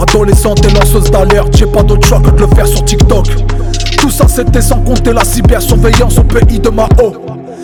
Adolescente 0.02 0.66
et 0.66 0.74
lanceuse 0.74 1.12
d'alerte, 1.12 1.56
j'ai 1.58 1.66
pas 1.66 1.84
d'autre 1.84 2.08
choix 2.08 2.22
que 2.22 2.30
de 2.30 2.40
le 2.40 2.48
faire 2.56 2.68
sur 2.68 2.86
TikTok. 2.86 3.28
Tout 4.00 4.10
ça 4.10 4.30
c'était 4.30 4.62
sans 4.62 4.80
compter 4.80 5.12
la 5.12 5.26
cybersurveillance 5.26 6.18
au 6.18 6.24
pays 6.24 6.58
de 6.58 6.70
Mao. 6.70 6.88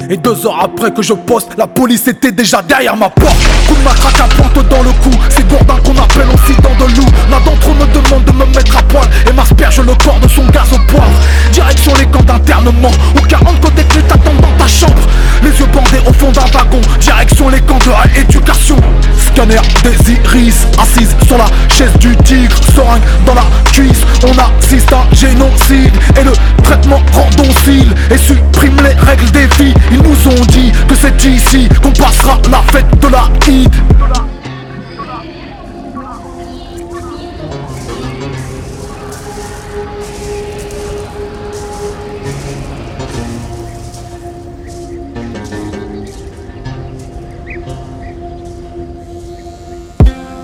Et 0.09 0.17
deux 0.17 0.45
heures 0.45 0.59
après 0.61 0.91
que 0.91 1.01
je 1.01 1.13
poste, 1.13 1.51
la 1.57 1.67
police 1.67 2.05
était 2.09 2.33
déjà 2.33 2.61
derrière 2.61 2.97
ma 2.97 3.09
porte. 3.09 3.37
Coup 3.69 3.75
de 3.75 3.83
matraque 3.85 4.19
à 4.19 4.27
pointe 4.35 4.67
dans 4.69 4.83
le 4.83 4.89
cou, 5.01 5.17
c'est 5.29 5.47
Gourdin 5.47 5.77
qu'on 5.85 5.97
appelle 5.97 6.27
aussi 6.33 6.59
dans 6.61 6.85
de 6.85 6.91
loup. 6.97 7.07
L'un 7.29 7.39
d'entre 7.39 7.69
demande 7.93 8.30
et 28.11 28.17
supprime 28.17 28.75
les 28.77 28.93
règles 29.05 29.31
des 29.31 29.47
vies. 29.57 29.73
Ils 29.91 30.01
nous 30.01 30.27
ont 30.27 30.45
dit 30.49 30.71
que 30.87 30.95
c'est 30.95 31.25
ici 31.25 31.69
qu'on 31.81 31.91
passera 31.91 32.37
la 32.51 32.61
fête 32.71 32.99
de 32.99 33.07
la 33.07 33.29
Eid. 33.47 33.71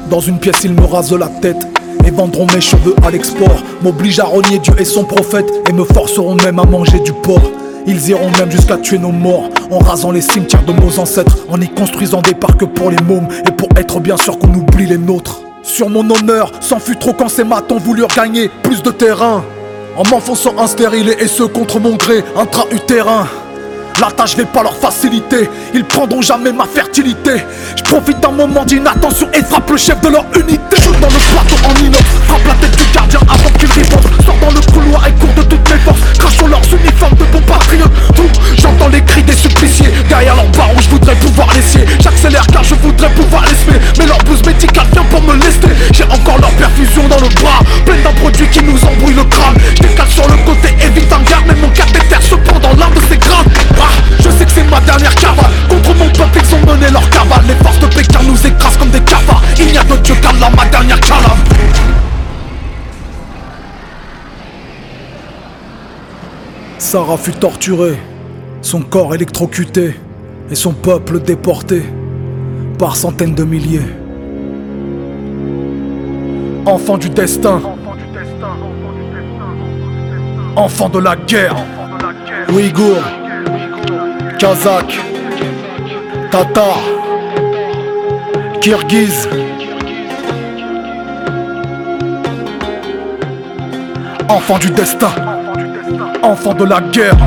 Dans 0.09 0.21
une 0.21 0.39
pièce, 0.39 0.63
ils 0.63 0.73
me 0.73 0.85
rasent 0.85 1.11
la 1.11 1.27
tête 1.27 1.67
et 2.05 2.11
vendront 2.11 2.47
mes 2.55 2.61
cheveux 2.61 2.95
à 3.05 3.11
l'export. 3.11 3.61
M'obligent 3.83 4.19
à 4.21 4.25
renier 4.25 4.57
Dieu 4.59 4.73
et 4.79 4.85
son 4.85 5.03
prophète 5.03 5.51
et 5.69 5.73
me 5.73 5.83
forceront 5.83 6.35
même 6.35 6.59
à 6.59 6.63
manger 6.63 6.99
du 7.01 7.11
porc. 7.11 7.56
Ils 7.89 8.09
iront 8.09 8.29
même 8.37 8.51
jusqu'à 8.51 8.75
tuer 8.75 8.97
nos 8.97 9.13
morts 9.13 9.49
en 9.71 9.79
rasant 9.79 10.11
les 10.11 10.19
cimetières 10.19 10.63
de 10.63 10.73
nos 10.73 10.99
ancêtres, 10.99 11.37
en 11.49 11.61
y 11.61 11.69
construisant 11.69 12.21
des 12.21 12.33
parcs 12.33 12.65
pour 12.65 12.91
les 12.91 13.01
mômes 13.01 13.29
et 13.47 13.51
pour 13.51 13.69
être 13.77 14.01
bien 14.01 14.17
sûr 14.17 14.37
qu'on 14.37 14.53
oublie 14.53 14.85
les 14.85 14.97
nôtres. 14.97 15.39
Sur 15.63 15.89
mon 15.89 16.09
honneur, 16.09 16.51
s'en 16.59 16.79
fut 16.79 16.97
trop 16.97 17.13
quand 17.13 17.29
ces 17.29 17.45
matons 17.45 17.77
voulurent 17.77 18.09
gagner 18.13 18.49
plus 18.61 18.83
de 18.83 18.91
terrain. 18.91 19.41
En 19.95 20.03
m'enfonçant 20.09 20.53
un 20.57 20.67
stérile 20.67 21.15
et 21.17 21.27
ce 21.27 21.43
contre 21.43 21.79
mon 21.79 21.95
gré 21.95 22.25
intra-utérin. 22.35 23.25
La 23.99 24.11
tâche 24.11 24.37
n'est 24.37 24.45
pas 24.45 24.61
leur 24.61 24.75
faciliter, 24.75 25.49
ils 25.73 25.83
prendront 25.83 26.21
jamais 26.21 26.51
ma 26.51 26.65
fertilité. 26.65 27.43
Je 27.75 27.83
profite 27.83 28.19
d'un 28.19 28.31
moment 28.31 28.63
d'inattention 28.63 29.27
et 29.33 29.41
frappe 29.41 29.71
le 29.71 29.77
chef 29.77 29.99
de 30.01 30.09
leur 30.09 30.23
unité. 30.35 30.77
Shoot 30.83 30.99
dans 30.99 31.07
le 31.07 31.17
plateau 31.33 31.55
en 31.65 31.83
inox, 31.83 32.03
frappe 32.27 32.45
la 32.45 32.53
tête 32.53 32.77
du 32.77 32.83
gardien 32.93 33.19
avant 33.21 33.49
qu'il 33.57 33.71
riposte. 33.71 34.07
Sors 34.23 34.37
dans 34.39 34.51
le 34.51 34.61
couloir 34.71 35.07
et 35.07 35.11
cours 35.13 35.33
de 35.35 35.41
toutes 35.41 35.69
mes 35.71 35.79
forces. 35.79 35.99
Crachons 36.19 36.45
leurs 36.45 36.61
uniformes 36.79 37.15
de 37.15 37.23
compatriotes. 37.25 37.91
Tout, 38.15 38.29
j'entends 38.57 38.87
les 38.89 39.01
cris 39.01 39.23
des 39.23 39.33
suppliciés. 39.33 39.91
Derrière 40.07 40.35
leur 40.35 40.47
barreau, 40.49 40.79
je 40.79 40.89
voudrais 40.89 41.15
pouvoir 41.15 41.47
les. 41.55 41.85
J'accélère 41.99 42.45
car 42.53 42.63
je 42.63 42.75
voudrais 42.75 43.09
pouvoir 43.09 43.45
les. 43.45 43.79
Mais 43.97 44.05
leur 44.05 44.19
blouse 44.19 44.45
médicale 44.45 44.87
vient 44.93 45.05
pour 45.05 45.23
me 45.23 45.33
lester. 45.35 45.69
J'ai 45.91 46.03
encore 46.03 46.39
leur 46.39 46.51
perfusion 46.51 47.07
dans 47.07 47.19
le 47.19 47.29
bras, 47.41 47.59
pleine 47.83 48.03
d'un 48.03 48.13
produit 48.13 48.47
qui 48.49 48.63
nous 48.63 48.77
embrouille 48.85 49.15
le 49.15 49.23
crâne. 49.23 49.57
Je 49.81 50.13
sur 50.13 50.27
le 50.27 50.37
côté, 50.45 50.75
évite 50.85 51.11
un 51.11 51.21
garde, 51.29 51.45
mais 51.47 51.55
mon 51.55 51.69
cathéter 51.69 52.21
se 52.21 52.35
prend 52.35 52.59
dans 52.59 52.73
l'un 52.73 52.89
de 52.89 53.01
ses 53.09 53.17
grades. 53.17 53.47
Je 54.19 54.29
sais 54.29 54.45
que 54.45 54.51
c'est 54.51 54.69
ma 54.69 54.79
dernière 54.81 55.15
cavale. 55.15 55.51
Contre 55.69 55.95
mon 55.95 56.09
peuple 56.09 56.39
ils 56.43 56.55
ont 56.55 56.73
mené 56.73 56.89
leur 56.91 57.09
cavale. 57.09 57.43
Les 57.47 57.55
forces 57.55 57.79
de 57.79 57.87
Pékin 57.87 58.19
nous 58.23 58.47
écrasent 58.47 58.77
comme 58.77 58.89
des 58.89 59.01
cafards. 59.01 59.41
Il 59.59 59.67
n'y 59.67 59.77
a 59.77 59.83
que 59.83 59.95
Dieu 59.95 60.15
qu'Allah 60.21 60.49
ma 60.55 60.65
dernière 60.65 60.99
calame 60.99 61.43
Sarah 66.77 67.17
fut 67.17 67.33
torturée. 67.33 67.97
Son 68.61 68.81
corps 68.81 69.13
électrocuté 69.13 69.95
Et 70.49 70.55
son 70.55 70.73
peuple 70.73 71.19
déporté 71.19 71.83
Par 72.79 72.95
centaines 72.95 73.35
de 73.35 73.43
milliers. 73.43 73.81
Enfant 76.65 76.97
du 76.97 77.09
destin. 77.09 77.61
Enfant 80.55 80.89
de 80.89 80.99
la 80.99 81.15
guerre. 81.15 81.55
Ouïghour 82.53 82.97
Kazakh, 84.39 84.93
Tatar, 86.29 86.77
Kirghiz, 88.61 89.27
enfant 94.29 94.59
du 94.59 94.69
destin, 94.69 95.09
enfant 96.21 96.53
de 96.53 96.65
la 96.65 96.81
guerre. 96.81 97.26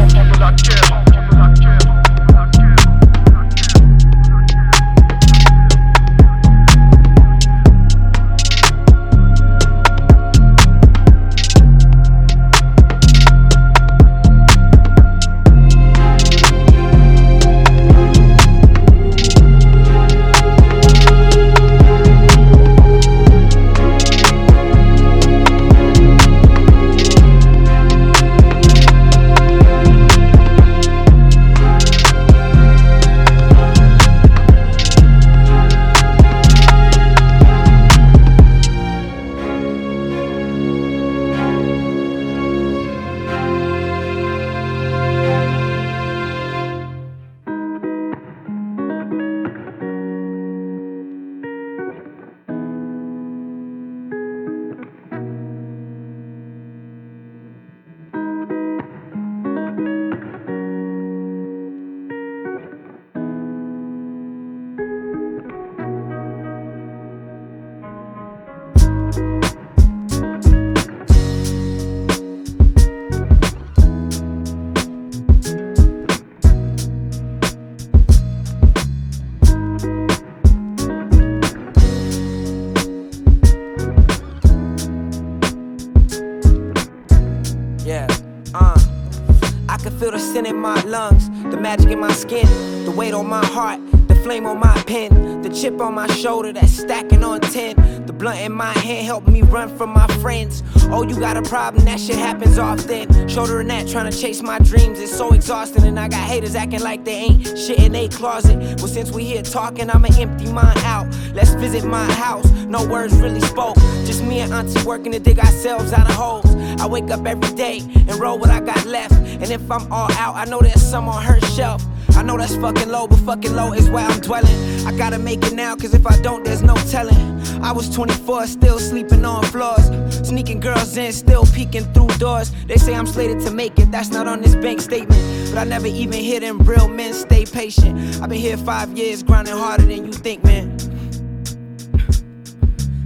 On 95.80 95.94
my 95.94 96.06
shoulder 96.08 96.52
that's 96.52 96.72
stacking 96.72 97.24
on 97.24 97.40
10. 97.40 98.06
The 98.06 98.12
blunt 98.12 98.40
in 98.40 98.52
my 98.52 98.72
hand 98.72 99.06
helped 99.06 99.28
me 99.28 99.42
run 99.42 99.74
from 99.76 99.90
my 99.90 100.06
friends. 100.18 100.62
Oh, 100.90 101.02
you 101.02 101.18
got 101.18 101.36
a 101.36 101.42
problem, 101.42 101.84
that 101.84 101.98
shit 101.98 102.16
happens 102.16 102.58
often. 102.58 103.28
Shoulder 103.28 103.60
and 103.60 103.70
that, 103.70 103.88
trying 103.88 104.10
to 104.10 104.16
chase 104.16 104.42
my 104.42 104.58
dreams, 104.58 104.98
it's 104.98 105.16
so 105.16 105.32
exhausting. 105.32 105.84
And 105.84 105.98
I 105.98 106.08
got 106.08 106.20
haters 106.20 106.54
acting 106.54 106.80
like 106.80 107.04
they 107.04 107.14
ain't 107.14 107.46
shit 107.58 107.78
in 107.78 107.92
they 107.92 108.08
closet. 108.08 108.56
Well, 108.78 108.88
since 108.88 109.10
we 109.10 109.24
here 109.24 109.42
talking, 109.42 109.90
I'ma 109.90 110.08
empty 110.18 110.52
mine 110.52 110.78
out. 110.78 111.06
Let's 111.34 111.54
visit 111.54 111.84
my 111.84 112.04
house, 112.12 112.50
no 112.66 112.86
words 112.86 113.14
really 113.14 113.40
spoke. 113.40 113.76
Just 114.04 114.22
me 114.24 114.40
and 114.40 114.52
Auntie 114.52 114.84
working 114.86 115.12
to 115.12 115.18
dig 115.18 115.38
ourselves 115.38 115.92
out 115.92 116.08
of 116.08 116.14
holes. 116.14 116.54
I 116.80 116.86
wake 116.86 117.10
up 117.10 117.26
every 117.26 117.54
day 117.54 117.78
and 117.78 118.14
roll 118.16 118.38
what 118.38 118.50
I 118.50 118.60
got 118.60 118.84
left. 118.86 119.14
And 119.14 119.50
if 119.50 119.70
I'm 119.70 119.90
all 119.92 120.10
out, 120.12 120.34
I 120.34 120.44
know 120.44 120.60
there's 120.60 120.82
some 120.82 121.08
on 121.08 121.22
her 121.22 121.40
shelf. 121.40 121.82
I 122.20 122.22
know 122.22 122.36
that's 122.36 122.54
fucking 122.56 122.90
low, 122.90 123.06
but 123.06 123.18
fucking 123.20 123.54
low 123.54 123.72
is 123.72 123.88
where 123.88 124.04
I'm 124.04 124.20
dwelling. 124.20 124.54
I 124.86 124.92
gotta 124.92 125.18
make 125.18 125.42
it 125.42 125.54
now, 125.54 125.74
cause 125.74 125.94
if 125.94 126.06
I 126.06 126.20
don't, 126.20 126.44
there's 126.44 126.60
no 126.60 126.74
telling. 126.90 127.16
I 127.62 127.72
was 127.72 127.88
24, 127.88 128.46
still 128.46 128.78
sleeping 128.78 129.24
on 129.24 129.42
floors. 129.44 129.86
Sneaking 130.28 130.60
girls 130.60 130.94
in, 130.98 131.14
still 131.14 131.46
peeking 131.46 131.90
through 131.94 132.08
doors. 132.18 132.52
They 132.66 132.76
say 132.76 132.94
I'm 132.94 133.06
slated 133.06 133.40
to 133.46 133.50
make 133.50 133.78
it, 133.78 133.90
that's 133.90 134.10
not 134.10 134.26
on 134.26 134.42
this 134.42 134.54
bank 134.54 134.82
statement. 134.82 135.18
But 135.48 135.60
I 135.60 135.64
never 135.64 135.86
even 135.86 136.12
hear 136.12 136.40
them 136.40 136.58
real 136.58 136.88
men 136.88 137.14
stay 137.14 137.46
patient. 137.46 137.98
I've 138.20 138.28
been 138.28 138.38
here 138.38 138.58
five 138.58 138.92
years, 138.98 139.22
grinding 139.22 139.56
harder 139.56 139.86
than 139.86 140.04
you 140.04 140.12
think, 140.12 140.44
man. 140.44 140.78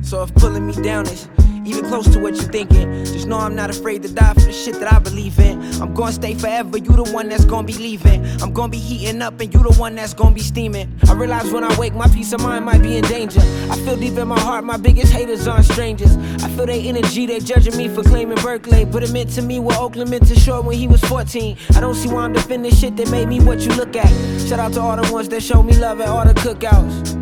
So 0.02 0.24
if 0.24 0.34
pulling 0.34 0.66
me 0.66 0.72
down 0.82 1.06
is 1.06 1.28
even 1.66 1.84
close 1.86 2.08
to 2.12 2.18
what 2.18 2.34
you're 2.34 2.44
thinking, 2.44 3.04
just 3.04 3.26
know 3.26 3.38
I'm 3.38 3.54
not 3.54 3.70
afraid 3.70 4.02
to 4.02 4.08
die 4.08 4.34
for 4.34 4.40
the 4.40 4.52
shit 4.52 4.78
that 4.80 4.92
I 4.92 4.98
believe 4.98 5.38
in. 5.38 5.62
I'm 5.80 5.94
gonna 5.94 6.12
stay 6.12 6.34
forever, 6.34 6.78
you 6.78 6.92
the 6.92 7.10
one 7.12 7.28
that's 7.28 7.44
gonna 7.44 7.66
be 7.66 7.74
leaving. 7.74 8.24
I'm 8.42 8.52
gonna 8.52 8.68
be 8.68 8.78
heating 8.78 9.22
up 9.22 9.40
and 9.40 9.52
you 9.52 9.62
the 9.62 9.72
one 9.74 9.94
that's 9.94 10.14
gonna 10.14 10.34
be 10.34 10.42
steaming. 10.42 10.92
I 11.08 11.14
realize 11.14 11.50
when 11.50 11.64
I 11.64 11.78
wake, 11.78 11.94
my 11.94 12.08
peace 12.08 12.32
of 12.32 12.42
mind 12.42 12.64
might 12.64 12.82
be 12.82 12.96
in 12.96 13.04
danger. 13.04 13.40
I 13.70 13.76
feel 13.84 13.96
deep 13.96 14.18
in 14.18 14.28
my 14.28 14.38
heart, 14.38 14.64
my 14.64 14.76
biggest 14.76 15.12
haters 15.12 15.46
aren't 15.46 15.64
strangers. 15.64 16.16
I 16.42 16.48
feel 16.50 16.66
their 16.66 16.80
energy, 16.80 17.26
they 17.26 17.40
judging 17.40 17.76
me 17.76 17.88
for 17.88 18.02
claiming 18.02 18.36
Berkeley. 18.36 18.84
But 18.84 19.02
it 19.02 19.12
meant 19.12 19.30
to 19.30 19.42
me 19.42 19.60
what 19.60 19.78
Oakland 19.78 20.10
meant 20.10 20.26
to 20.28 20.34
Short 20.34 20.64
when 20.64 20.76
he 20.76 20.86
was 20.86 21.00
14. 21.04 21.56
I 21.74 21.80
don't 21.80 21.94
see 21.94 22.08
why 22.08 22.24
I'm 22.24 22.32
defending 22.32 22.72
shit 22.72 22.96
that 22.96 23.10
made 23.10 23.28
me 23.28 23.40
what 23.40 23.60
you 23.60 23.72
look 23.72 23.96
at. 23.96 24.08
Shout 24.40 24.58
out 24.58 24.72
to 24.74 24.80
all 24.80 24.96
the 25.00 25.10
ones 25.12 25.28
that 25.30 25.42
show 25.42 25.62
me 25.62 25.74
love 25.76 26.00
at 26.00 26.08
all 26.08 26.24
the 26.24 26.34
cookouts. 26.34 27.14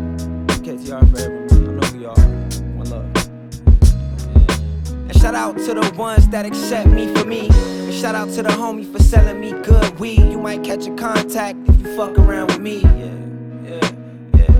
KTR 0.63 1.09
forever. 1.11 1.47
I 1.51 1.55
know 1.55 1.87
who 1.87 1.99
y'all 1.99 2.32
shout 5.23 5.35
out 5.35 5.57
to 5.57 5.73
the 5.73 5.93
ones 5.95 6.27
that 6.27 6.45
accept 6.45 6.89
me 6.89 7.07
for 7.15 7.23
me. 7.23 7.47
And 7.47 7.93
shout 7.93 8.13
out 8.13 8.27
to 8.31 8.43
the 8.43 8.49
homie 8.49 8.91
for 8.91 9.01
selling 9.01 9.39
me 9.39 9.53
good 9.63 9.97
weed. 9.97 10.19
You 10.19 10.37
might 10.37 10.65
catch 10.65 10.85
a 10.85 10.93
contact 10.95 11.57
if 11.69 11.79
you 11.79 11.95
fuck 11.95 12.17
around 12.17 12.47
with 12.47 12.59
me. 12.59 12.81
Yeah, 12.81 13.15
yeah, 13.63 13.91
yeah, 14.35 14.51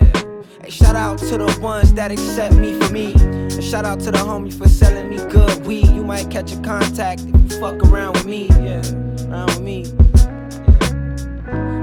yeah. 0.00 0.42
Hey, 0.62 0.70
shout 0.70 0.94
out 0.94 1.18
to 1.18 1.38
the 1.38 1.58
ones 1.60 1.92
that 1.94 2.12
accept 2.12 2.54
me 2.54 2.78
for 2.78 2.92
me. 2.92 3.14
And 3.14 3.64
shout 3.64 3.84
out 3.84 3.98
to 3.98 4.12
the 4.12 4.18
homie 4.18 4.56
for 4.56 4.68
selling 4.68 5.10
me 5.10 5.16
good 5.28 5.66
weed. 5.66 5.88
You 5.88 6.04
might 6.04 6.30
catch 6.30 6.52
a 6.52 6.60
contact 6.60 7.22
if 7.22 7.52
you 7.52 7.60
fuck 7.60 7.82
around 7.82 8.12
with 8.12 8.26
me. 8.26 8.46
Yeah, 8.46 8.80
around 9.26 9.46
with 9.46 9.60
me. 9.62 10.11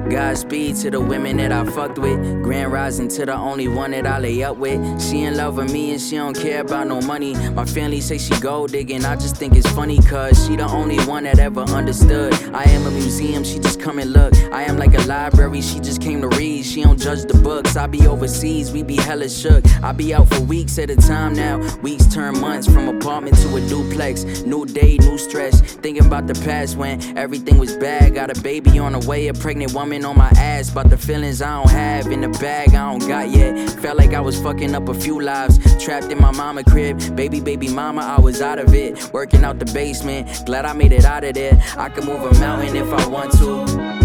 Godspeed 0.09 0.75
to 0.77 0.89
the 0.89 0.99
women 0.99 1.37
that 1.37 1.51
I 1.51 1.63
fucked 1.65 1.99
with. 1.99 2.19
Grand 2.41 2.71
rising 2.71 3.07
to 3.09 3.27
the 3.27 3.35
only 3.35 3.67
one 3.67 3.91
that 3.91 4.07
I 4.07 4.17
lay 4.17 4.41
up 4.41 4.57
with. 4.57 4.79
She 5.01 5.21
in 5.21 5.37
love 5.37 5.57
with 5.57 5.71
me 5.71 5.91
and 5.91 6.01
she 6.01 6.15
don't 6.15 6.35
care 6.35 6.61
about 6.61 6.87
no 6.87 6.99
money. 7.01 7.35
My 7.51 7.65
family 7.65 8.01
say 8.01 8.17
she 8.17 8.37
gold 8.39 8.71
digging. 8.71 9.05
I 9.05 9.15
just 9.15 9.37
think 9.37 9.55
it's 9.55 9.69
funny 9.71 9.99
cause 10.01 10.47
she 10.47 10.55
the 10.55 10.67
only 10.67 10.97
one 11.05 11.25
that 11.25 11.37
ever 11.37 11.61
understood. 11.61 12.33
I 12.55 12.63
am 12.63 12.87
a 12.87 12.91
museum, 12.91 13.43
she 13.43 13.59
just 13.59 13.79
come 13.79 13.99
and 13.99 14.11
look. 14.11 14.33
I 14.51 14.63
am 14.63 14.77
like 14.77 14.95
a 14.95 15.01
library, 15.01 15.61
she 15.61 15.79
just 15.79 16.01
came 16.01 16.21
to 16.21 16.27
read. 16.29 16.65
She 16.65 16.81
don't 16.81 16.99
judge 16.99 17.25
the 17.25 17.35
books. 17.35 17.77
I 17.77 17.85
be 17.85 18.07
overseas, 18.07 18.71
we 18.71 18.81
be 18.81 18.95
hella 18.95 19.29
shook. 19.29 19.63
I 19.83 19.91
be 19.91 20.13
out 20.15 20.27
for 20.29 20.41
weeks 20.41 20.79
at 20.79 20.89
a 20.89 20.95
time 20.95 21.33
now. 21.33 21.59
Weeks 21.81 22.11
turn 22.11 22.39
months 22.39 22.65
from 22.65 22.87
apartment 22.89 23.37
to 23.37 23.55
a 23.57 23.61
duplex. 23.67 24.23
New 24.41 24.65
day, 24.65 24.97
new 24.97 25.19
stress. 25.19 25.61
Thinking 25.61 26.05
about 26.05 26.25
the 26.25 26.33
past 26.45 26.77
when 26.77 26.99
everything 27.15 27.59
was 27.59 27.75
bad. 27.77 28.15
Got 28.15 28.35
a 28.35 28.41
baby 28.41 28.79
on 28.79 28.93
the 28.93 29.07
way, 29.07 29.27
a 29.27 29.33
pregnant 29.33 29.73
woman 29.73 29.98
on 30.05 30.17
my 30.17 30.29
ass. 30.37 30.69
About 30.71 30.89
the 30.89 30.97
feelings 30.97 31.41
I 31.41 31.61
don't 31.61 31.71
have 31.71 32.07
in 32.07 32.21
the 32.21 32.29
bag 32.29 32.69
I 32.69 32.91
don't 32.91 33.07
got 33.07 33.29
yet. 33.29 33.69
Felt 33.81 33.97
like 33.97 34.13
I 34.13 34.21
was 34.21 34.39
fucking 34.39 34.75
up 34.75 34.89
a 34.89 34.93
few 34.93 35.21
lives. 35.21 35.59
Trapped 35.83 36.11
in 36.11 36.19
my 36.19 36.31
mama 36.31 36.63
crib. 36.63 37.15
Baby, 37.15 37.39
baby 37.39 37.67
mama, 37.67 38.01
I 38.01 38.19
was 38.19 38.41
out 38.41 38.59
of 38.59 38.73
it. 38.73 39.11
Working 39.13 39.43
out 39.43 39.59
the 39.59 39.65
basement. 39.65 40.45
Glad 40.45 40.65
I 40.65 40.73
made 40.73 40.91
it 40.91 41.05
out 41.05 41.23
of 41.23 41.33
there. 41.33 41.61
I 41.77 41.89
could 41.89 42.05
move 42.05 42.21
a 42.23 42.33
mountain 42.39 42.75
if 42.75 42.91
I 42.91 43.07
want 43.07 43.31
to. 43.33 43.98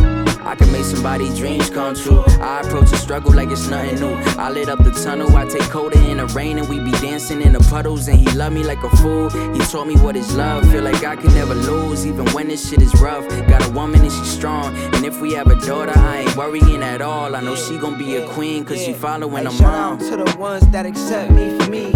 I 0.46 0.54
can 0.54 0.70
make 0.70 0.84
somebody's 0.84 1.36
dreams 1.38 1.70
come 1.70 1.94
true. 1.94 2.22
I 2.40 2.60
approach 2.60 2.92
a 2.92 2.96
struggle 2.96 3.32
like 3.32 3.50
it's 3.50 3.68
nothing 3.68 4.00
new. 4.00 4.14
I 4.38 4.50
lit 4.50 4.68
up 4.68 4.82
the 4.84 4.90
tunnel, 4.90 5.34
I 5.36 5.46
take 5.46 5.62
coda 5.70 5.98
in 6.10 6.18
the 6.18 6.26
rain, 6.26 6.58
and 6.58 6.68
we 6.68 6.78
be 6.80 6.92
dancing 6.92 7.40
in 7.42 7.52
the 7.52 7.60
puddles. 7.60 8.08
And 8.08 8.18
he 8.18 8.30
love 8.36 8.52
me 8.52 8.62
like 8.62 8.82
a 8.82 8.90
fool. 8.96 9.30
He 9.30 9.60
taught 9.60 9.86
me 9.86 9.96
what 9.96 10.16
is 10.16 10.34
love. 10.36 10.70
Feel 10.70 10.82
like 10.82 11.02
I 11.04 11.16
can 11.16 11.32
never 11.34 11.54
lose, 11.54 12.06
even 12.06 12.26
when 12.32 12.48
this 12.48 12.68
shit 12.68 12.82
is 12.82 12.94
rough. 13.00 13.26
Got 13.48 13.66
a 13.66 13.70
woman 13.72 14.00
and 14.02 14.12
she's 14.12 14.28
strong. 14.28 14.74
And 14.94 15.04
if 15.04 15.20
we 15.20 15.32
have 15.34 15.46
a 15.46 15.56
daughter, 15.66 15.92
I 15.96 16.18
ain't 16.18 16.36
worrying 16.36 16.82
at 16.82 17.00
all. 17.00 17.34
I 17.34 17.40
know 17.40 17.56
she 17.56 17.78
gon' 17.78 17.98
be 17.98 18.16
a 18.16 18.28
queen, 18.28 18.64
cause 18.64 18.82
she 18.82 18.92
following 18.92 19.46
her 19.46 19.50
Shout 19.50 19.60
mom. 19.60 19.94
out 19.94 20.00
to 20.00 20.16
the 20.24 20.36
ones 20.38 20.66
that 20.68 20.84
accept 20.86 21.30
me 21.32 21.58
for 21.58 21.70
me. 21.70 21.92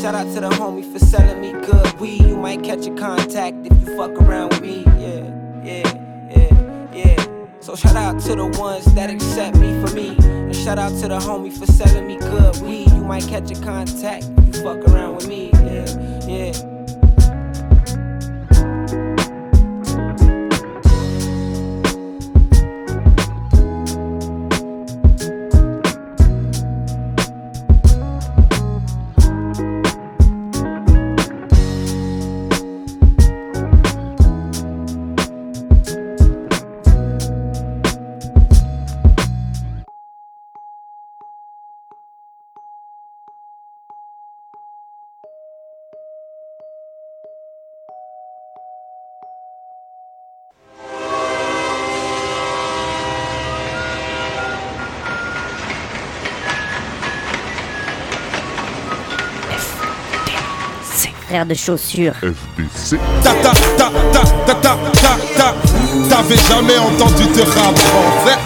Shout 0.00 0.14
out 0.16 0.32
to 0.34 0.40
the 0.40 0.50
homie 0.50 0.90
for 0.92 0.98
selling 0.98 1.40
me 1.40 1.52
good 1.64 2.00
weed. 2.00 2.22
You 2.22 2.36
might 2.36 2.64
catch 2.64 2.86
a 2.86 2.94
contact 2.96 3.64
if 3.66 3.80
you 3.80 3.96
fuck 3.96 4.10
around 4.12 4.50
with 4.54 4.62
me. 4.62 4.82
Yeah, 4.98 5.62
yeah. 5.64 6.01
So 7.62 7.76
shout 7.76 7.94
out 7.94 8.20
to 8.22 8.34
the 8.34 8.46
ones 8.58 8.84
that 8.94 9.08
accept 9.08 9.56
me 9.56 9.68
for 9.86 9.94
me. 9.94 10.16
And 10.18 10.56
shout 10.56 10.80
out 10.80 10.90
to 11.00 11.06
the 11.06 11.20
homie 11.20 11.56
for 11.56 11.64
selling 11.66 12.08
me 12.08 12.16
good 12.16 12.60
weed. 12.60 12.90
You 12.90 13.04
might 13.04 13.22
catch 13.28 13.52
a 13.52 13.54
contact 13.62 14.24
you 14.24 14.52
fuck 14.64 14.78
around 14.88 15.14
with 15.14 15.28
me. 15.28 15.50
Yeah, 15.52 16.26
yeah. 16.26 16.71
Frère 61.32 61.46
de 61.46 61.54
chaussures. 61.54 62.12
FBC. 62.16 62.98
Ta 63.22 63.32
ta 63.32 63.52
ta 63.78 63.90
ta 64.12 64.20
ta 64.20 64.54
ta 64.54 64.76
ta 64.92 65.16
ta. 65.34 65.54
T'avais 66.10 66.36
jamais 66.36 66.76
entendu 66.76 67.22
de 67.22 67.40
rap 67.40 67.74
français 67.78 68.38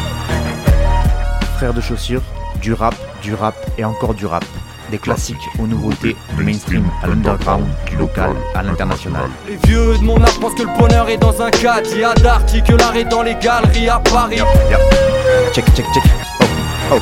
Frères 1.57 1.75
de 1.75 1.81
chaussures, 1.81 2.23
du 2.63 2.75
rap, 2.75 2.95
du 3.23 3.35
rap 3.35 3.57
et 3.77 3.85
encore 3.85 4.15
du 4.15 4.25
rap. 4.25 4.45
Des 4.93 4.99
classiques 4.99 5.49
aux 5.59 5.67
nouveautés, 5.67 6.15
du 6.37 6.45
mainstream 6.45 6.85
à 7.03 7.09
l'underground, 7.09 7.67
du 7.87 7.97
local 7.97 8.31
à 8.55 8.63
l'international. 8.63 9.31
Les 9.49 9.57
vieux 9.57 9.99
de 9.99 10.05
mon 10.05 10.23
âge 10.23 10.39
pensent 10.39 10.55
que 10.55 10.63
le 10.63 10.79
bonheur 10.79 11.09
est 11.09 11.19
dans 11.19 11.43
un 11.43 11.51
cadre. 11.51 11.89
Il 11.91 11.99
y 11.99 12.05
a 12.05 12.15
d'arty 12.15 12.63
que 12.63 12.75
l'art 12.75 12.95
est 12.95 13.07
dans 13.07 13.23
les 13.23 13.35
galeries 13.35 13.89
à 13.89 13.99
Paris. 13.99 14.39
Check, 15.53 15.65
check, 15.75 15.87
check. 15.93 16.05
Oh, 16.41 16.45
oh. 16.93 17.01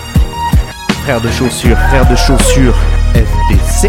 Frères 1.02 1.20
de 1.20 1.30
chaussures, 1.30 1.76
frères 1.90 2.08
de 2.08 2.16
chaussures, 2.16 2.74
FBC. 3.12 3.88